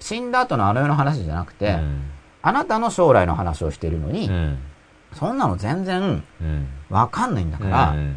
[0.00, 1.78] 死んだ後のあの世の話じゃなくて、
[2.42, 4.58] あなたの将来の話をしているのに、うん
[5.14, 8.16] そんなの全然うんわかんないんだから、うん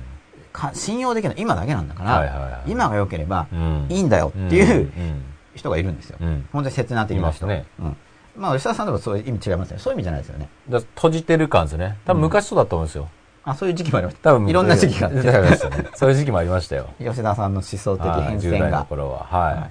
[0.51, 1.35] か信用できない。
[1.37, 5.23] 今だけなんだから、はいはいはい今が良ければうんいいんだよっていううん
[5.55, 6.17] 人がいるんですよ。
[6.19, 7.45] うん本当に切な的な人。
[7.45, 7.97] いますねうん。
[8.35, 9.79] まあ、吉田さんでもそういう意味違いますね。
[9.79, 10.49] そういう意味じゃないですよね。
[10.95, 11.97] 閉じてる感ですよね。
[12.05, 13.09] 多分昔そうだと思うんですよ。
[13.43, 14.31] あ、そういう時期もありました。
[14.31, 15.87] 多分いろんな時期があって。
[15.95, 16.89] そういう時期もありましたよ。
[16.99, 18.85] 吉田さんの思想的はい変10代の遷が。
[18.85, 19.25] 頃は。
[19.29, 19.69] は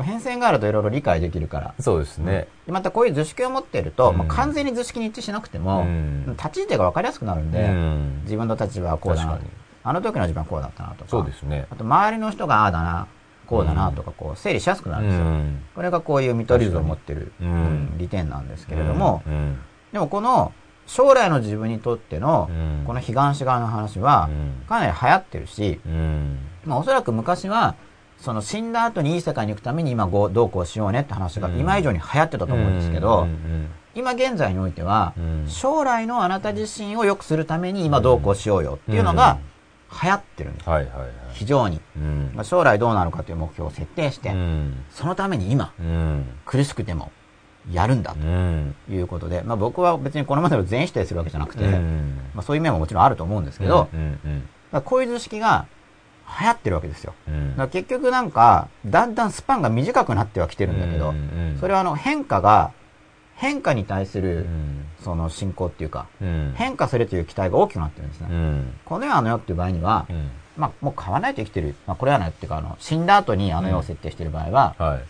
[0.00, 1.74] 変遷があるといろいろ理解できるから。
[1.78, 1.82] い。
[1.82, 2.48] そうですね。
[2.66, 9.38] でまたこういう図式を持っていると、うんまあ、完全に図式に一致しなくても、うん立ち位置が分かりやすくなるんで、うん自分の立場はこうだな。
[9.84, 11.10] あの時の自分はこうだったなとか。
[11.10, 11.66] そうですね。
[11.70, 13.06] あと周りの人がああだな、
[13.46, 15.24] こうだなとか、こう整理しやすくなうるんですよ。
[15.26, 15.62] ん。
[15.74, 17.32] これがこういう見取り図を持ってる、
[17.98, 19.58] 利点なんですけれども、うん
[19.92, 20.52] でもこの
[20.94, 26.38] 将来の自分にとってのうんこの彼岸側の話はうんかなり流行ってるし、うん。
[26.64, 27.76] まあおそらく昔は
[28.18, 39.38] その死んだ後にいい世界に行くために今ごどうこうしようねって話がうん今以上に流行ってたと思うんですけど、うん今現在においてはうん将来のあなた自身を良くするために今どうこうしようよっていうのが
[40.02, 40.66] 流行ってるんです。
[41.32, 41.80] 非常に。
[42.42, 44.84] 将来どうなるかという目標を設定して、うん。
[44.90, 46.26] そのために今うん。
[46.46, 47.12] 苦しくても
[47.70, 48.74] やるんだうん。
[48.88, 52.18] ということで、まあ僕は別にこのまでを全否定するわけじゃなくて、うん。
[52.34, 53.88] まあそういう面ももちろんあると思うんですけど、
[54.84, 55.66] こういう図式が
[56.40, 57.14] 流行ってるわけですよ。
[57.28, 57.50] うん。
[57.50, 62.72] だから結局なんか、だんだんスパンが短くなってはきてるんだけど、うんうんそれはあの変化が、
[63.36, 64.86] 変化に対すうる、ん。
[65.00, 66.54] その進行っていうか、うん。
[66.56, 68.28] 変化するという期待が大きくなってるんですね。
[68.30, 68.74] うん。
[68.84, 70.30] この世あの世っていう場合には、うん。
[70.56, 71.74] まあもう買わないと生きてる。
[71.86, 75.00] まあこれはないっていうか、あの、死んだ後にあの世を設定してる場合は、はい。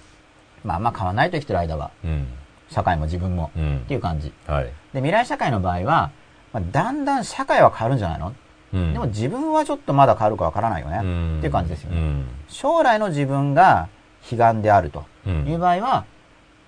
[0.64, 2.26] まあまあ買わないと生きてる間は、うん
[2.72, 3.76] 社会も自分も、うん。
[3.78, 4.32] っていう感じ。
[4.46, 4.64] はい。
[4.64, 6.10] で、未来社会の場合は、
[6.52, 8.34] まあ、だんだん社会は変わるんじゃないの？
[8.74, 8.92] うん。
[8.92, 11.00] でも自分はちょっとまだ変わるかわからないよね。
[11.02, 11.38] うん。
[11.38, 11.96] っていう感じですよね。
[11.98, 12.26] うん。
[12.48, 13.88] 将来の自分が
[14.30, 15.04] 悲願であると。
[15.26, 15.46] うん。
[15.46, 16.04] いう場合は、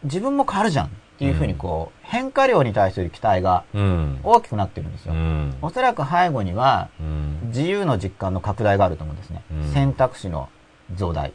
[0.04, 0.86] 自分も変わるじゃん。
[0.86, 4.20] っていうふうにこう、変化量に対する期待がうん。
[4.22, 5.14] 大きくなってるんですよ。
[5.14, 5.54] うん。
[5.62, 7.38] おそらく背後には、うん。
[7.48, 9.42] 自由の実感の拡大があると思うんですね。
[9.52, 9.72] うん。
[9.72, 10.48] 選択肢の
[10.94, 11.32] 増大。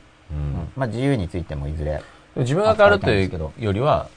[0.76, 2.04] まあ自由についてもいずれ。
[2.36, 4.08] 自分が変わるというよりは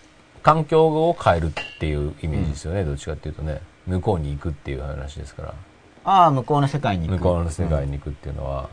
[0.43, 3.61] 環境を変えるっていうイメージですよねどっちかっていうとね。
[3.87, 5.55] 向こうに行くっていう話ですから。
[6.05, 7.19] ああ、向こうの世界に行く。
[7.19, 8.71] 向こうの世界に行くっていうのは、だか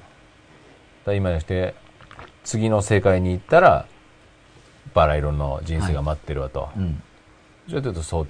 [1.06, 1.76] ら今にして
[2.44, 3.86] 次の世界に行ったら
[4.94, 6.84] バラ色の人生が待ってるわと、うん。
[6.84, 7.02] うん。
[7.70, 8.26] ちょっというとそっ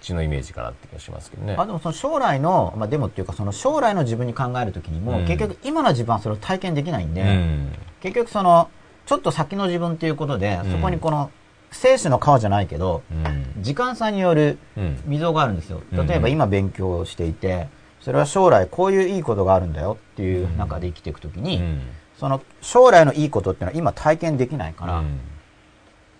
[0.00, 1.56] ちのイメージかなって気がしますけどね。
[1.58, 5.26] あでもその将来の、まあでもっていうかその将来の自分に考えるときにも、うん。
[5.26, 7.72] 結局今の自分はそれを体験できないんで、うん。
[8.00, 8.70] 結局その、
[9.06, 10.72] ちょっと先の自分っていうことで、うん。
[10.72, 11.30] そこにこの、
[11.70, 13.62] 生死の川じゃないけど、うん。
[13.62, 15.00] 時間差によるうん。
[15.06, 15.82] 溝があるんですよ。
[15.92, 17.68] うん例えば今勉強していて、
[18.00, 21.82] それは将来こういういいことがあるんだよっていう中で生きていくときに、うん。
[22.18, 25.20] その将来のいいことっていうのは今体験できないから、うん。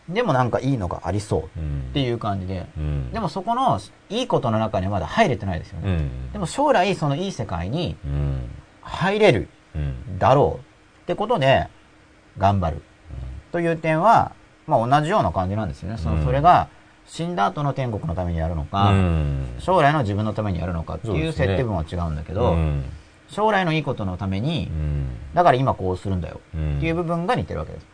[0.08, 1.86] でもなんかいいのがありそううん。
[1.90, 3.12] っていう感じで、うん。
[3.12, 3.80] でもそこの
[4.10, 5.90] いいことの中にはまだ入れてないですよね。
[5.90, 6.32] うん。
[6.32, 8.50] でも将来そのいい世界にうん。
[8.82, 10.18] 入れるうん。
[10.18, 11.68] だろうってことで
[12.36, 12.82] 頑張る
[13.50, 14.32] という点は、
[14.68, 15.98] まあ同じような感じなんですよね。
[15.98, 16.18] そうん。
[16.18, 16.68] のそれが
[17.06, 19.46] 死んだ後の天国のためにやるのか、うん。
[19.58, 22.84] 将来の自分のためにやるのかっていう設定分は違うんだけど、うん。
[23.28, 25.08] 将来のいいことのためにう、ん。
[25.34, 26.40] だから今こうするんだよ。
[26.54, 26.76] うん。
[26.76, 27.86] っていう部分が似てるわけです。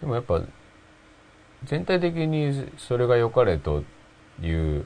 [0.00, 0.42] でもやっぱ
[1.64, 3.82] 全体的にそれが良かれと
[4.42, 4.84] いう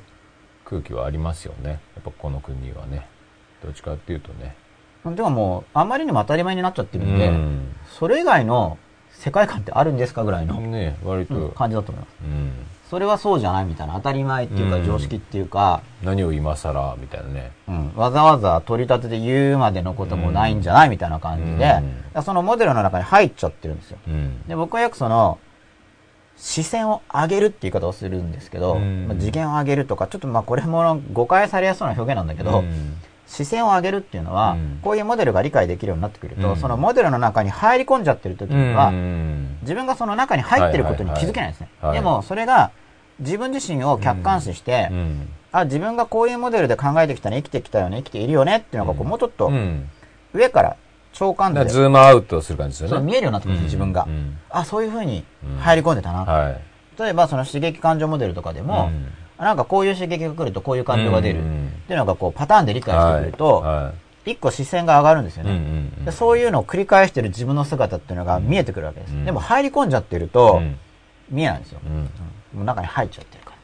[0.64, 1.80] 空気はありますよね。
[1.96, 3.08] やっぱこの国はね。
[3.62, 4.56] どっちかっていうとね。
[5.04, 7.76] でももう、あまりにも当たり前になっちゃってるんで、うん。
[7.98, 8.78] それ以外の
[9.12, 12.16] 世界観ってあるんですかぐらいの、ね割と、うん感じだと思います。
[12.22, 12.52] うん。
[12.88, 14.86] それはそうじゃないみたいな、当たり前っていうかうん。
[14.86, 17.52] 常識っていうか、何を今更みたいなね。
[17.68, 21.82] うん、わざわざ取り立てて言うまでのこともないんじゃないみたいな感じで、
[22.22, 23.98] そのモデルの中に入っちゃってるんですよ。
[24.08, 24.42] うん。
[24.48, 25.38] で、僕はよくその、
[26.36, 29.07] 視線を上げるって言い方をするんですけど、うん。
[29.08, 32.96] まあ次元を上げるとか、ちょっとまあこれも誤解されやすそうな表現なんだけど、うん
[33.30, 34.80] 視線を上げるっていうのは、うん。
[34.82, 36.57] こういうモデルが理解できるようになってくると、うん。
[36.57, 39.58] そのモデルの中に入り込んじゃってる時には、うん。
[39.62, 41.70] 自分がその中に入ってることに気づけないんですね。
[41.80, 42.72] はいはいはいでも、それが
[43.20, 45.28] 自分自身を客観視して、うん。
[45.52, 49.11] あ、自分がこういうモデルで考えてきたね、生きてきたよね、生きているよねっていうのがこう、うん。
[49.11, 49.88] もうちょっとうん。
[50.32, 50.76] 上から
[51.12, 51.64] 長官で。
[51.66, 52.96] ズームアウトする感じですよね。
[52.96, 54.07] そう見えるようになってくる自分が。
[54.08, 54.11] う。
[54.11, 54.38] ん。
[54.50, 55.24] あ、そういう風に
[55.61, 56.24] 入り込んでたな。
[56.24, 56.61] はい。
[56.98, 58.90] 例えば、その刺激感情モデルとかでも、
[59.45, 61.41] なんかこういう刺激が来るとこういう感情が出る。
[61.41, 63.92] うんっていうのがこう、パターンで理解してくると、はいは
[64.26, 66.12] 一個視線が上がるんですよいうんうね。
[66.12, 69.12] そういうのを繰り返してる自分の姿っていうのが見えてくるわけです。
[69.14, 70.76] うんでも入り込んじゃってると、うん
[71.30, 71.80] 見えないんですよ。
[71.84, 72.11] うん
[72.58, 73.57] もう中に入っちゃってるから。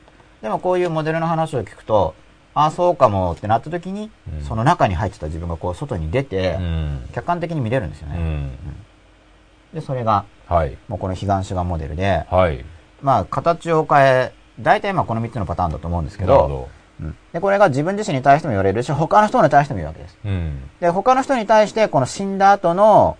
[0.43, 2.15] でもこういうモデルの話を聞くと、
[2.55, 8.17] ああ、そうかもってなった時に、うんその中に入ってた自分がこう外に出て、うん客観的に見れるんですよね。
[8.17, 8.51] うん
[9.75, 12.65] で、それが、はいもうこの彼岸主眼モデルで、はい
[13.03, 16.69] まあ、形を変え、大体まあこの3つのパターンだと思うんですけど、
[17.01, 17.17] うん。
[17.33, 20.19] で、これが自分自身に対しても言われるし、他の人に対しても言うわけです。
[20.25, 20.61] うん。
[20.81, 23.17] で、他の人に対して、この死んだ後の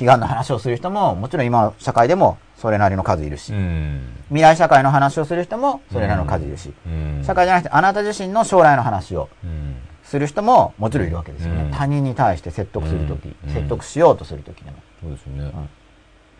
[0.00, 4.14] 悲願の話をする人も、もちろん今の社会でもそれなりの数いるし、うん。
[4.28, 7.22] 未来社会の話をする人もそれなりの数いるし、うん。
[7.24, 11.64] 社会じゃなくてあなた自身の将来の話をうんする人ももちろんいるわけですよね。
[11.64, 11.70] うん。
[11.70, 13.52] 他人に対して説得するとき、うん。
[13.52, 14.78] 説得しようとするときでも。
[15.02, 15.52] そうですね。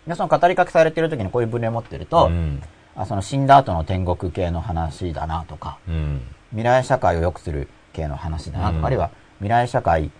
[0.06, 2.62] で、その語りかけされてるときにこういう分類を持ってると、うん
[2.98, 6.20] あその死んだ後の天国系の話だなとか、うん。
[6.50, 8.86] 未来社会を良くする系の話だなとか、うん。
[8.86, 10.10] あるいは未来社会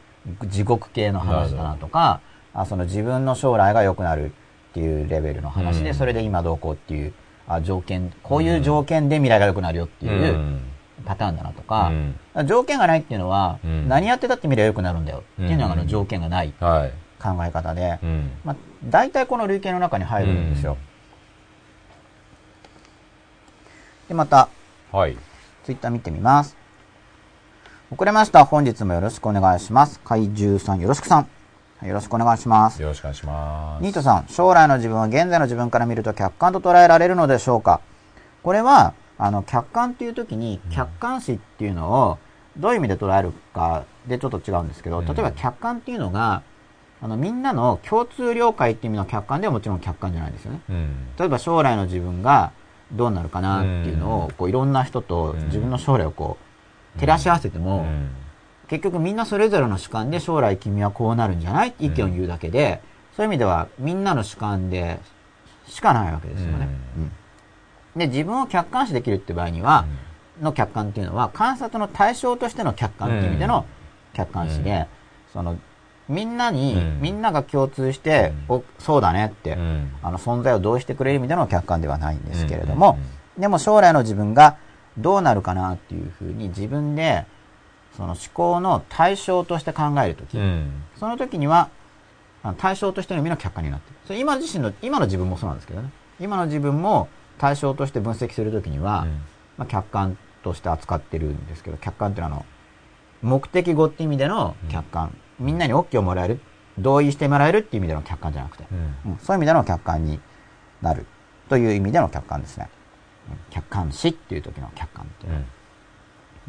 [0.49, 2.21] 地獄系の話だなとか、
[2.55, 4.31] あその自分の将来が良くなるっ
[4.75, 5.97] ていうレベルの話で、うん。
[5.97, 7.13] それで今どうこうっていう
[7.49, 10.61] あ条件、こういう条件で未来が良くなるよっていう
[11.05, 11.91] パターンだなとか、
[12.37, 12.47] うん。
[12.47, 13.89] 条件がないっていうのは、うん。
[13.89, 16.93] 何やってたって未来が良くなるんだよっていうのがあの条件がないはい。
[17.21, 18.31] 考え方で、うん。
[18.45, 20.77] まあ、大体この類型の中に入るんですよ。
[24.09, 24.49] で、また、
[24.91, 25.17] はい。
[25.65, 26.57] ツイッター見てみます。
[27.91, 28.47] 遅れました。
[28.47, 30.01] 本日もよろしくお願いします。
[30.01, 31.19] 怪獣さん、よろしくさん。
[31.79, 32.83] はいよろしくお願いします。
[32.83, 33.83] よろしくお願いします。
[33.83, 37.81] ニートさん、将来の自分は現在の自分から見ると客観と捉えられるのでしょうか？
[38.43, 42.19] これは、あの、客観っていう時に、客観視っていうのを、
[42.57, 46.43] どういう意味で捉えるかでちょっと違うんですけど、うん例えば客観っていうのが、
[47.01, 50.61] あの、みんなの共通了解っていう意味の客観ではもちろん客観じゃないですよね。
[50.69, 51.07] うん。
[51.17, 52.51] 例えば将来の自分が
[52.93, 56.39] どうなるかなっていうのを、こういろんな人とうん自分の将来をこ
[56.97, 58.11] う、照らし合わせても、うん。
[58.69, 61.69] 結局みんなそれぞれの主観で将来君はこうなるんじゃない？
[61.69, 62.83] って意見を言うだけで、
[63.17, 65.01] そういう意味ではみんなの主観で
[65.67, 66.69] しかないわけですよね。
[67.95, 67.99] うん。
[67.99, 69.87] で、自分を客観視できるって場合には、
[70.41, 73.65] の客観っていうのは観察の対象としての客観っていう意味での
[74.13, 74.87] 客観視で、
[75.33, 75.57] その、
[76.09, 82.99] みんなに、うんみんなが共通して、おそうだねって、うんあの存在を同意してくれる意味での客観ではないんですけれども、
[83.37, 84.57] でも将来の自分が
[84.97, 87.25] どうなるかなっていうふうに自分で
[87.97, 90.71] その思考の対象として考えるとき、うん。
[90.97, 91.69] その時には
[92.57, 93.97] 対象としての意味の客観になってる。
[94.07, 95.91] それ今自身の、今の自分もそうなんですけどね。
[96.21, 97.09] 今の自分も
[97.39, 99.07] 対象として分析するときには、
[99.57, 102.43] まあ、客観として扱ってるんですけど、客観っていうのは
[103.23, 105.17] あの、目的語って意味での客観。
[105.39, 106.41] みんなに OK をもらえる、
[106.79, 108.75] 同意してもらえるっていう意味での客観じゃなくて、う
[109.09, 109.13] ん。
[109.13, 110.21] うんそういう意味での客観に
[110.83, 111.07] なる
[111.49, 112.69] という意味での客観ですね。
[113.31, 115.45] うん客観視っていう時の客観っていうのは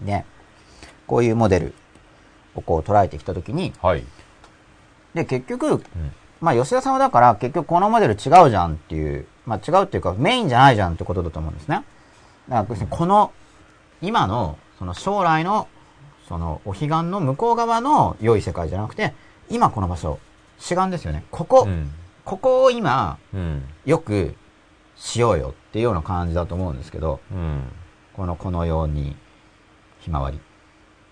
[0.03, 0.25] で、
[1.07, 1.73] こういうモデル
[2.55, 4.03] をこう捉えてきたときに、はい。
[5.13, 5.83] で、結局、
[6.39, 11.83] まあ吉田さんはだから結局このモデル違うじゃんっていう、まあ違うっていうかメインじゃないじゃんってことだと思うんですね。
[12.47, 13.33] だからこの、
[14.01, 15.67] 今の、その将来の、
[16.29, 19.13] そのお彼岸の向こう側の良い世界じゃなくて、
[19.49, 20.19] 今この場所、
[20.59, 21.25] 志願ですよね。
[21.31, 21.91] ここ、うん。
[22.23, 23.63] ここを今、うん。
[23.85, 24.35] よく
[24.95, 27.63] しようよっていうような感じだと思うんですけど、うん。
[28.13, 29.15] この、このように、
[30.01, 30.39] ひまわり。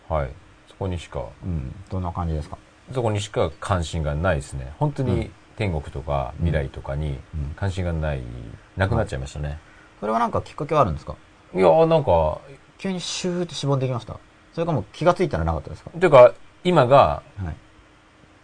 [0.07, 0.29] はい。
[0.69, 2.59] そこにしか、うん、どんな感じですか？
[2.93, 4.71] そこにしか関心がないですね。
[4.77, 8.21] 本当に天国とか未来とかにうん関心がない、
[8.75, 9.57] なくなっちゃいましたね。
[9.99, 11.15] それはなんかきっかけはあるんですか？
[11.55, 12.39] いや、なんか、
[12.77, 14.19] 急にシューってしぼんできました
[14.57, 15.91] それかもう気がついたらなかったですか？
[15.91, 17.55] というか、今が、はい。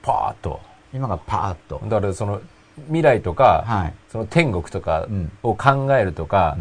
[0.03, 0.61] パーッと。
[0.94, 1.81] 今がパーッと。
[1.85, 2.40] だからその、
[2.85, 3.94] 未来とか、はい。
[4.10, 6.56] その天国とかうんを考えるとか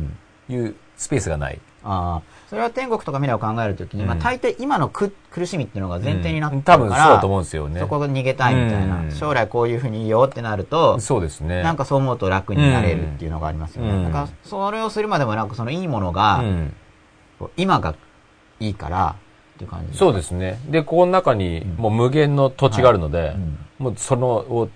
[0.48, 1.60] う、んいうスペースがない。
[1.84, 7.78] ああ、それは天国とか未来を考えるときに、まあうん大抵今の苦苦しみっていうのが前提になってうんるから、多分そうだと思うんですよね。
[7.78, 11.62] そこが逃げたいみたいな、うん将来こういうふうにいいよってなると、そうですね。
[11.62, 13.90] なんかそう思うと楽になれるっていうのがありますよね。
[13.90, 16.42] うんだからそれをするまでもなく、そのいいものが、
[17.58, 17.94] 今が
[18.60, 19.16] いいから
[19.62, 20.58] って感じそうですね。
[20.68, 24.68] で、ここの中にもう無限の土地があるので、うんもうその、を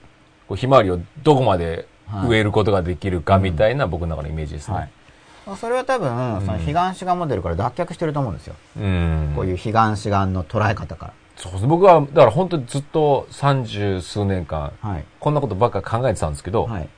[0.48, 1.86] こうひまわりをどこまで
[2.28, 4.76] 植えることができるかみたいな僕の中のイメージですね。
[4.76, 5.56] はい。
[5.56, 6.08] それは多分、
[6.44, 8.56] その彼岸志願モデルから脱却してると思うんですよ。
[8.76, 9.32] うん。
[9.36, 14.90] こういう彼岸志願の捉え方かそうです僕は、だから本当にずっと三十数年間、ら。
[14.90, 15.04] はい。
[15.20, 16.88] こんなことばっか考えてたんですけど、はい。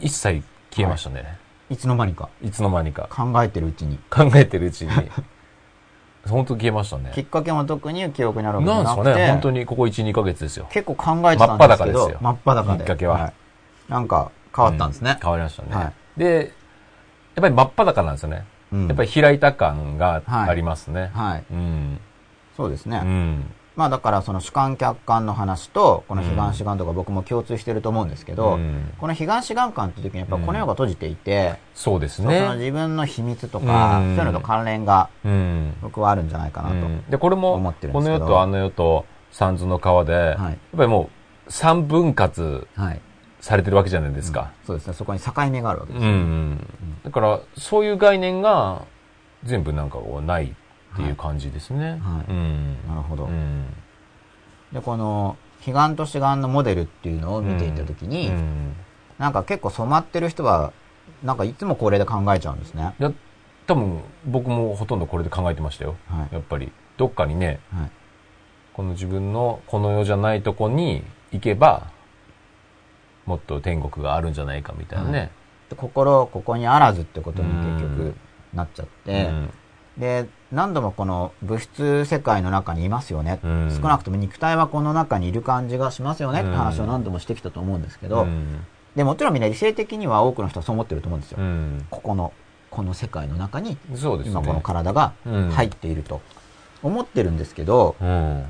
[0.00, 1.38] 一切消えましたね、
[1.70, 2.50] いつの間にかい。
[2.50, 3.08] つの間にか。
[3.10, 3.98] 考えてるうちに。
[4.10, 4.90] 考えてるうちに。
[6.28, 7.20] 本当消えましたねき。
[7.20, 10.68] っかけも特に記憶になるわけじなんゃなくて、ですかね、本当にここ1、2ヶ月ですよ。
[10.70, 12.78] 結構考えてたんですけど、真っ裸ですよ真っ裸で。
[12.78, 13.32] きっかけは
[13.88, 15.18] なんか変わったんですね。
[15.22, 15.74] 変わりましたね。
[15.74, 16.52] はで、
[17.34, 18.44] やっぱり真っ裸なんですよね。
[18.72, 21.10] うんやっぱり開いた感がありますね。
[21.14, 21.44] はい。
[21.50, 22.00] うん。
[22.56, 23.00] そうですね。
[23.02, 23.50] うん。
[23.76, 32.58] まあだからその主観客観の話と、この彼岸志願とか僕も共通してると思うんですけど、うんこの彼岸志願観っていう時にやっぱこの世が閉じていて、そうですそうそのね。
[32.58, 35.74] 自分の秘密とか、うんそういうのと関連がうん。
[35.82, 36.74] 僕はあるんじゃないかなと。
[36.74, 41.10] うんで、これも、思ってるんこの世とあの世と三途の川で、やっぱりも
[41.46, 43.00] う三分割はい。
[43.38, 44.50] されてるわけじゃないですか。
[44.66, 44.94] そうですね。
[44.94, 46.02] そこに境目があるわけでうん。
[46.02, 46.06] す。
[46.06, 46.66] うん
[47.04, 48.82] だから、そういう概念が
[49.44, 50.56] 全部なんかこうない
[50.96, 52.00] っていう感じですね。
[52.02, 52.76] はいうん。
[52.88, 53.24] なるほど。
[53.24, 53.66] うん。
[54.72, 58.76] で、この、彼岸と志願のモデルっていうのを見ていたときに、うん
[59.18, 60.74] なんか結構染まってる人は、
[61.22, 62.94] なんかいつもこれで考えちゃうんですね。
[63.00, 63.10] いや、
[63.66, 65.96] 多分僕もほとんどこれで考えてましたよ。
[66.06, 66.34] はい。
[66.34, 67.90] やっぱり、どっかにね、はい。
[68.74, 71.02] この自分のこの世じゃないとこに
[71.32, 71.90] 行けば、
[73.24, 75.30] もっと天国があるんじゃないかみたいなね。
[75.70, 78.16] で心、ここにあらずってことに結局うん
[78.52, 79.50] なっちゃって、うん
[79.98, 83.40] で、何度もこの物質世界の中にいますよね。
[83.42, 88.64] うん少なくとも肉体はこの中にいる感じがしますよねって話を何度もしてきたと思うんですけど、うん
[88.96, 91.38] で、もちろんみんな理性的には多くの人はそう思ってると思うんですよ。
[91.38, 91.86] うん。
[91.90, 92.32] ここの、
[92.70, 93.76] この世界の中に。
[94.30, 96.22] 今この体がうん入っていると
[96.82, 98.44] 思ってるんですけど、うん。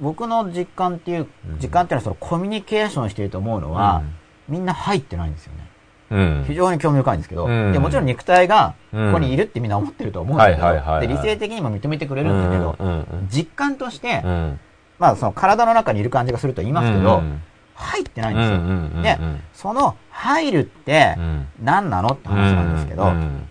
[0.00, 4.02] 僕の実感っていううん、実感っていうのはそのコミュニケーションしていると思うのは、
[4.48, 5.68] みんな入ってないんですよね。
[6.10, 6.44] うん。
[6.46, 7.72] 非常に興味深いんですけど、うん。
[7.72, 9.12] でもちろん肉体がうん。
[9.12, 14.60] ここにいるってみんな思ってると思うんだけど、で理性的にも認めてくれるんだけど、うんうん実感として、うん。
[14.98, 17.42] まあその体の中にいる感じがすると言いますけど、うん
[17.78, 18.56] 入ってないんですよ。
[18.56, 19.18] うんうんうんうんで、
[19.52, 21.46] その入るってうん。
[21.62, 23.48] 何なのって話なんですけど、うん。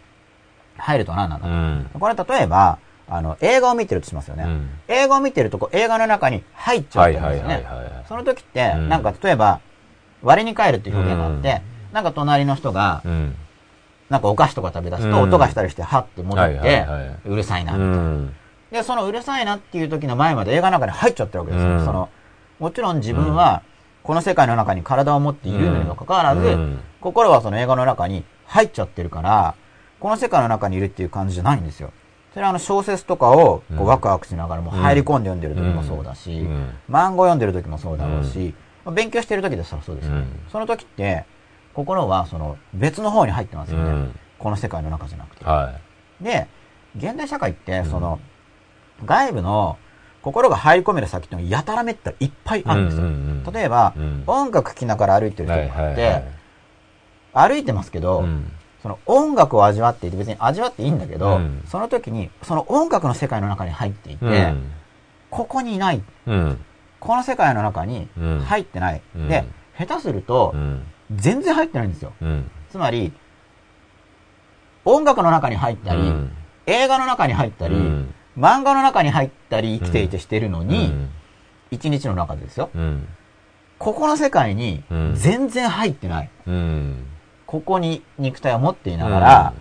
[0.77, 1.99] 入ると何なの、うん。
[1.99, 4.45] これ例えば、あの、映画を見てるとしますよね。
[4.45, 4.69] うん。
[4.87, 7.65] 映画を見てるとこう映画の中に入っちゃはいってるんですよね。
[8.07, 8.89] その時って、うん。
[8.89, 9.59] なんか例えば、
[10.23, 11.61] 割に帰るっていう表現があって、
[11.95, 13.35] なんか隣の人が、うん。
[14.09, 15.15] なんかお菓子とか食べ出すとうん。
[15.21, 16.85] 音がしたりして、はって戻って、
[17.23, 18.35] うるさいな、うん。
[18.69, 21.69] で、そのうるさいなっていう時の前まで映画の中に入っちゃってるわけですよ。
[21.69, 21.85] うん。
[21.85, 22.09] その、
[22.59, 23.61] もちろん自分は、
[24.03, 26.79] この世界の中に体を持っているのにもかかわらず、うん。
[26.99, 29.55] 心はその映画の中に入っちゃってるから、
[30.01, 31.93] この世界の中にいるっていう感じじゃないんですよ。
[32.33, 36.73] それはあの小説とかをこううんワクワクしながらも入り込んで読んでる時もそうだし、うん。
[36.89, 38.53] 漫画を読んでる時もそうだろうし、
[38.83, 40.15] まあ勉強してる時でしたらそうですよ。
[40.15, 40.27] ね、うん。
[40.51, 41.23] その時って、
[41.75, 43.83] 心はその別の方に入ってますよね。
[43.85, 45.45] うんこの世界の中じゃなくて。
[45.45, 45.73] は
[46.19, 46.47] で、
[46.97, 48.19] 現代社会って、その、
[49.05, 49.77] 外部の
[50.21, 52.63] 心が入り込める先っていうのがやたらめったらいっぱいい。
[52.67, 53.03] あるんですよ。
[53.03, 56.23] うんうんうん例えば、うん音楽聴きながら歩いてる人はいとかって、はいはい
[57.33, 58.51] 歩いてますけど、うん
[58.83, 64.71] その音楽を味わっていて別に味わっていいんだけど、うんその時にその音楽の世界の中に入っていて、うん
[65.29, 66.03] ここにいない。
[66.27, 66.59] うん
[66.99, 69.01] この世界の中にうん入ってない。
[69.15, 69.45] うんで、
[69.77, 70.83] 下手するとう、ん
[71.13, 72.13] 全然入ってないんですよ。
[72.21, 72.51] うん。
[72.69, 73.13] つまり、
[74.85, 76.31] 音楽の中に入ったり、うん。
[76.67, 78.13] 映画の中に入ったり、うん。
[78.37, 81.09] 漫画の中に入ったり生きていてしてるのに、うん。
[81.71, 82.69] 一日の中でですよ。
[82.75, 83.07] うん。
[83.77, 85.15] ここの世界にうん。
[85.15, 86.29] 全然入ってない。
[86.47, 87.05] うん。
[87.45, 89.53] ここに肉体を持っていながら、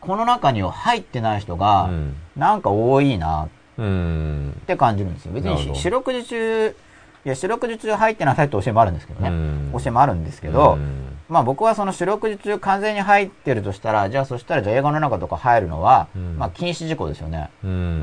[0.00, 2.16] この中には入ってない人が、うん。
[2.36, 3.48] なんか多いな
[3.78, 4.54] うん。
[4.62, 5.32] って感じるんですよ。
[5.32, 6.76] 別に四六時中、
[7.24, 9.28] いや四六時中入ってなさいって教えもあるんですけどね。
[9.28, 17.50] うん教えもあるんですけど、うんまあ僕はその四六時中完全に入ってるとしたら、じゃあそしたらじゃあ映画の中とか入るのは、うんまあ禁止事項ですよね。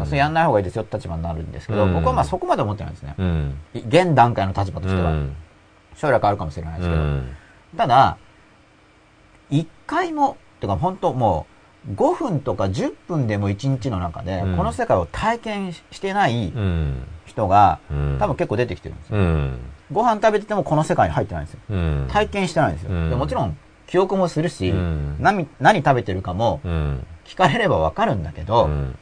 [0.05, 3.15] それやんない方がいいですよって立場になるんですけど、うん僕はまあそこまで思ってないんですね。
[3.17, 5.11] うん現段階の立場としては。
[5.11, 5.35] うん
[5.95, 7.01] 将来変わるかもしれないですけど。
[7.01, 7.35] うん
[7.77, 8.17] ただ、
[9.51, 11.53] 一回も、てか本当もう、
[11.87, 14.57] 5分とか10分でも1日の中で、うん。
[14.57, 18.17] この世界を体験ししてないうん人が、うん。
[18.19, 19.17] 多分結構出てきてるんですよ。
[19.17, 19.59] うん。
[19.91, 21.59] ご飯食べててもこの世界に入ってないんですよ。
[21.69, 22.07] うん。
[22.09, 22.91] 体験してないんですよ。
[22.91, 23.09] うん。
[23.09, 23.57] でもちろん、
[23.87, 25.15] 記憶もするし、うん。
[25.19, 27.05] 何、何食べてるかもうん。
[27.25, 28.95] 聞かれればわかるんだけど、うん。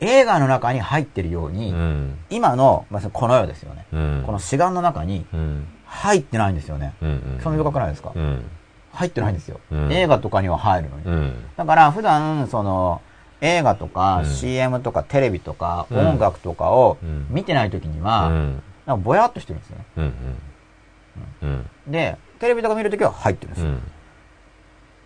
[0.00, 2.18] 映画の中に入ってるよううに、ん。
[2.30, 3.86] 今の、まあ、この世ですよね。
[3.92, 4.22] うん。
[4.26, 5.66] この志願の中にうん。
[5.86, 6.94] 入ってないんですよね。
[7.00, 7.40] うん。
[7.42, 8.44] 興味深くないですか、うん
[8.92, 9.92] 入ってないんですよ、うん。
[9.92, 11.04] 映画とかには入るのに。
[11.04, 11.44] うん。
[11.56, 13.00] だから普段、その、
[13.40, 14.26] 映画とかうん。
[14.26, 15.98] CM とかテレビとかうん。
[15.98, 17.26] 音楽とかをうん。
[17.30, 18.62] 見てない時には、うん。
[18.86, 20.12] なんかぼやっとしてるんですよね。
[21.86, 23.70] で、テレビとか見るときは入ってるんですよ。
[23.70, 23.82] うん。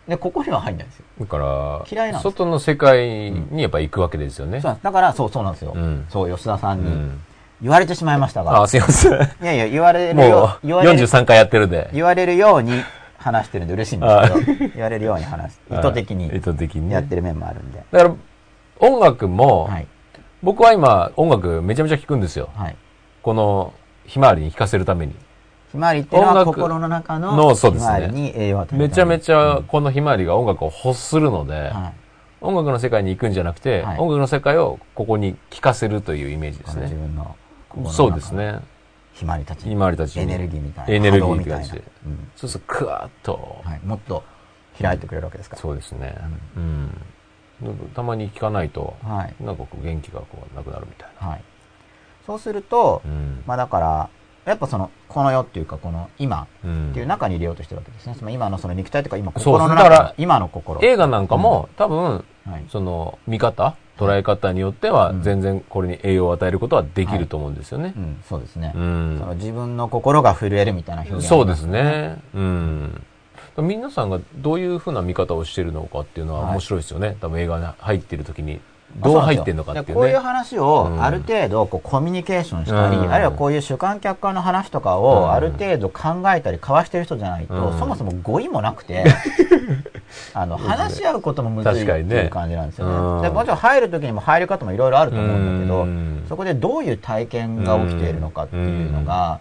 [0.09, 1.05] で、ここには入んないんですよ。
[1.21, 2.33] だから嫌いなんです。
[2.33, 4.61] 外の世界にやっぱ行くわけですよね。
[4.61, 4.85] そうなんです。
[4.85, 5.73] だから、そう、そうなんですよ。
[5.75, 6.07] うん。
[6.09, 7.21] そう、吉田さんにうん。
[7.63, 9.13] 言われてしまいましたが、あすいません。
[9.13, 10.99] いやいや、言われるもよう言われる。
[10.99, 11.89] 43回やってるで。
[11.93, 12.83] 言われるように
[13.27, 15.61] 話してるんで嬉しいんですけど、言われるように話す。
[15.71, 17.83] 意図的に意図的にねやってる面もあるんで。
[17.91, 18.15] だから
[18.79, 19.87] 音楽もはい。
[20.43, 22.77] 僕は今音楽めちゃめちゃ聴くんですよはい。
[23.23, 23.75] この
[24.05, 25.15] ひまわりに聴かせるために
[25.73, 31.93] ひまわりっていうのは心の中ののそうですねひまわりに栄養を与えるめちゃめちゃうんこのひまわりが音楽を欲するので、はい。
[32.43, 36.87] 音楽の世界に行くんじゃなくて、はい音楽の世界をここに聴かせるというイメージですね。
[36.87, 37.35] 分の
[37.91, 38.61] そうですね。
[39.17, 40.95] ひまわりたちひまわりたちにエネルギーみたいな。
[40.95, 41.65] エネルギーみたいな
[42.37, 43.81] そうすると、クワーッと、はい。
[43.85, 44.23] もっと
[44.81, 45.57] 開いてくれるわけですか？
[45.57, 45.63] ら。
[45.63, 46.15] そうですね。
[46.57, 46.91] うん。
[47.95, 49.35] たまに聴かないと、はい。
[49.43, 51.29] なんかこう元気がこうなくなるみたいな。
[51.29, 51.45] はい。
[52.27, 53.43] そうすると、うん。
[53.47, 54.11] まあだから、
[54.45, 58.15] やっぱその、この世っていうか、この今うんっていう中に入れようとしてるわけですね。
[58.19, 60.81] その今のその肉体とか、今そう心のだから中の、今の心。
[60.83, 62.65] 映画なんかも、多分、はい。
[62.69, 68.01] その見方、捉え方によってはうん全然これに栄養を与えることはできると思うんですよねう。
[68.01, 68.73] ん、そうですね。
[68.75, 72.23] うんその自分の心が震えるみたいな表現ありまそうですね。
[72.35, 73.03] うん。
[73.59, 77.17] 皆さんがどういうふうな見方をしてるのかっていうのははい面白いですよね。
[77.21, 78.61] 多分映画に入ってる時に。
[79.01, 79.89] どう入ってんのかっていうね。
[79.89, 83.13] でこういう話をうんある程度こうコミュニケーションしたり、うん。
[83.13, 85.03] あるいはこういう主観客観の話とかうん。
[85.03, 87.79] をある程度考えたり交わしてる人じゃないと、うん。
[87.79, 89.05] そもそも語彙もなくて、
[90.35, 93.23] あの、話し合うこともむずいっていう感じなんですようん。
[93.23, 93.29] ね。
[93.29, 96.25] でもちろん入る時にも入り方もいろいろあると思うんだけど、うん。
[96.29, 99.41] そこでどういう体験が起きているのかっていうのが、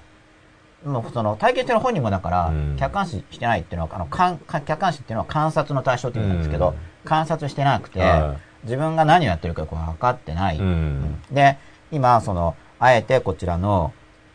[0.85, 6.75] もうその体験してる本人もだからうん、客観視してないっていうのは、あの、かんか客観視っていうのは観察の対象っていう意味なんですけど、うん。
[7.05, 8.35] 観察してなくては、
[8.65, 10.57] 自分が何をやってるかこう分かってない。
[10.57, 11.21] うん。
[11.31, 11.57] で、
[11.91, 13.93] 今、その、あえてこちらの、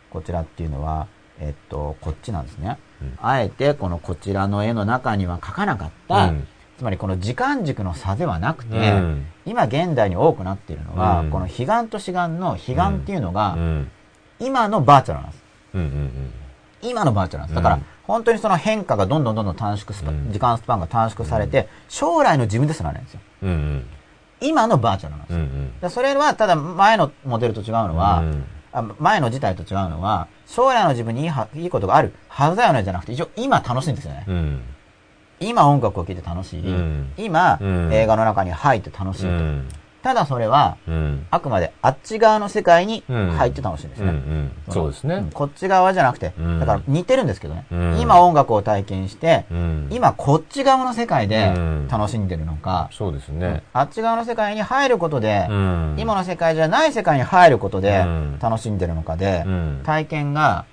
[0.09, 1.07] こちらっていうのは、
[1.39, 2.77] えっと、こっちなんですね。
[3.01, 6.47] うんあえて、このこちらの絵の中には描かなかった、うん
[6.77, 13.91] つまりこの時間軸の差ではなくて、うん今現代に多くなっているのは、うんこの彼岸と志願の彼岸っていうのが、うん。
[14.39, 15.43] 今のバーチャルなんです。
[15.75, 15.81] うん。
[15.81, 16.31] うん。
[16.81, 17.55] 今のバーチャルなんです。
[17.55, 23.19] だから、うん本当にその変化がどんどんどんどん短縮スパ、うん時間スパンが短縮されて、将来の自分ですらないんですよ。
[23.43, 23.49] うん。
[23.49, 23.85] うん。
[24.41, 25.39] 今のバーチャルなんですよ。
[25.39, 25.79] うん。
[25.79, 28.43] でそれは、ただ前のモデルと違うのは、うん
[28.73, 34.23] あ前の事態と違うのは、将来の自分にいいはいいことがあるはずだよねじゃなくて、一応今楽しいんですよね。
[34.27, 34.61] うん。
[35.41, 36.61] 今音楽を聴いて楽しい。
[36.65, 39.29] うん今、うん映画の中に入って楽しいと。
[40.01, 40.03] うん。
[40.03, 41.27] ただそれは、うん。
[41.31, 44.09] あくまであっち側の世界にうん入って楽しいんですうん。
[44.09, 44.17] うね。
[44.17, 44.51] ん。
[44.69, 45.31] そうですねん。
[45.31, 47.65] こっち側じゃなくて、うんだから似てるんですけどね。
[47.71, 49.87] うん今音楽を体験して、うん。
[49.91, 53.63] 今こっち側の世界でうん楽しんでるのか、そうですね。
[53.73, 55.95] あっち側の世界に入ることで、うん。
[55.97, 59.81] 今の世界じゃない世界に入ることでうん楽しんでるのかで、うん。
[59.83, 60.65] 体験が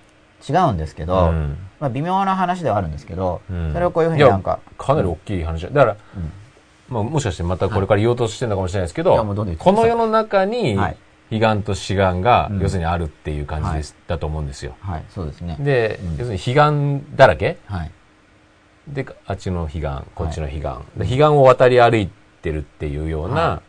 [0.49, 5.71] 違うんですけど、うんまあ微妙な話ではあるんですけど、うんそれをこういうふうになんか、かなり大きい話だ。
[5.71, 5.97] だから、
[6.89, 10.97] まあ、もしかしてまたこれから言おうとしてるのかもしれないですけど、この世の中に、はい
[11.31, 14.75] 彼岸と志願が、うん要するにあるっていう感じです、だと思うんですよ。
[14.81, 15.59] はい、そうですね。
[15.61, 17.59] で、うん要するに彼岸だらけ？
[17.67, 17.91] はい。
[18.89, 20.63] で、あっちの彼岸、こっちの彼岸。
[20.97, 22.09] で彼岸を渡り歩い
[22.41, 23.63] てるっていうようはな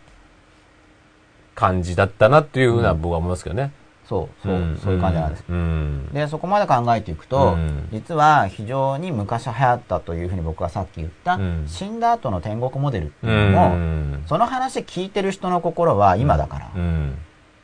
[1.54, 3.74] 感じだったなっていうふうな僕は思いますけどね。
[4.10, 5.44] そう、そう、そういう感じなんです。
[5.48, 6.10] うん。
[6.12, 14.24] で、そこまで考えていくと、うん実は非常に昔流行ったというふうに僕がさっき言った、うん死んだ後の天国モデルってういうのも、ん。
[14.26, 17.18] その話聞いてる人の心は今だから、うん。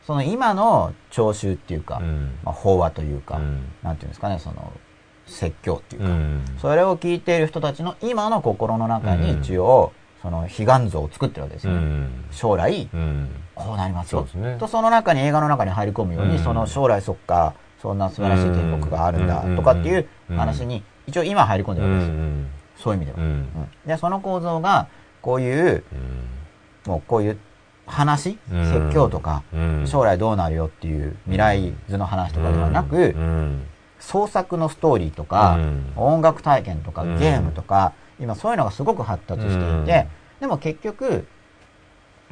[0.05, 4.71] その今の聴衆っていうか、うんまあ、法話というか、うんなんていうんですかね、その、
[5.25, 6.45] 説教っていうか、うん。
[6.61, 9.93] それを聞いている人たちの今の心の中にうん一応、
[10.25, 12.25] その彼岸像を作ってるわけですよ、うん。
[12.31, 13.29] 将来、うん。
[13.53, 14.25] こうなりますよ。
[14.25, 22.83] すねと、その中に映画の中に入り込むように、うんその将来そっか、そんな素晴らしい天国があるんだうんとかっていう話に、一応今入り込んでうるわけです。
[22.83, 23.67] そういう意味では。
[23.85, 24.87] で、その構造が、
[25.21, 25.83] こういう、
[26.87, 27.37] もうこういう
[27.85, 29.83] 話、うん説教とか、うん。
[29.85, 33.67] 将来どうなるよっていう未来図の話とかではなく、うん。
[33.99, 39.85] 創作のストーリーとか、うん音楽体験とか、うんゲームとか、今そういうのがすごく発達していて、うん
[40.41, 41.25] でも結局、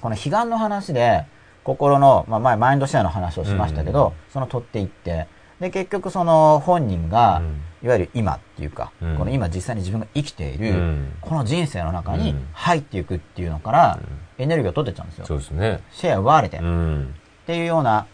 [0.01, 1.25] この彼岸の話で、
[1.63, 5.27] 心の、まあ前、マインドシェアの話をしましたけど、うんその取っていって、
[5.61, 13.99] で、結局その本人が、うんいわゆる今っていうか、うんこの今実際に自分が生きている、うんこの人生の中にうん入っていくっていうのから、
[14.37, 15.25] エネルギーを取ってっちゃうんですよ。
[15.25, 15.79] そうですね。
[15.91, 17.15] シェア奪われて、うっん。
[17.47, 18.05] ていうような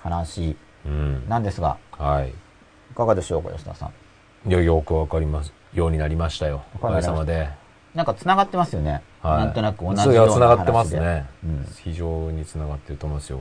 [0.00, 1.28] 話うん。
[1.28, 2.30] なんですが、はい。
[2.30, 2.32] い
[2.96, 3.90] かがでしょうか、吉田さ
[4.46, 4.50] ん。
[4.50, 5.52] いや、よくわかります。
[5.76, 6.62] ようになりましたよ。
[6.74, 7.48] おかげさまで。
[7.94, 9.02] なんか繋がってますよね。
[9.22, 9.38] はい。
[9.38, 10.34] なんとなく同じような話で。
[10.34, 11.66] 繋がってますねうん。
[11.82, 13.40] 非常に繋がってると思いますよ。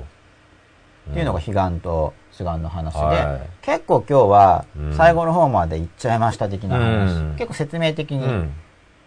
[1.11, 8.53] っていうのが彼岸と志願の話で、はい結構今日はうん最後の方まで行っちゃいました的な話、うん結構説明的に、うん。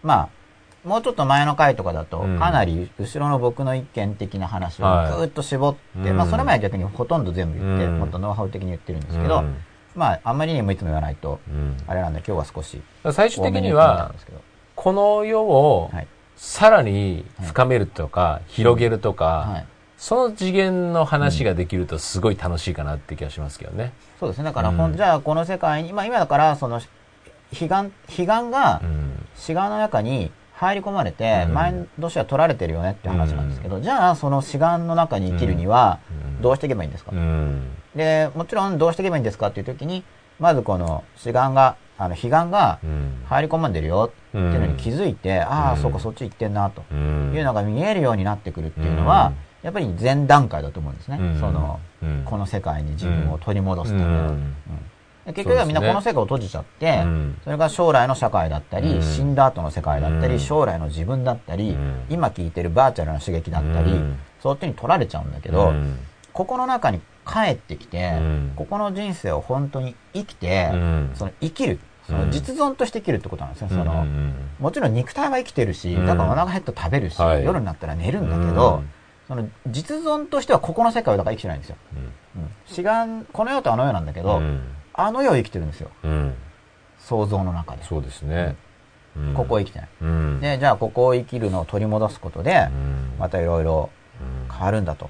[0.01, 0.29] ま
[0.85, 9.55] あ、もうちょっと前の回とかだと、うんかなり後ろの僕の一見的な話をはいぐーっと絞って、うんまあそれまで逆にほとんど全部言って、うんもっとノウハウ的に言ってるんですけど、うん
[9.99, 12.81] まああんまりにもいつも言わないと、うんあれなんで今日は少し
[13.11, 14.41] 最終的にはで、すけど、
[14.75, 16.07] この世をはい。
[16.37, 19.65] さらに深めるとか、広げるとか、はい。
[19.97, 23.91] その次元の話ができるとすごい楽しいかなって気がしますけどね。
[24.21, 24.45] そうですね。
[24.45, 26.79] だから、うんじゃあこの世界に、まあ今だから、その、
[27.51, 29.27] 彼岸、彼岸がうん。
[29.35, 37.67] 志願の中に入り込まれて、うんマインドシェア取られてるよねって話なんですけど、じゃあその志願の中に生きるにはうんどうしていけばいいんですか、うん。
[37.99, 40.05] で、もちろんどうしていけばいいんですかっていう時に、
[40.39, 43.23] まずこの志願が、あの、彼岸がうん。
[43.25, 45.81] 入り込んでるよっていうのに気づいて、ああ、うん。
[45.81, 46.81] そうかそっち行ってんなと。
[46.89, 47.33] うん。
[47.35, 51.17] いうのが見えるようになってくるっていうのは、やっぱり前段階だと思うんですね。
[51.19, 51.39] うん。
[51.41, 52.23] その、うん。
[52.23, 54.07] この世界に自分を取り戻すための。
[54.07, 54.15] うん。
[54.27, 54.55] うん。
[55.25, 57.37] で結局はみんなこの世界を閉じちゃって、うん。
[57.43, 59.03] それが将来の社会だったり、うん。
[59.03, 60.39] 死んだ後の世界だったり、うん。
[60.39, 62.05] 将来の自分だったり、うん。
[62.09, 64.17] 今聞いてるバーチャルな刺激だったり、うん。
[64.41, 65.99] そっちに取られちゃうんだけど、うん。
[66.31, 73.69] ここの中に帰ってきて、うんここの人生を本当に生きて、うんその生きる、その実存として生きるってことなんですね。
[73.69, 78.89] そのうんもちろん肉体は生きてるし、うんだからお腹減ったら食べるし、はい夜になったら寝るんだけど、うん
[79.27, 81.75] その実存としてはここの世界をだから生きてないんですよ。
[81.95, 84.61] うん死願、この世とあの世なんだけど、うん
[84.93, 85.89] あの世を生きてるんですよ。
[86.03, 86.33] うん。
[86.97, 87.83] 想像の中で。
[87.85, 88.55] そうですね。
[89.15, 89.89] うんここを生きてない。
[90.01, 90.39] うん。
[90.41, 93.89] で、じゃあここを生きるのを取り戻すことで、うんまたいろいろ
[94.51, 95.09] 変わるんだと。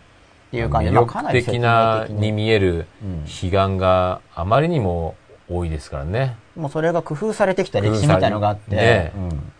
[0.49, 0.89] っていう感じ。
[0.89, 5.15] 魅力的なに見えるうん彼岸があまりにも
[5.47, 6.35] 多いですからね。
[6.55, 9.11] もうそれが工夫されてきた歴史みたいのがあって、ね。
[9.15, 9.51] うん。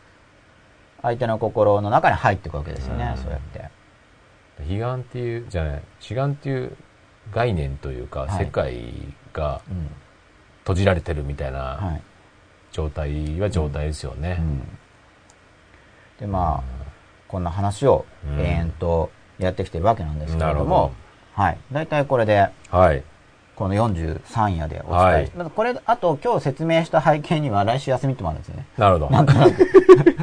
[1.02, 3.24] 相手の心の中に入っていくわけですよね、うん。
[3.24, 3.70] そうやって。
[4.68, 6.76] 悲願っていう、じゃない、志願っていう
[7.32, 8.46] 概念というか、はい。
[8.46, 8.84] 世界
[9.32, 9.90] がうん。
[10.64, 12.02] 閉じられてるみたいなはい。
[12.72, 14.38] 状態は状態ですよね。
[14.40, 14.78] うん。
[16.20, 16.64] でまあ
[17.28, 18.40] こんな話をうん。
[18.40, 19.10] 延々と
[19.40, 20.92] やってきてるわけなんですけれども、
[21.34, 23.04] はい、大体これではい。
[23.56, 25.28] この43夜でお伝え。
[25.28, 25.50] し、はい。
[25.50, 28.66] これあと今日説明した背景には来週休みってもあるんですよね。
[28.78, 29.10] なるほど。
[29.10, 29.68] なんとなく。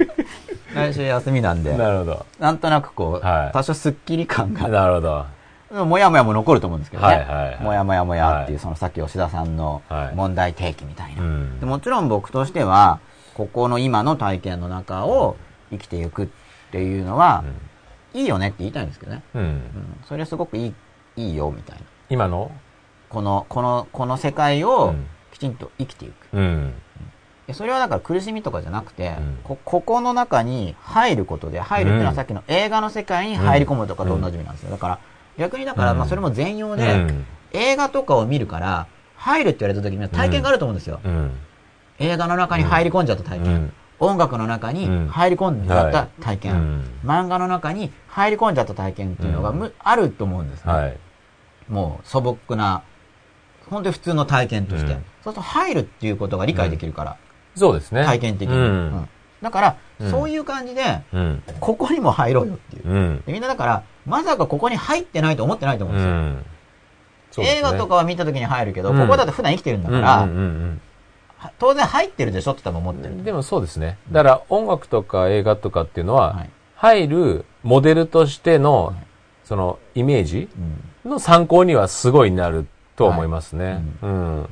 [0.74, 1.76] 来週休みなんで。
[1.76, 2.26] なるほど。
[2.38, 3.52] なんとなくこう、はい。
[3.52, 4.68] 多少スッキリ感が。
[4.68, 5.26] なるほど。
[5.84, 7.08] もやもやも残ると思うんですけどね。
[7.08, 7.62] はいはいはい。
[7.62, 10.14] もやもやもやっていう、はいそのさっき吉田さんのはい。
[10.14, 11.60] 問題提起みたいな、うん。
[11.60, 11.66] で。
[11.66, 13.00] もちろん僕としては、
[13.34, 15.36] ここの今の体験の中を
[15.70, 16.28] 生きていくっ
[16.72, 17.44] ていうのは、
[18.16, 19.22] いいよねって言いたいんですけどね。
[19.34, 19.42] うん。
[19.42, 19.60] うんうん、
[20.08, 20.74] それすごくいい、
[21.16, 21.82] いいよみたいな。
[22.08, 22.50] 今の？
[23.10, 26.14] この、この、この世界うをんきちんと生きていく。
[26.32, 26.74] うん。
[27.46, 34.70] でそれはだから苦しみとかじゃなくて、うんこ、ここの中に入ることで、入るっていうのはさっきの映画の世界に入り込むとかと同じ意味なんですよ。
[34.70, 34.98] だから、
[35.36, 37.26] 逆にだから、うんまあそれも全容うで、ん。
[37.52, 38.86] 映画とかを見るから、
[39.16, 41.00] 入るって言われた時には体験があると思うんですよ。
[41.04, 41.32] うん。
[41.98, 43.72] 映画の中に入り込んじゃった体験。
[44.00, 46.52] うん音楽の中に入り込んじゃった体験。
[46.52, 50.72] うん漫画の中に入り込んじゃった体験っていうのがむ、あると思うんですね。
[50.72, 50.98] はい。
[51.68, 52.82] もう素朴な、
[53.70, 54.92] 本当に普通の体験として。
[54.92, 57.16] うんそうすると入るっていうことが理解できるから、
[57.56, 58.04] そうですね。
[58.04, 58.54] 体験的に。
[58.54, 59.08] ううんん。
[59.42, 61.42] だから、うんそういう感じで、うん。
[61.58, 63.22] ここにも入ろうよっていう。
[63.26, 66.42] みんなだから、まさかここに入ってないと思ってないと思うんうで
[67.32, 67.44] すよ。
[67.46, 70.74] すね映画とかは見た時に入るけど、うんここだって普段生きてるんだから、うんうんは
[71.58, 73.14] 当然入ってるでしょって多分思ってる。
[73.14, 73.98] うんでもそうですね。
[74.10, 76.50] だから音楽とか映画とかっていうのは、はい。
[76.76, 78.96] 入るモデルとしての、はい。
[79.44, 80.48] そのイメージ
[81.04, 81.10] うん。
[81.10, 83.82] の参考にはすごいなると思いますね。
[84.02, 84.48] うん。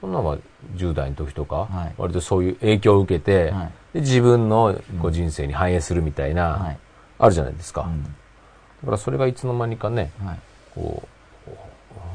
[0.00, 0.38] そんなのは
[0.76, 1.94] 10代の時とか、はい。
[1.98, 3.72] 割とそういう影響を受けて、はい。
[3.94, 6.78] で自分のこう人生に反映するみたいな、はい。
[7.18, 7.82] あるじゃないですか。
[7.82, 8.02] うん。
[8.02, 8.08] だ
[8.84, 10.38] からそれがいつの間にかね、はい。
[10.74, 11.08] こう、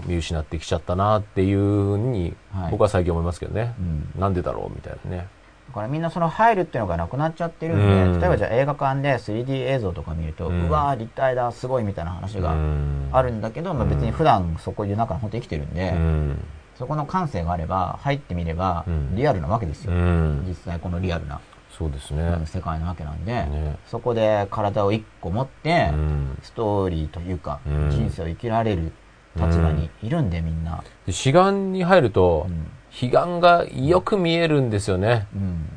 [0.05, 2.71] 見失ってきちゃったなっていうふうには、い。
[2.71, 3.73] 僕は最近思いますけどね。
[3.79, 4.21] うん。
[4.21, 5.27] なんでだろうみたいなね。
[5.69, 8.19] だからみんなその入るっていうのがなくなっちゃってるんで、うん。
[8.19, 13.09] 例えばじゃあ映画館で 3D 映像とか見ると、ううんわー立体だ、すごいみたいな話がうん。
[13.11, 16.43] あるんだけど、まあ別に普段そこで中に本当に生きてるんで、うん。
[16.77, 19.15] そこの感性があれば、入ってみればうん。
[19.15, 19.93] リアルなわけですよ。
[19.93, 20.45] うん。
[20.47, 22.23] 実際このリアルな、そうですね。
[22.23, 22.45] うん。
[22.45, 23.77] 世界なわけなんで、ね。
[23.87, 26.37] そこで体を一個持って、うん。
[26.41, 27.89] ストーリーというか、うん。
[27.91, 28.91] 人生を生きられる
[29.35, 30.83] 立場にいるんでみんな。
[31.05, 32.67] で志願に入るとう、ん。
[32.93, 35.27] 彼岸がよく見えるんですよね。
[35.33, 35.69] うん。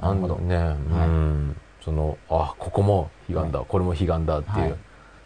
[0.00, 0.36] なるほど。
[0.36, 1.56] ね、うん。
[1.84, 4.38] その、あ、ここも彼岸だ、これも彼岸だ。
[4.38, 4.74] っていう、はい。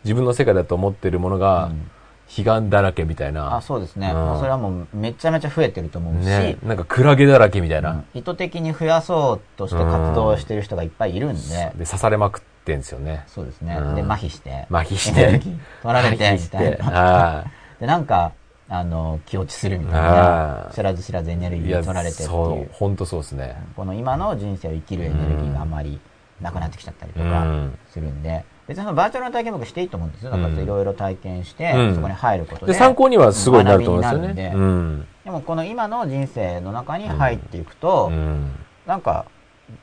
[0.04, 1.90] 自分の世界だと思ってるものが、うん。
[2.26, 3.56] 彼岸だらけみたいな。
[3.56, 4.10] あ、そうですね。
[4.10, 4.38] うん。
[4.38, 7.90] それはもうめちゃめちゃ増えてると思うし、ね、なんかクラゲだらけみたいな。
[7.90, 8.04] うん。
[8.14, 13.24] 意図的に増やそうとして活動してる人がいっぱいいるんで、で、刺されまくってんですよね。
[13.26, 13.76] そうですね。
[13.78, 13.94] うん。
[13.94, 15.38] で、麻痺して、麻痺して。
[15.82, 17.44] 取られて、みたいな。
[17.86, 17.86] な。
[17.86, 18.32] で、なんか、
[18.68, 20.70] あの、気落ちするみたいあな。
[20.70, 22.68] ー知らず知らずエネルギー取られてっていそうう、。
[22.72, 23.56] 本当そうですね。
[23.76, 26.00] この今の人生を生きるエネルギーがあまり
[26.40, 30.30] なくなってきちゃったりとうかんするんで、別にそのバーチャルの体験僕していいと思うんですよ。
[30.30, 32.72] だからうんいろいろ体験して、うんそこに入ることで。
[32.72, 34.50] で、参考にはすごいなると思うんですよね。
[34.52, 38.50] るんでもこの今の人生の中に入っていくと、うん。
[38.86, 39.26] なんか、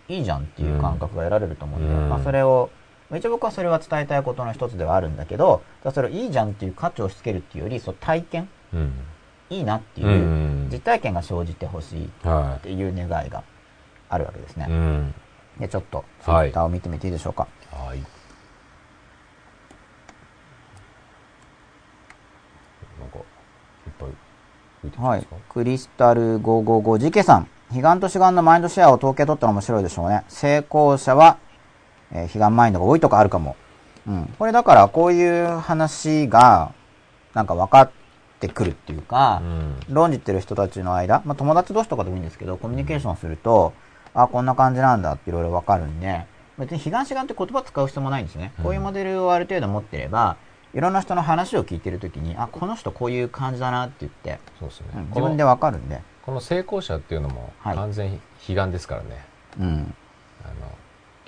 [0.07, 2.69] いいじゃんっていう感覚が得られると思うんで、うんまあそれを、
[3.17, 5.61] 一応僕はそれは伝えたいことの一つではあるんだけど、
[5.93, 8.93] それをいいじゃんっていう価値をつけるっていうより、そう体験、うん。
[9.49, 10.05] いいなってう。
[10.05, 13.43] いうん実体験が生じてほしいっはていう願いが
[14.09, 14.65] あるわけですね。
[14.69, 14.71] い。
[14.71, 15.13] うん。
[15.59, 17.47] で、ちょっと、ツイはいッターを見てみていいでしょうか。
[17.71, 17.97] はい。
[22.99, 23.21] なんか、い
[23.89, 24.05] っぱ
[24.87, 25.27] いてはい。
[25.49, 27.47] クリスタル555ジケさん。
[27.73, 30.23] 悲願と志願のマインドシェアを統計取ったら面白いでしょうね。
[30.27, 31.37] 成功者は、
[32.13, 33.55] えー、悲願マインドが多いとかあるかも。
[34.07, 34.33] うん。
[34.37, 36.73] これだから、こういう話が、
[37.33, 37.91] なんか分かっ
[38.39, 39.75] てくるっていうか、うん。
[39.89, 43.73] 論じてる人たちの間、まあ、友達同士とかでもいいんですけど、コミュニケーションすると、
[44.13, 46.25] あ、こんな感じなんだっていろいろわかるんで、
[46.57, 48.53] 別に悲願志願って言葉使う必要もないんですね。
[48.61, 50.37] こういうモデルをある程度持ってれば、
[50.73, 55.07] いろんな人の話を聞いてるときに、あ、この人こういう感じだなって言って、そうですねうん。
[55.07, 56.01] 自分でわかるんで。
[56.25, 58.13] この成功者っていうのもはい完全
[58.47, 59.25] 悲願ですからね。
[59.59, 59.93] うん。
[60.45, 60.53] あの、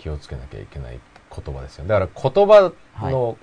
[0.04, 1.00] 気をつけなきゃいけない
[1.34, 1.86] 言葉ですよ。
[1.86, 2.74] だから言葉
[3.10, 3.38] の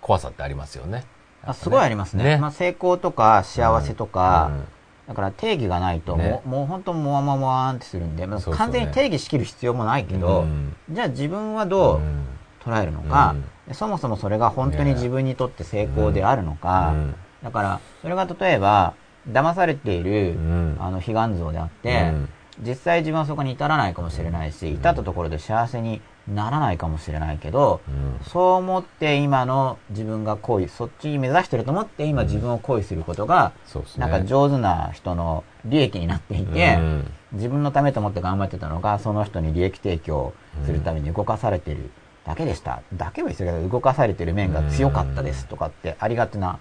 [0.00, 1.04] 怖さってありますよね。
[1.42, 2.24] あすごいありますね。
[2.24, 2.36] ね。
[2.38, 4.64] まあ、成功とか幸せとか、うん。
[5.08, 10.74] だから定義がないともう、ねもう本当もわもわーんってするんで、まあ完全に定義しきる必要もないけど、うん。
[10.90, 12.24] じゃあ自分はどううん。
[12.64, 13.36] 捉えるのか、
[13.72, 17.14] そもそもそれが本当に自分にとって成功であるのか、うん。
[17.44, 18.94] だから、それが例えば、
[19.30, 20.76] 騙されている、うん。
[20.80, 22.28] あの、悲願像であって、うん
[22.60, 26.00] 実際自分はそこに至らないかもしれないし、至ったところで幸せに
[26.32, 28.24] ならないかもしれないけど、うん。
[28.26, 34.06] そう思って今の自分が行為、そっちに目指してると思って今自分を行為することが、そうですね。
[34.06, 37.12] なんか上手な人の利益になっていて、うん。
[37.32, 40.32] 自分のためと思って頑張ってたのが、その人に利益提供
[40.64, 41.90] するために動かされてる
[42.24, 42.80] だけでした。
[42.94, 46.58] だけは言い過ぎだけど、動かされてる面が強かったですとかってありがちな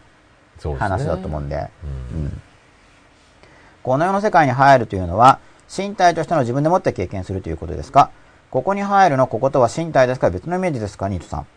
[0.78, 1.70] 話だと思うんで、
[2.14, 2.24] うん。
[2.24, 2.42] うん。
[3.82, 5.40] この世の世界に入るというのは、
[5.70, 8.12] 身体としての自分でもって経験するということですか？
[8.52, 11.48] ここに入るのこことは身体ですか別のイメージですかニートさん？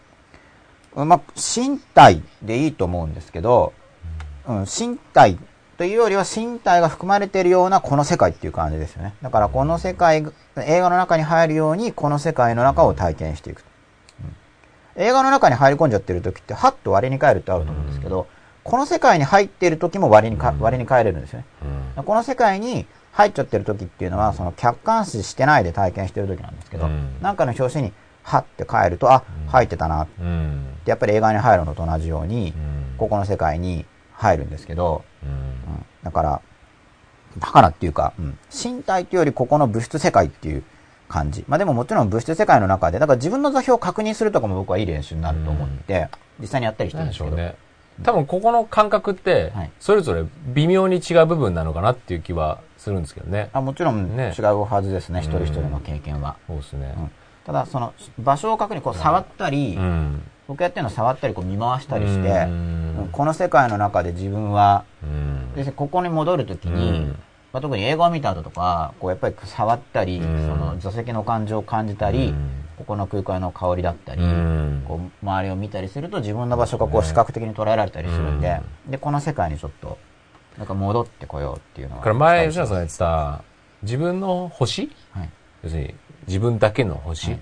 [0.97, 3.73] うんまあ、身体でいいと思うんですけど、
[4.47, 5.39] うん、身体
[5.77, 9.15] というよりは身体が含まれているようなこの世界っていう感じですよね。
[9.23, 10.27] だからこの世界、
[10.57, 13.65] 映画の中に入るようにこの世界の中を体験していく。
[14.23, 14.35] うん
[15.01, 18.27] 映画の中に入り込んじゃってる時って、はっと割に帰るってあると思うんですけど、
[18.65, 21.45] この世界に入っている時も割にか、割に帰れるんですよね。
[21.97, 22.85] うんこの世界に
[23.19, 27.17] 入っちゃってる時っていうのは、その客観視してないで体験してる時なんですけど、うん。
[27.21, 27.93] なんかの表紙に、
[28.23, 30.03] はって帰ると、あ、入ってたな。
[30.03, 30.77] っうん。
[30.85, 32.97] て、やっぱり映画に入るのと同じように、うん。
[32.97, 35.31] ここの世界に入るんですけど、うん。
[35.31, 35.85] うん。
[36.05, 36.41] だから、
[37.41, 38.39] だからっていうか、うん。
[38.53, 40.63] 身体というよりここの物質世界っていう
[41.09, 41.45] 感じ。
[41.49, 46.07] まあでももちろん物質世界の中で、だから自分の座標を確認するとかも僕はいい練習になると思って、
[46.39, 47.35] 実際にやったりしてるなんんですけど。
[47.35, 47.57] でしょうね。
[48.05, 50.23] 多分ここの感覚ってはい、それぞれ
[50.55, 53.51] 微妙に違う部分なのかなっていう気はするんですけどね。
[53.53, 54.35] あもちろんね。
[54.37, 56.37] 違うはずですね、一人一人の経験は。
[56.47, 56.95] そうですね。
[56.97, 57.11] うん。
[57.45, 60.23] ただその場所を確認こう触ったり、うん。
[60.49, 62.51] 僕やってるのは触ったりこう見回したりして、うん。
[63.03, 65.53] うんこの世界の中で自分は、うん。
[65.55, 67.09] でここに戻るときに、うん。
[67.53, 70.49] まあ、特に映画を見た後とかこうやっぱり触ったり、うん。
[70.49, 72.51] その座席の感情を感じたり、うん。
[72.79, 74.85] ここの空間の香りだったり、うん。
[74.87, 79.99] こう周りを見たりすると自分の場所がこう視覚的に捉えられたりするんで、でこの世界にちょっと
[80.59, 81.99] なんか戻ってこようっていうのは。
[82.01, 83.43] だから前、吉野さんが言ってた、
[83.83, 84.91] 自分の星？
[85.13, 85.31] はい。
[85.63, 85.95] 要するに
[86.27, 87.41] 自分だけの星、はい。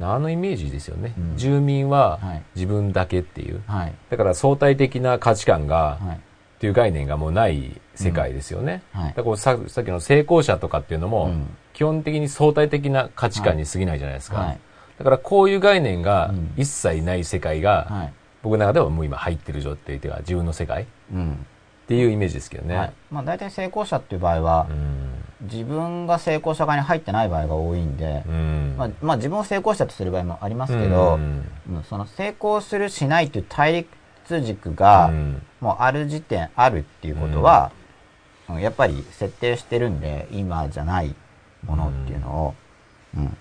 [0.00, 1.12] あのイメージですよね？
[1.18, 1.36] うん。
[1.36, 2.42] 住民ははい。
[2.54, 3.62] 自分だけっていう。
[3.66, 3.94] はい。
[4.10, 6.16] だから相対的な価値観が、はい。
[6.16, 8.82] っていう概念がもうない世界ですよね。
[8.92, 9.14] はい。
[9.14, 11.46] だからささっきの成功者とかっていうのも、うん。
[11.74, 14.38] 基本的に相対的な価値観に過ぎないじゃないですか。
[14.38, 14.58] はい。
[14.98, 16.52] だからこういう概念がうん。
[16.56, 18.12] 一切ない世界が、はい。
[18.42, 20.84] 僕の中ではもう今入ってる状態というか自分の世界。
[20.84, 21.46] っうん
[21.88, 22.76] ていうイメージですけどね。
[22.76, 31.18] はいまあ、大体成功者っていう場合はう、ん自分が成功者側に入ってない場合が多いんで、うんまあ、まあ自分を成功者とする場合もありますけど、
[31.88, 33.86] その成功するしないという対
[34.24, 37.72] 立軸が、うんもうある時点あるっていうことは、
[38.48, 41.14] うんやっぱり設定してるんで、今じゃない
[41.66, 42.54] ものっていうのを、
[43.16, 43.36] うん。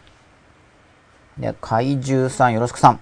[1.37, 2.99] で、怪獣さん、よろしくさん。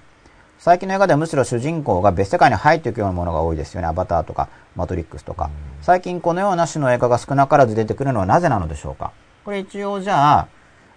[0.58, 3.88] 最近の映画ではむしろ主人公が別世界に入っていくようなものが多いですよね。
[3.88, 5.52] アバターとか、マトリックスとか。
[5.82, 9.12] 最近このような種の映画が少なからず出てくるのはなぜなのでしょうか？
[9.44, 10.48] これ一応じゃあ、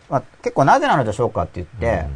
[0.09, 2.07] まあ、結構なぜなのでしょうかって言って、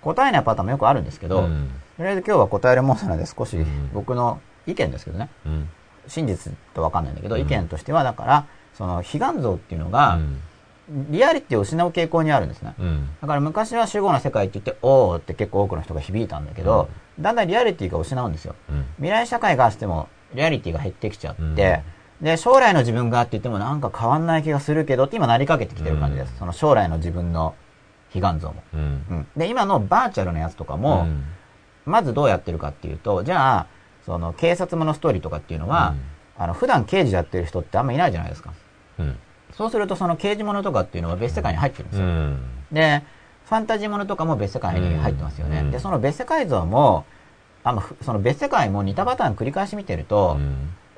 [0.00, 1.70] 答えないパターンもよくあるんですけど、うん。
[1.96, 3.90] とりあえず今日は答えるものなので少しん。
[3.92, 5.68] 僕の意見ですけどね、うん。
[6.06, 7.42] 真実とわかんないんだけど、うん。
[7.42, 10.40] 意見としてはだから、その悲願像っていうのが、うん
[10.88, 12.74] リアリティを失う傾向にあるんですね。
[12.78, 16.88] うんだから昔は主語の世界って言って、おーって結構多くの人が響いたんだけど、
[17.18, 18.54] だんだんリアリティが失うんですよ。
[18.70, 21.82] うん未来社会がしても、リアリティが減ってきちゃって、
[22.20, 26.32] で、将来の自分がって言ってもなんか変わんない気がするけどって今なりかけてきてる感じです。
[26.32, 27.54] うんその将来の自分の
[28.14, 28.62] 悲願像も。
[28.74, 28.82] うんう
[29.14, 31.24] んで、今のバーチャルのやつとかも、うん
[31.86, 33.66] まずどうやってるかっていうと、じゃあ、
[34.06, 35.94] その警察ものストーリーとかっていうのは、
[36.38, 38.54] あの、普段刑事やってる人ってあんまいないじゃないですか。
[38.98, 39.18] うん
[39.56, 42.06] そうするとその刑事ものとかっていうのは別世界に入ってるんですよ。
[42.06, 42.38] うん。
[42.72, 43.02] で、
[43.46, 45.60] ファンタジーものとかも別世界に入ってますよね。
[45.60, 45.70] うん。
[45.70, 47.04] で、その別世界像も、
[47.62, 50.38] あその別世界も似たパターン繰り返し見てると、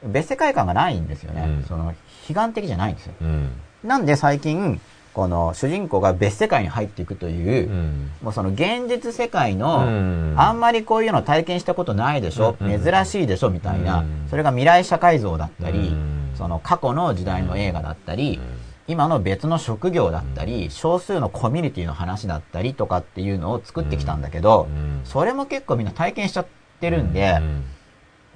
[0.04, 1.44] 別世界観がないんですよね。
[1.46, 1.64] うん。
[1.64, 1.94] その、
[2.28, 3.14] 悲願的じゃないんですよ。
[3.20, 3.50] うん。
[3.84, 4.80] なんで最近、
[5.12, 8.10] この主人公が別世界に入っていくという、うん。
[8.22, 10.34] もうその現実世界の、うん。
[10.36, 12.82] あんまりこういうの体験したことないでしょ、うん。
[12.82, 13.50] 珍しいでしょ？
[13.50, 14.26] みたいな、うん。
[14.28, 18.40] それが未来社会像だったり、うんその過去の時代の映画だったり、
[18.88, 25.00] 今の別の職業だったり、少数のコミュニティの話だったりとかっていうのを作ってきたんだけど、うん。
[25.04, 26.46] それも結構みんな体験しちゃっ
[26.80, 27.40] てるんで、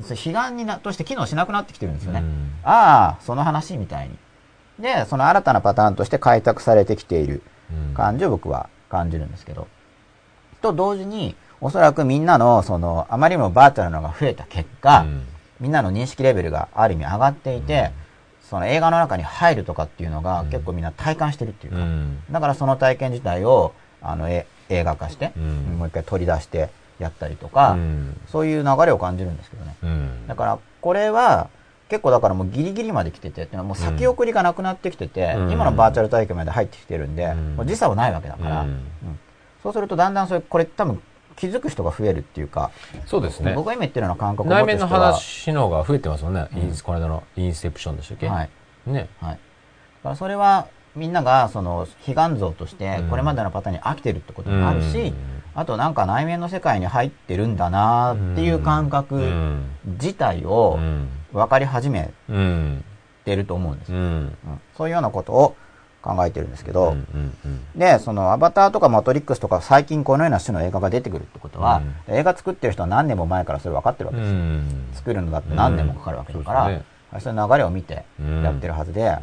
[0.01, 2.20] 悲願になとして機能しなくなってきてるんですよね。
[2.20, 2.52] うん。
[2.64, 4.18] ああ、その話みたいに。
[4.81, 7.94] で、その新たなパターンとして開拓されてきているうん。
[7.94, 9.68] 感じを僕は感じるんですけど。
[10.62, 15.27] と同時に、おそらくみんなの、その、あまりにもバーチャルなのが増えた結果、うん
[15.61, 17.91] みんなの認識レベルがある意味上がっていて、
[18.51, 22.19] その映画の中に入るとかっていうのが結構みんな体感してるっていうか、うん。
[22.31, 23.73] だからその体験自体を、
[24.03, 25.78] あの、え映画化して、うん。
[25.78, 28.20] もう一回取り出してやったりとか、うん。
[28.27, 29.77] そういう流れを感じるんですけどね。
[29.82, 30.27] うん。
[30.27, 31.49] だから、これは、
[31.89, 35.53] 結構だからもうギリギリまで来ててっていうのはもう先送りがなくなってきてて、うん。
[35.53, 37.57] 今のバーチャル体験まで入ってきてるんで、うん。
[37.57, 38.66] もう時差はないわけだから、
[39.62, 41.03] そうするとだんだんそれこれ多分
[41.40, 42.70] 気づく人が増えるっていうか、
[43.06, 43.68] そうですね僕。
[43.68, 46.48] が今言ってるような感覚を持内面の話の方が増えてますもんね。
[46.54, 48.28] インスこの間のインセプションでしたっけ？
[48.28, 48.50] はい
[48.86, 49.08] ね。
[49.20, 49.38] はい、だか
[50.10, 55.14] らそれはみんながその悲願像としてうんこれまでのパターンに飽きてるってこともあるし、うん
[55.52, 59.64] あとなんか内面の世界に入ってるんだなっていう感覚うん
[60.00, 62.84] 自体をうん分かり始めうん。
[63.22, 64.04] てると思うんですよ、うん。
[64.04, 64.36] うん
[64.76, 65.56] そういうようなことを
[66.02, 67.78] 考えてるんですけど、うんうんうん。
[67.78, 74.89] でそのアバターとかマトリックスとか最近このような種の映画が出てくるってことは、映画作ってる人は何年も前からそれ分かってるわけうですよ、ん。
[74.94, 76.74] 作るのだって何年もかかるわけだから、うん。
[76.74, 76.85] そうで
[77.20, 78.05] すそういう流れを見て
[78.43, 79.18] やってるはずで、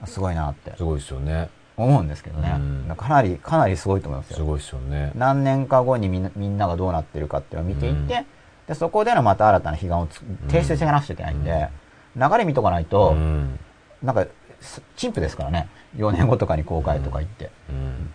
[0.00, 0.06] うん。
[0.06, 1.48] すごいなってすごいですよね。
[1.76, 2.96] 思うんですけどね、うん。
[2.96, 4.36] かなりかなりすごいと思いますよ。
[4.36, 5.12] すごいですよね。
[5.16, 8.26] 何年か後にみんなみんながどうなってるかっていうのを見ていって、うん。
[8.68, 11.68] でそこでのまた新たな悲願をつ提出していかなくちゃいけないんで、
[12.16, 13.58] 流れ見とかないと、うん。
[14.02, 14.26] なんか
[14.60, 18.12] す陳腐ですからね4年後とかに公開とか言って、うん。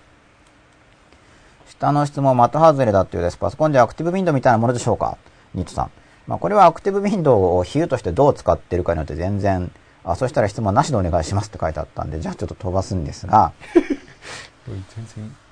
[1.68, 3.38] 下の質問的外れだっていうです。
[3.38, 5.18] パソコンでアクティブウィンドウみたいなものでしょうか？
[5.54, 5.92] ニットさん、
[6.28, 9.72] まあ、これはアクティブウィンドウを比喩としてどう使ってるかによって全然
[10.04, 13.52] あそしたら質問なしでお願いしますって書いてあったんでじゃあちょっと飛ばすんですが。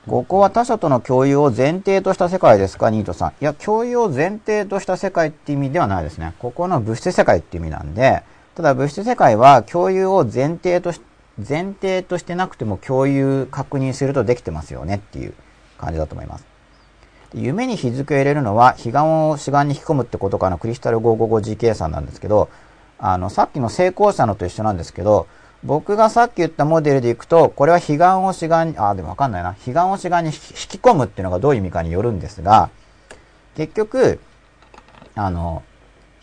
[0.07, 2.89] ここは他者との共有を前提とした世界ですか？
[2.89, 3.29] ニートさん。
[3.31, 6.33] いや、共有を前提とした世界って意味ではないですね。
[6.39, 8.23] ここの物質世界って意味なんで、
[8.55, 11.01] ただ物質世界は共有を前提とし、
[11.37, 15.33] 前提としてなくても共有確認するとできてますよねっていう
[15.77, 16.45] 感じだと思います。
[17.33, 18.97] 夢に日付を入れるのは、彼岸
[19.29, 22.49] を志願に引き込むってことかのクリスタル 555G さんなんですけど、
[22.99, 25.27] あの、さっきの成功者のと一緒なんですけど、
[25.63, 29.55] 僕がさっき言ったモデルでいくと、これは彼岸を志願に、あ、でもわかんないな。
[29.65, 32.69] 彼岸を志願に引き込むっていうのがどういう意味かによるんですが、
[33.55, 34.19] 結局、
[35.15, 35.63] あの、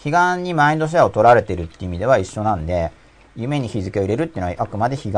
[0.03, 2.93] 彼岸にマインドシェアを取られてるって意味では一緒なんで、
[3.37, 5.13] 夢に日付を入れるっていうのはあくまで彼岸、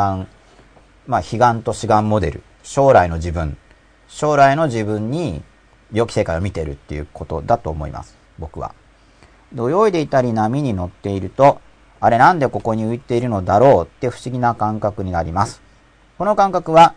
[1.06, 2.42] まあ、彼岸と志願モデル。
[2.62, 3.56] 将来の自分。
[4.08, 5.42] 将来の自分に
[5.92, 8.16] 良き世界を見てるっていうことだと思います。
[8.38, 8.74] 僕は。
[9.54, 11.60] 泳いでいたり波に乗っていると、
[12.00, 15.62] あれなんでここに浮いているのだろうって不思議な感覚になります。
[16.18, 16.94] この感覚は、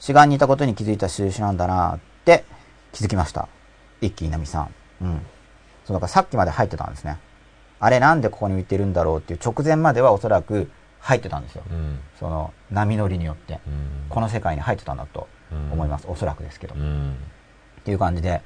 [0.00, 2.44] 志願にいたことに気づいた印なんだなって
[2.92, 3.48] 気づきました。
[4.00, 4.74] 一気稲美さん。
[5.02, 5.20] うん。
[5.84, 7.18] そうだからさっきまで入ってたんですね。
[7.80, 11.62] あれなんでここに浮いてるんだろうっていう直前まではおそらく入ってたんですよ。
[11.70, 13.54] うんその波乗りによって。
[13.66, 15.28] うんこの世界に入ってたんだと
[15.72, 16.06] 思います。
[16.08, 16.74] おそらくですけど。
[16.74, 17.16] っうん
[17.84, 18.42] ていう感じで。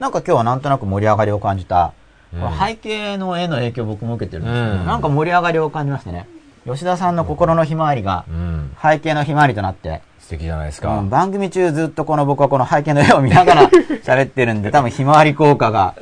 [0.00, 1.92] なんか今日はなんとなく盛り上がりを感じた。
[2.32, 6.26] うんこの背景の絵の影響を僕も受けてるんですけど、うんなんか盛り上がりを感じましたね。
[6.66, 11.10] 吉田さんの心のひまわりがうん背景のひまわりとなって、素敵じゃないですかうん、。
[11.10, 13.70] 番組中ずっとこの僕はこの背景の絵を見ながら
[14.02, 15.94] 喋ってるんで、多分ひまわり効果が、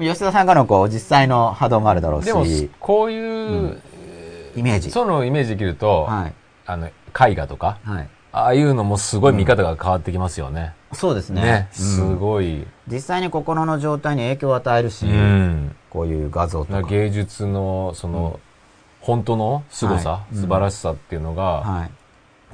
[0.00, 2.44] 吉田さんからのこう実際の波動もあるだろうし、でも、
[2.78, 3.80] こういう、
[4.56, 4.90] イメージ。
[4.90, 6.34] そのイメージできると、はい。
[6.66, 8.08] あの、絵画とか、はい。
[8.32, 10.72] ああいうのもすごい見方が変わってきますよね。
[10.92, 11.42] そうですね。
[11.42, 12.64] ね、うんすごい。
[12.86, 15.74] 実際に心の状態に影響を与えるし、うん。
[15.90, 16.80] こういう画像とか。
[16.80, 18.38] な芸術の、その、
[19.00, 21.90] 本当の凄さ、はいうん素晴らしさっていうのが、はい。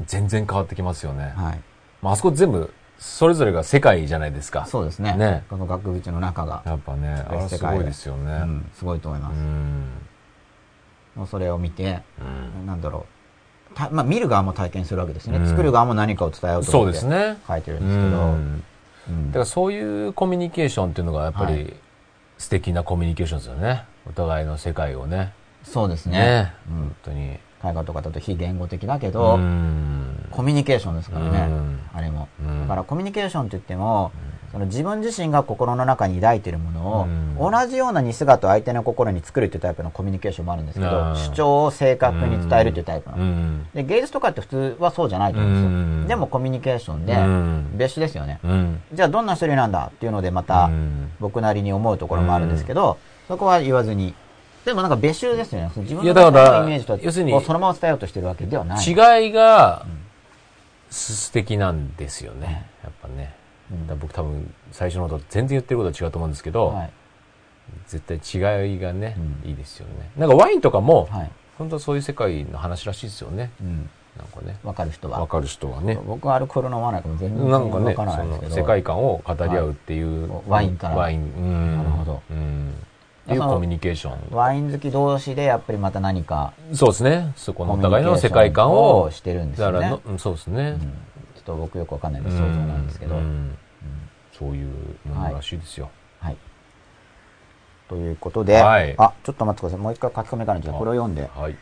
[0.07, 1.33] 全然変わってきますよね。
[1.37, 1.61] はい。
[2.03, 4.67] まあ、あそこ全部、それぞれが世界じゃないですか。
[4.67, 5.15] そうですね。
[5.15, 8.33] ねこの額縁の中が、やっぱね、あれはすごいですよね。
[8.33, 11.23] うん、すごいと思いまうす。
[11.23, 13.07] うそれを見て、うんなんだろ
[13.71, 13.75] う。
[13.75, 15.39] たまあ、見る側も体験するわけですね。
[15.39, 17.39] うん作る側も何かを伝えようとそう思ってですね。
[17.47, 18.65] 書いてるうんですけど、ん。
[19.09, 21.77] うんだからそういうコミュニケーションっていうのがやっぱはり
[22.39, 23.85] 素敵なコミュニケーションですよね。
[24.09, 25.33] お互いの世界をね。
[25.63, 26.19] そうですね。
[26.19, 26.55] ね。
[26.71, 27.39] うん本当に。
[27.65, 30.29] 絵画とかだと非言語的だけうど、ん。
[30.31, 32.29] コミュニケーションですからね、うんあれも。
[32.41, 34.13] うんだからコミュニケーションって言っても、
[34.53, 43.17] その自分自身が心の中に抱いているものを、うん同じような似姿を相手の心に作るっていうタイプのコミュニケーションもあるんですけど、うん主張を正確に伝えるっていうタイプの。
[43.17, 43.67] うん。
[43.75, 45.69] で芸術とかって普通はそうじゃないと思うんですよ。
[45.69, 48.41] うんでもコミュニケーションでうん別種ですよね。
[48.45, 48.81] うん。
[48.93, 54.15] じゃあどんな種類なんだっていうのでまたうん僕なりに思うところもあるんですけど、そこは言わずに。
[54.67, 55.71] でもなんか別種ですよね。
[55.77, 56.15] 自分のイ
[56.67, 58.85] メージと要するにをそのまま伝えようとしてるわけではない。
[58.85, 59.87] 違いが
[60.91, 62.69] 素敵なんですよね。
[62.83, 63.33] やっぱね。
[64.01, 66.91] 僕多分最初のこと全然言ってることは違うと思うんですけど、はい。
[67.87, 69.15] 絶対違いがね、
[69.45, 70.11] うんいいですよね。
[70.17, 71.31] なんかワインとかも、はい。
[71.59, 73.53] 本当そういう世界の話らしいですよね。
[73.61, 73.89] うん。
[74.19, 74.59] なんかね。
[74.65, 75.21] わかる人は。
[75.21, 75.97] わかる人はね。
[76.05, 78.51] 僕はアルコール飲まないから全然なんかね、わからないですけど。
[78.51, 81.77] その世界観を語り合うっていう、はいワインからワイン、うん。
[81.77, 82.75] なるほどうん。
[83.27, 84.37] っていうコミュニケーション。
[84.37, 87.33] ワイン好き同士でやっぱりまた何かそうですね。
[87.37, 90.79] そこのお互いの世界観を、してるんですよねだからそうですね。
[90.81, 90.93] うん
[91.35, 93.17] ちょっと僕よくわかんないんで想像なんですけど。
[94.39, 94.69] そういう
[95.07, 95.89] ものらしいですよ。
[96.21, 96.37] はい。
[97.89, 99.81] ということで、はいあ、ちょっと待ってください。
[99.81, 101.31] もう一回書き込みからじゃこれを読んで。
[101.35, 101.57] はい。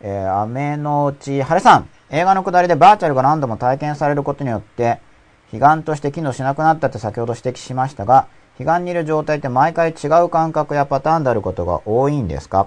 [0.00, 1.88] えー、雨の内晴れさん。
[2.10, 5.00] 映画の下りでバーチャルが何度も体験されることによって、
[5.50, 8.28] 彼岸として機能しなくなったって先ほど指摘しましたが、
[8.58, 12.66] 彼岸にいる状態って毎回違う感覚やパターンであることが多いんですか？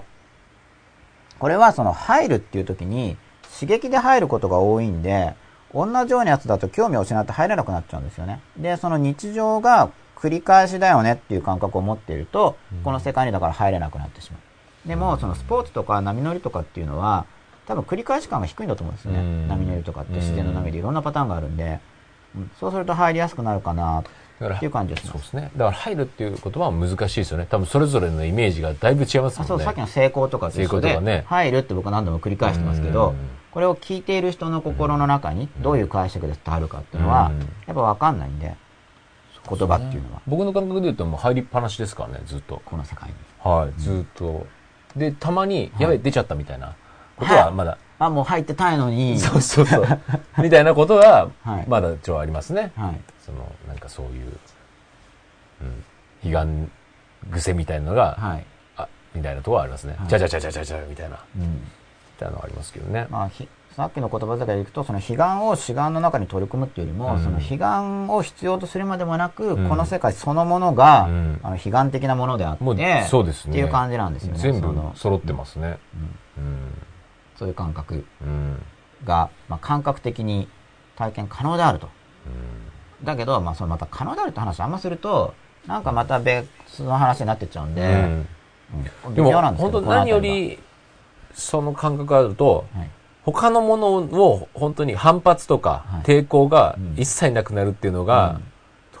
[1.38, 3.18] これはその入るっていう時に
[3.60, 5.34] 刺激で入ることが多いんで、
[5.74, 8.40] 同じようなやつだと興味を失って入れなくなっちゃうんですよね。
[8.56, 14.38] で、その日常が繰り返しだよねっていう感覚を持っていると、この世界にだから入れなくなってしま
[14.84, 14.88] う。
[14.88, 17.26] でも、そのスポーツとか波乗りとかっていうのは、
[17.66, 19.20] 多分繰り返し感が低いんだと思うんですよね。
[19.20, 19.48] うん。
[19.48, 21.80] 波乗りとかって自然の波でいろんなパターンがあるんで、
[22.36, 22.50] うん。
[22.58, 24.12] そうすると入りやすくなるかなだから
[24.48, 25.12] っていう感じがしま。
[25.12, 25.50] そうですすね。
[25.56, 27.46] だから入るっていう言葉は難しいですよね。
[27.48, 29.54] 多分それぞれのイメージがだいぶ違いますもんね。
[29.54, 33.16] あそう、さっきの成功とかと一緒で、成功とかね入るって僕は何度も繰り返してますけどうん、
[33.50, 38.54] これを聞いている人の心の中にどういう解釈で伝わるかっていうのはうん、やっぱわかんないんで、
[39.48, 42.62] 言葉っていうのは、僕の感覚で言うともう入りっぱなしですからね、ずっと。
[42.64, 43.14] この世界に。
[43.42, 44.46] はい、ずっと。
[44.96, 46.74] で、たまに、やべえ、出ちゃったみたいな
[47.16, 49.86] ことはまだ、あ、もう入ってたいのに、そうそうそう。
[50.38, 52.72] みたいなことははい、まだちょありますね。
[52.76, 53.00] はい。
[53.24, 54.38] その、なんかそういう、
[55.62, 55.84] うん、
[56.32, 56.68] 彼
[57.26, 58.44] 岸癖みたいなのが、はい。
[58.76, 59.94] あ、みたいなところはありますね。
[59.98, 61.62] はいじゃじゃじゃじゃじゃじゃみたいな、みうん。
[62.18, 63.06] たいなのはありますけどね。
[63.10, 73.52] まあ、ひさっきの言葉遣いでいくと、その彼岸を志願の中に取り組むっていうよりも、うんその彼岸を必要とするまでもなく、うんこの世界そのものが、うんあの彼岸的なものであって、そうですね。
[73.52, 74.38] っていう感じなんですよね。
[74.38, 75.78] 全部揃ってますね。
[76.34, 76.91] そういう感
[77.52, 78.28] 覚うん。
[78.28, 78.62] うん。
[79.04, 80.48] が、まあ、感覚的に
[80.96, 81.88] 体験可能であると。
[83.02, 85.34] だけど、まあ、そのまた可能であるって話あんますると、
[85.66, 86.48] なんかまた別
[86.80, 88.24] の話になってっちゃうんで、
[89.14, 90.58] でも本当何よ、り、
[91.34, 92.90] その感覚があると、ははい
[93.24, 98.52] 他のものを本当に反発とかはい抵抗がうん一切なくなるっていうのが、うん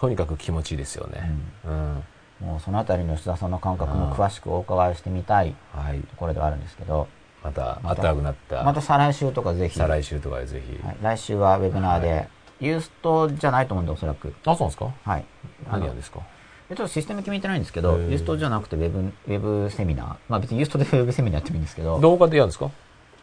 [0.02, 1.30] とにかく気持ちいいですよね。
[1.64, 2.02] うん。
[2.40, 6.00] もうそのあたりの吉田さんの感覚も詳しくお伺いしてみたいはい。
[6.00, 7.06] ところではあるんですけど、
[7.44, 10.86] また、また暖かくなった、また再来週とかぜひ、再来週とかでぜひ。
[10.86, 12.24] はい、来週はウェブナーで、は
[12.60, 14.32] ユーストじゃないと思うんで、おそらく。
[14.46, 14.92] あ、そうなんですか？
[15.04, 15.24] はい。
[15.70, 16.20] 何なんですか？
[16.68, 20.06] ちょっとシステム決めてないんですけど、ユーストじゃなくてウェブ、ウェブセミナー。
[20.28, 22.70] まあ別にユーストでウェブセミナーやってもいいんですけど、動画でやるんですか？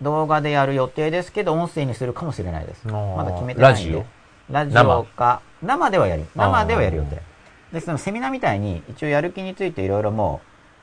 [0.02, 2.88] 動画でやる予定ですけど、音声にするかもしれないです。
[2.88, 3.92] まだ決めてないんで。
[3.92, 4.06] ラジオ？
[4.50, 5.90] ラジオか、生？
[5.90, 6.26] ではやる。
[6.36, 7.74] 生ではやる予定あ。
[7.74, 10.42] で、そのセミナーみたいに、一応やる気についていろいろも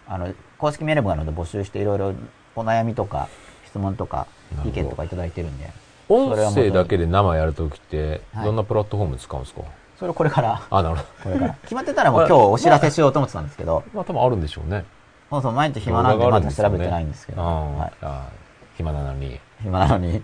[0.09, 2.15] う、あの、公式メールもあるので募集していろいろ
[2.57, 3.29] お悩みとか、
[3.67, 4.27] 質問とか、
[4.65, 5.71] 意見とかいただいてるんで、
[6.09, 9.61] 音声だけで生やるときって、はいどんなプラットフォーム使うんですか、
[9.99, 11.55] それこれから、あ、なるほこれから。
[11.63, 13.91] 決まってたらもう今日お知らせしようと思ってたんですけど、ど。
[13.93, 14.85] まあ多分あるんでしょうね。
[15.31, 18.29] そうそう、毎日暇なんでまだ調べてないんですけど、あはい、あ
[18.77, 19.39] 暇なのに。
[19.63, 20.23] 暇なのに、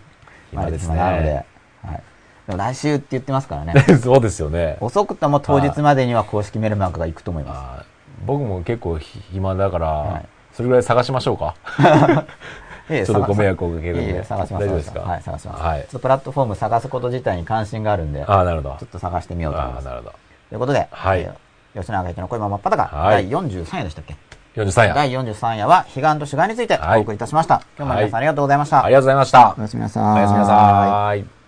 [0.51, 1.33] 暇ですねなので、
[1.85, 2.03] はい。
[2.47, 3.75] でも来週って言ってますからね。
[4.03, 4.79] そうですよね。
[4.81, 7.59] 遅くとも当日までには公式メールマークが行くと思います。
[7.83, 7.85] あ
[8.25, 11.55] 僕も結構暇だから、はいそれぐらい探しましょうか。
[12.89, 14.25] ちょっとご迷惑をかけるんで。
[14.25, 14.65] 探します。
[14.65, 15.01] 大丈夫ですか？
[15.01, 15.63] はい、探します。
[15.63, 18.87] はいちょっとプラットフォーム探すこと自体に関心があるんで、ちああ、なるほどょっ。
[18.89, 19.85] と探してみようと思いああ、ます。
[19.85, 20.11] なるほど。
[20.51, 24.15] ということで、はいえー吉永一の恋も真っ裸、はい第43夜でしたっけ
[24.57, 24.95] ？43夜。
[24.95, 27.63] 第43夜は、彼岸と主眼についてお送りいたしました。
[27.79, 28.85] 今日も皆さんありがとうございました。
[28.85, 29.55] ありがとうございました。
[29.57, 30.05] おやすみなさい。
[30.17, 31.42] おやすみなさい。